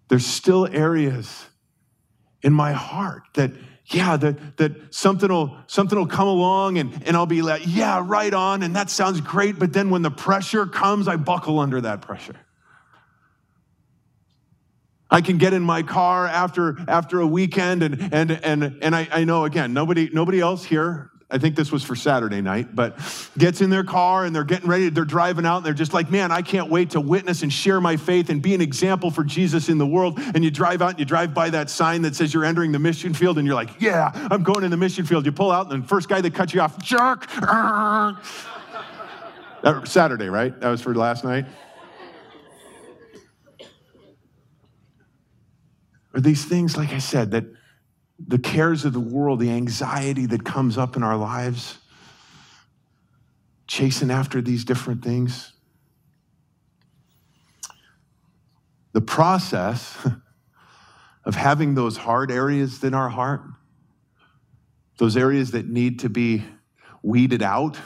There's 0.09 0.27
still 0.27 0.67
areas 0.67 1.47
in 2.43 2.53
my 2.53 2.73
heart 2.73 3.23
that 3.35 3.53
yeah, 3.91 4.17
that, 4.17 4.57
that 4.59 4.95
something 4.95 5.29
will 5.29 5.57
something 5.67 5.99
will 5.99 6.07
come 6.07 6.29
along 6.29 6.79
and, 6.79 7.03
and 7.07 7.17
I'll 7.17 7.27
be 7.27 7.43
like, 7.43 7.63
yeah, 7.67 8.03
right 8.05 8.33
on, 8.33 8.63
and 8.63 8.77
that 8.77 8.89
sounds 8.89 9.21
great. 9.21 9.59
But 9.59 9.73
then 9.73 9.91
when 9.91 10.03
the 10.03 10.11
pressure 10.11 10.67
comes, 10.67 11.09
I 11.09 11.17
buckle 11.17 11.59
under 11.59 11.81
that 11.81 12.01
pressure. 12.01 12.37
I 15.11 15.21
can 15.21 15.39
get 15.39 15.53
in 15.53 15.63
my 15.63 15.83
car 15.83 16.27
after 16.27 16.77
after 16.87 17.21
a 17.21 17.27
weekend 17.27 17.83
and 17.83 18.15
and 18.15 18.31
and 18.31 18.79
and 18.81 18.95
I, 18.95 19.09
I 19.11 19.25
know 19.25 19.45
again, 19.45 19.73
nobody 19.73 20.09
nobody 20.13 20.41
else 20.41 20.65
here 20.65 21.11
I 21.33 21.39
think 21.39 21.55
this 21.55 21.71
was 21.71 21.85
for 21.85 21.95
Saturday 21.95 22.41
night, 22.41 22.75
but 22.75 22.99
gets 23.39 23.61
in 23.61 23.71
their 23.71 23.85
car 23.85 24.25
and 24.25 24.35
they're 24.35 24.43
getting 24.43 24.69
ready, 24.69 24.89
they're 24.89 25.05
driving 25.05 25.47
out 25.47 25.59
and 25.59 25.67
they're 25.67 25.73
just 25.73 25.95
like, 25.95 26.11
man, 26.11 26.33
I 26.33 26.43
can't 26.43 26.69
wait 26.69 26.91
to 26.91 27.01
witness 27.01 27.43
and 27.43 27.53
share 27.53 27.81
my 27.81 27.97
faith 27.97 28.31
and 28.31 28.43
be 28.43 28.53
an 28.55 28.61
example 28.61 29.13
for 29.13 29.23
Jesus 29.23 29.69
in 29.69 29.79
the 29.79 29.87
world. 29.87 30.19
And 30.35 30.43
you 30.43 30.51
drive 30.51 30.83
out 30.83 30.91
and 30.91 30.99
you 30.99 31.05
drive 31.05 31.33
by 31.33 31.51
that 31.51 31.71
sign 31.71 32.03
that 32.03 32.17
says 32.17 32.35
you're 32.35 32.45
entering 32.45 32.73
the 32.73 32.81
mission 32.81 33.15
field 33.15 33.39
and 33.39 33.47
you're 33.47 33.55
like, 33.55 33.81
yeah, 33.81 34.11
I'm 34.31 34.43
going 34.43 34.65
in 34.65 34.73
the 34.73 34.77
mission 34.77 35.07
field. 35.07 35.25
You 35.25 35.33
pull 35.33 35.53
out 35.53 35.73
and 35.73 35.85
the 35.85 35.89
first 35.89 36.09
guy 36.09 36.21
that 36.21 36.35
cuts 36.35 36.53
you 36.53 36.61
off, 36.61 36.83
jerk. 36.83 37.29
that 37.31 38.17
Saturday, 39.85 40.29
right? 40.29 40.59
That 40.61 40.69
was 40.69 40.83
for 40.83 40.95
last 40.95 41.23
night. 41.23 41.47
Are 46.13 46.21
these 46.21 46.45
things, 46.45 46.77
like 46.77 46.93
I 46.93 46.99
said, 46.99 47.31
that 47.31 47.45
the 48.27 48.39
cares 48.39 48.85
of 48.85 48.93
the 48.93 49.01
world, 49.01 49.41
the 49.41 49.51
anxiety 49.51 50.27
that 50.27 50.45
comes 50.45 50.77
up 50.77 50.97
in 50.97 51.03
our 51.03 51.17
lives, 51.17 51.79
chasing 53.67 54.11
after 54.11 54.41
these 54.41 54.65
different 54.65 55.03
things. 55.03 55.53
The 58.93 59.01
process 59.01 59.97
of 61.25 61.35
having 61.35 61.75
those 61.75 61.97
hard 61.97 62.31
areas 62.31 62.83
in 62.83 62.95
our 62.95 63.09
heart, 63.09 63.43
those 64.99 65.17
areas 65.17 65.53
that 65.53 65.69
need 65.69 66.01
to 66.01 66.11
be 66.11 66.45
weeded 67.03 67.43
out, 67.43 67.79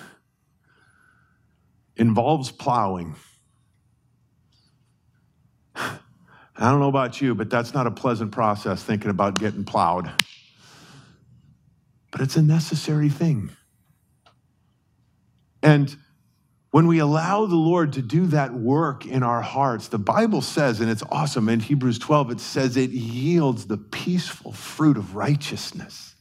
involves 1.97 2.51
plowing. 2.51 3.15
I 6.57 6.71
don't 6.71 6.81
know 6.81 6.89
about 6.89 7.21
you, 7.21 7.35
but 7.35 7.51
that's 7.51 7.75
not 7.75 7.87
a 7.87 7.91
pleasant 7.91 8.33
process 8.33 8.83
thinking 8.83 9.11
about 9.11 9.39
getting 9.39 9.65
plowed. 9.65 10.11
But 12.13 12.21
it's 12.21 12.37
a 12.37 12.43
necessary 12.43 13.09
thing. 13.09 13.51
And 15.63 15.97
when 16.71 16.87
we 16.87 16.99
allow 16.99 17.47
the 17.47 17.57
Lord 17.57 17.95
to 17.95 18.03
do 18.03 18.27
that 18.27 18.53
work 18.53 19.07
in 19.07 19.23
our 19.23 19.43
hearts, 19.43 19.89
the 19.89 19.99
Bible 19.99 20.43
says, 20.43 20.81
and 20.81 20.91
it's 20.91 21.03
awesome 21.11 21.49
in 21.49 21.61
Hebrews 21.61 21.99
12, 21.99 22.33
it 22.33 22.41
says 22.41 22.77
it 22.77 22.91
yields 22.91 23.67
the 23.67 23.77
peaceful 23.77 24.53
fruit 24.53 24.97
of 24.97 25.17
righteousness. 25.17 26.15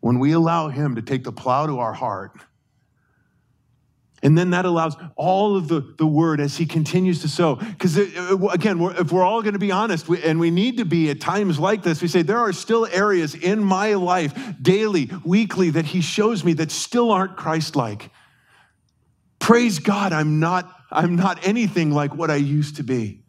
When 0.00 0.18
we 0.18 0.32
allow 0.32 0.68
Him 0.68 0.94
to 0.94 1.02
take 1.02 1.24
the 1.24 1.32
plow 1.32 1.66
to 1.66 1.78
our 1.80 1.92
heart, 1.92 2.32
and 4.22 4.36
then 4.36 4.50
that 4.50 4.64
allows 4.64 4.96
all 5.16 5.56
of 5.56 5.68
the, 5.68 5.80
the 5.96 6.06
word 6.06 6.40
as 6.40 6.56
he 6.56 6.66
continues 6.66 7.22
to 7.22 7.28
sow. 7.28 7.54
Because 7.54 7.96
again, 7.96 8.78
we're, 8.78 8.96
if 8.96 9.12
we're 9.12 9.24
all 9.24 9.42
going 9.42 9.52
to 9.52 9.60
be 9.60 9.70
honest, 9.70 10.08
we, 10.08 10.22
and 10.22 10.40
we 10.40 10.50
need 10.50 10.78
to 10.78 10.84
be 10.84 11.10
at 11.10 11.20
times 11.20 11.58
like 11.58 11.82
this, 11.82 12.02
we 12.02 12.08
say, 12.08 12.22
there 12.22 12.38
are 12.38 12.52
still 12.52 12.86
areas 12.86 13.34
in 13.34 13.62
my 13.62 13.94
life, 13.94 14.34
daily, 14.60 15.10
weekly, 15.24 15.70
that 15.70 15.84
he 15.84 16.00
shows 16.00 16.44
me 16.44 16.52
that 16.54 16.70
still 16.70 17.12
aren't 17.12 17.36
Christ 17.36 17.76
like. 17.76 18.10
Praise 19.38 19.78
God, 19.78 20.12
I'm 20.12 20.40
not, 20.40 20.68
I'm 20.90 21.14
not 21.14 21.46
anything 21.46 21.92
like 21.92 22.14
what 22.14 22.30
I 22.30 22.36
used 22.36 22.76
to 22.76 22.82
be. 22.82 23.22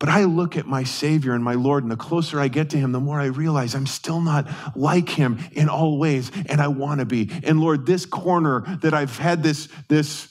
But 0.00 0.08
I 0.08 0.24
look 0.24 0.56
at 0.56 0.66
my 0.66 0.82
Savior 0.82 1.34
and 1.34 1.44
my 1.44 1.52
Lord, 1.52 1.84
and 1.84 1.92
the 1.92 1.96
closer 1.96 2.40
I 2.40 2.48
get 2.48 2.70
to 2.70 2.78
Him, 2.78 2.90
the 2.90 3.00
more 3.00 3.20
I 3.20 3.26
realize 3.26 3.74
I'm 3.74 3.86
still 3.86 4.22
not 4.22 4.48
like 4.74 5.10
Him 5.10 5.38
in 5.52 5.68
all 5.68 5.98
ways, 5.98 6.32
and 6.46 6.58
I 6.58 6.68
want 6.68 7.00
to 7.00 7.06
be. 7.06 7.30
And 7.44 7.60
Lord, 7.60 7.84
this 7.84 8.06
corner 8.06 8.62
that 8.80 8.94
I've 8.94 9.18
had 9.18 9.42
this, 9.42 9.68
this 9.88 10.28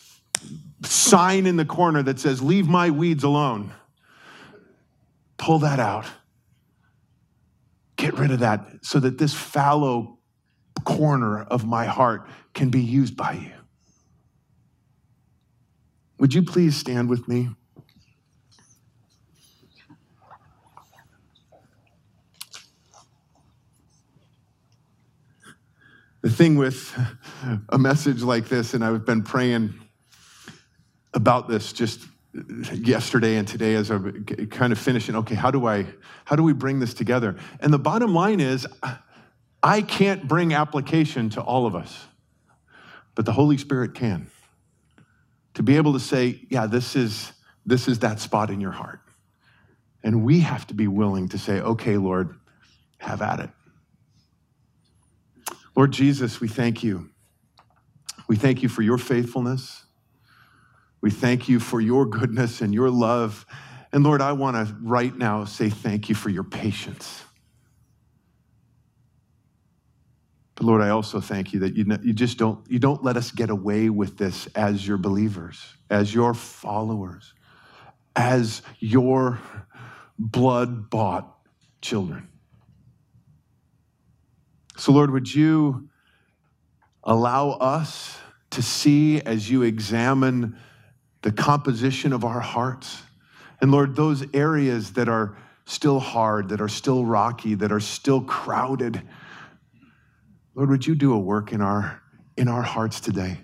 sign 0.83 1.45
in 1.45 1.55
the 1.55 1.65
corner 1.65 2.01
that 2.01 2.19
says, 2.19 2.41
Leave 2.41 2.67
my 2.67 2.89
weeds 2.89 3.23
alone, 3.23 3.71
pull 5.37 5.59
that 5.59 5.79
out. 5.79 6.07
Get 7.95 8.15
rid 8.15 8.31
of 8.31 8.39
that 8.39 8.65
so 8.81 8.99
that 8.99 9.19
this 9.19 9.35
fallow 9.35 10.17
corner 10.83 11.43
of 11.43 11.65
my 11.65 11.85
heart 11.85 12.27
can 12.55 12.69
be 12.69 12.81
used 12.81 13.15
by 13.15 13.33
you. 13.33 13.51
Would 16.17 16.33
you 16.33 16.41
please 16.41 16.75
stand 16.75 17.07
with 17.07 17.27
me? 17.27 17.49
The 26.21 26.29
thing 26.29 26.57
with 26.57 26.93
a 27.69 27.77
message 27.77 28.23
like 28.23 28.49
this, 28.49 28.73
and 28.73 28.83
I've 28.83 29.05
been 29.05 29.23
praying 29.23 29.73
about 31.13 31.47
this 31.47 31.71
just 31.71 32.01
yesterday 32.73 33.37
and 33.37 33.47
today 33.47 33.75
as 33.75 33.89
I'm 33.89 34.25
kind 34.51 34.73
of 34.73 34.79
finishing, 34.79 35.15
okay, 35.15 35.35
how 35.35 35.49
do 35.49 35.65
I 35.65 35.87
how 36.25 36.35
do 36.35 36.43
we 36.43 36.51
bring 36.51 36.79
this 36.79 36.93
together? 36.93 37.37
And 37.61 37.71
the 37.71 37.79
bottom 37.79 38.13
line 38.13 38.41
is 38.41 38.67
I 39.63 39.81
can't 39.81 40.27
bring 40.27 40.53
application 40.53 41.29
to 41.31 41.41
all 41.41 41.65
of 41.65 41.73
us, 41.73 42.05
but 43.15 43.25
the 43.25 43.31
Holy 43.31 43.57
Spirit 43.57 43.95
can. 43.95 44.29
To 45.53 45.63
be 45.63 45.77
able 45.77 45.93
to 45.93 45.99
say, 46.01 46.45
yeah, 46.49 46.67
this 46.67 46.97
is 46.97 47.31
this 47.65 47.87
is 47.87 47.99
that 47.99 48.19
spot 48.19 48.49
in 48.49 48.59
your 48.59 48.71
heart. 48.71 48.99
And 50.03 50.25
we 50.25 50.41
have 50.41 50.67
to 50.67 50.73
be 50.73 50.87
willing 50.87 51.29
to 51.29 51.37
say, 51.37 51.61
okay, 51.61 51.95
Lord, 51.95 52.35
have 52.97 53.21
at 53.21 53.39
it. 53.39 53.49
Lord 55.79 55.93
Jesus, 55.93 56.41
we 56.41 56.49
thank 56.49 56.83
you. 56.83 57.09
We 58.27 58.35
thank 58.35 58.61
you 58.61 58.67
for 58.67 58.81
your 58.81 58.97
faithfulness. 58.97 59.85
We 60.99 61.09
thank 61.09 61.47
you 61.47 61.61
for 61.61 61.79
your 61.79 62.05
goodness 62.05 62.59
and 62.59 62.73
your 62.73 62.89
love. 62.89 63.45
And 63.93 64.03
Lord, 64.03 64.21
I 64.21 64.33
want 64.33 64.57
to 64.57 64.75
right 64.81 65.15
now 65.15 65.45
say 65.45 65.69
thank 65.69 66.09
you 66.09 66.15
for 66.15 66.27
your 66.27 66.43
patience. 66.43 67.23
But 70.55 70.65
Lord, 70.65 70.81
I 70.81 70.89
also 70.89 71.21
thank 71.21 71.53
you 71.53 71.61
that 71.61 71.77
you, 71.77 71.85
you 72.03 72.11
just 72.11 72.37
don't, 72.37 72.69
you 72.69 72.79
don't 72.79 73.01
let 73.01 73.15
us 73.15 73.31
get 73.31 73.49
away 73.49 73.89
with 73.89 74.17
this 74.17 74.47
as 74.55 74.85
your 74.85 74.97
believers, 74.97 75.63
as 75.89 76.13
your 76.13 76.33
followers, 76.33 77.33
as 78.17 78.63
your 78.79 79.39
blood 80.17 80.89
bought 80.89 81.37
children. 81.81 82.27
So, 84.79 84.93
Lord, 84.93 85.11
would 85.11 85.33
you 85.33 85.89
allow 87.03 87.51
us 87.51 88.17
to 88.51 88.61
see 88.61 89.21
as 89.21 89.49
you 89.49 89.63
examine 89.63 90.57
the 91.21 91.31
composition 91.31 92.13
of 92.13 92.23
our 92.23 92.39
hearts. 92.39 93.01
And 93.61 93.71
Lord, 93.71 93.95
those 93.95 94.23
areas 94.33 94.93
that 94.93 95.09
are 95.09 95.37
still 95.65 95.99
hard, 95.99 96.49
that 96.49 96.61
are 96.61 96.69
still 96.69 97.05
rocky, 97.05 97.55
that 97.55 97.71
are 97.71 97.79
still 97.79 98.21
crowded, 98.21 99.01
Lord, 100.55 100.69
would 100.69 100.87
you 100.87 100.95
do 100.95 101.13
a 101.13 101.19
work 101.19 101.51
in 101.51 101.61
our, 101.61 102.01
in 102.37 102.47
our 102.47 102.61
hearts 102.61 102.99
today? 102.99 103.37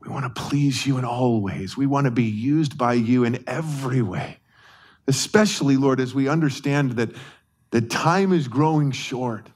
We 0.00 0.10
want 0.10 0.34
to 0.34 0.42
please 0.42 0.86
you 0.86 0.98
in 0.98 1.04
all 1.04 1.40
ways. 1.40 1.76
We 1.76 1.86
want 1.86 2.04
to 2.06 2.10
be 2.10 2.24
used 2.24 2.76
by 2.76 2.94
you 2.94 3.24
in 3.24 3.42
every 3.46 4.02
way. 4.02 4.38
Especially, 5.06 5.76
Lord, 5.76 6.00
as 6.00 6.14
we 6.14 6.28
understand 6.28 6.92
that, 6.92 7.10
that 7.74 7.90
time 7.90 8.32
is 8.32 8.46
growing 8.46 8.92
short. 8.92 9.50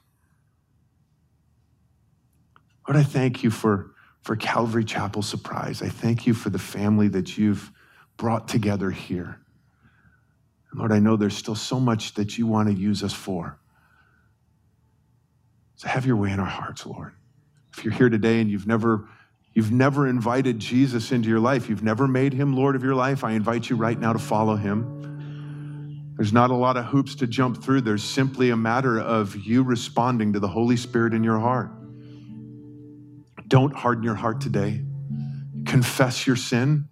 Lord, 2.85 2.99
I 2.99 3.03
thank 3.03 3.45
you 3.45 3.49
for, 3.49 3.91
for 4.23 4.35
Calvary 4.35 4.83
Chapel 4.83 5.21
Surprise. 5.21 5.81
I 5.81 5.87
thank 5.87 6.27
you 6.27 6.33
for 6.33 6.49
the 6.49 6.59
family 6.59 7.07
that 7.07 7.37
you've 7.37 7.71
brought 8.17 8.49
together 8.49 8.91
here. 8.91 9.39
And 10.69 10.79
Lord, 10.81 10.91
I 10.91 10.99
know 10.99 11.15
there's 11.15 11.37
still 11.37 11.55
so 11.55 11.79
much 11.79 12.15
that 12.15 12.37
you 12.37 12.45
want 12.45 12.67
to 12.67 12.75
use 12.75 13.03
us 13.03 13.13
for. 13.13 13.57
So 15.77 15.87
have 15.87 16.05
your 16.05 16.17
way 16.17 16.33
in 16.33 16.41
our 16.41 16.45
hearts, 16.45 16.85
Lord. 16.85 17.13
If 17.77 17.85
you're 17.85 17.93
here 17.93 18.09
today 18.09 18.41
and 18.41 18.51
you've 18.51 18.67
never 18.67 19.07
you've 19.53 19.71
never 19.71 20.09
invited 20.09 20.59
Jesus 20.59 21.13
into 21.13 21.29
your 21.29 21.39
life, 21.39 21.69
you've 21.69 21.83
never 21.83 22.05
made 22.05 22.33
him 22.33 22.53
Lord 22.53 22.75
of 22.75 22.83
your 22.83 22.95
life, 22.95 23.23
I 23.23 23.31
invite 23.31 23.69
you 23.69 23.77
right 23.77 23.97
now 23.97 24.11
to 24.11 24.19
follow 24.19 24.57
him. 24.57 25.08
There's 26.19 26.33
not 26.33 26.51
a 26.51 26.53
lot 26.53 26.75
of 26.75 26.83
hoops 26.83 27.15
to 27.15 27.27
jump 27.27 27.63
through. 27.63 27.79
There's 27.79 28.03
simply 28.03 28.49
a 28.49 28.57
matter 28.57 28.99
of 28.99 29.37
you 29.37 29.63
responding 29.63 30.33
to 30.33 30.41
the 30.41 30.49
Holy 30.49 30.75
Spirit 30.75 31.13
in 31.13 31.23
your 31.23 31.39
heart. 31.39 31.71
Don't 33.47 33.73
harden 33.73 34.03
your 34.03 34.15
heart 34.15 34.41
today. 34.41 34.81
Confess 35.65 36.27
your 36.27 36.35
sin. 36.35 36.89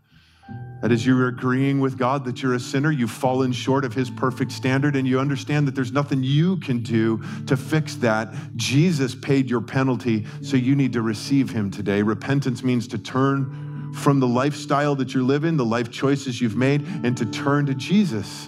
That 0.81 0.93
is, 0.93 1.05
you're 1.05 1.27
agreeing 1.27 1.81
with 1.81 1.97
God 1.97 2.23
that 2.23 2.41
you're 2.41 2.53
a 2.53 2.59
sinner, 2.59 2.89
you've 2.89 3.11
fallen 3.11 3.51
short 3.51 3.83
of 3.83 3.93
His 3.93 4.09
perfect 4.09 4.53
standard, 4.53 4.95
and 4.95 5.05
you 5.05 5.19
understand 5.19 5.67
that 5.67 5.75
there's 5.75 5.91
nothing 5.91 6.23
you 6.23 6.55
can 6.61 6.81
do 6.81 7.21
to 7.47 7.57
fix 7.57 7.95
that. 7.95 8.33
Jesus 8.55 9.13
paid 9.13 9.49
your 9.49 9.59
penalty, 9.59 10.25
so 10.41 10.55
you 10.55 10.73
need 10.73 10.93
to 10.93 11.01
receive 11.01 11.49
Him 11.49 11.69
today. 11.69 12.01
Repentance 12.01 12.63
means 12.63 12.87
to 12.87 12.97
turn 12.97 13.91
from 13.93 14.21
the 14.21 14.27
lifestyle 14.27 14.95
that 14.95 15.13
you're 15.13 15.21
living, 15.21 15.57
the 15.57 15.65
life 15.65 15.91
choices 15.91 16.39
you've 16.39 16.55
made, 16.55 16.87
and 17.03 17.17
to 17.17 17.25
turn 17.25 17.65
to 17.65 17.73
Jesus. 17.73 18.47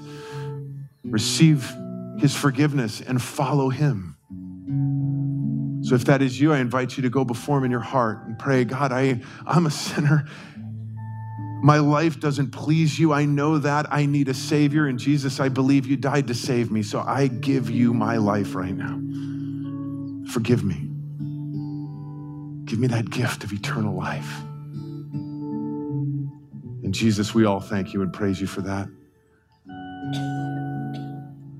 Receive 1.04 1.72
His 2.18 2.36
forgiveness 2.36 3.02
and 3.02 3.22
follow 3.22 3.70
Him. 3.70 4.16
So 5.84 5.95
if 5.95 6.06
that 6.06 6.22
is 6.22 6.39
you, 6.39 6.54
I 6.54 6.60
invite 6.60 6.97
you 6.97 7.04
to 7.04 7.10
go 7.10 7.24
before 7.24 7.58
Him 7.58 7.66
in 7.66 7.72
your 7.72 7.80
heart 7.80 8.26
and 8.26 8.38
pray, 8.38 8.66
God, 8.66 8.91
I, 8.91 9.22
I'm 9.45 9.66
a 9.66 9.72
sinner 9.72 10.26
my 11.62 11.80
life 11.80 12.20
doesn't 12.20 12.52
please 12.52 12.97
you. 12.97 13.12
I 13.12 13.26
know 13.26 13.58
that. 13.58 13.91
I 13.91 14.06
need 14.06 14.30
a 14.30 14.34
Savior. 14.34 14.88
And 14.88 14.97
Jesus, 14.97 15.41
I 15.41 15.50
believe 15.50 15.86
you 15.86 15.97
died 15.97 16.28
to 16.28 16.34
save 16.34 16.72
me. 16.72 16.84
So 16.84 17.02
I 17.02 17.28
give 17.28 17.70
you 17.70 17.93
my 17.93 18.18
life 18.18 18.56
right 18.56 18.74
now. 18.74 18.97
Forgive 20.32 20.64
me. 20.64 20.76
Give 22.66 22.80
me 22.80 22.88
that 22.88 23.10
gift 23.10 23.43
of 23.43 23.52
eternal 23.52 23.95
life. 23.95 24.41
And 26.84 26.93
Jesus, 26.93 27.34
we 27.34 27.45
all 27.45 27.60
thank 27.60 27.93
you 27.93 28.02
and 28.04 28.14
praise 28.14 28.39
you 28.39 28.47
for 28.47 28.62
that. 28.62 28.88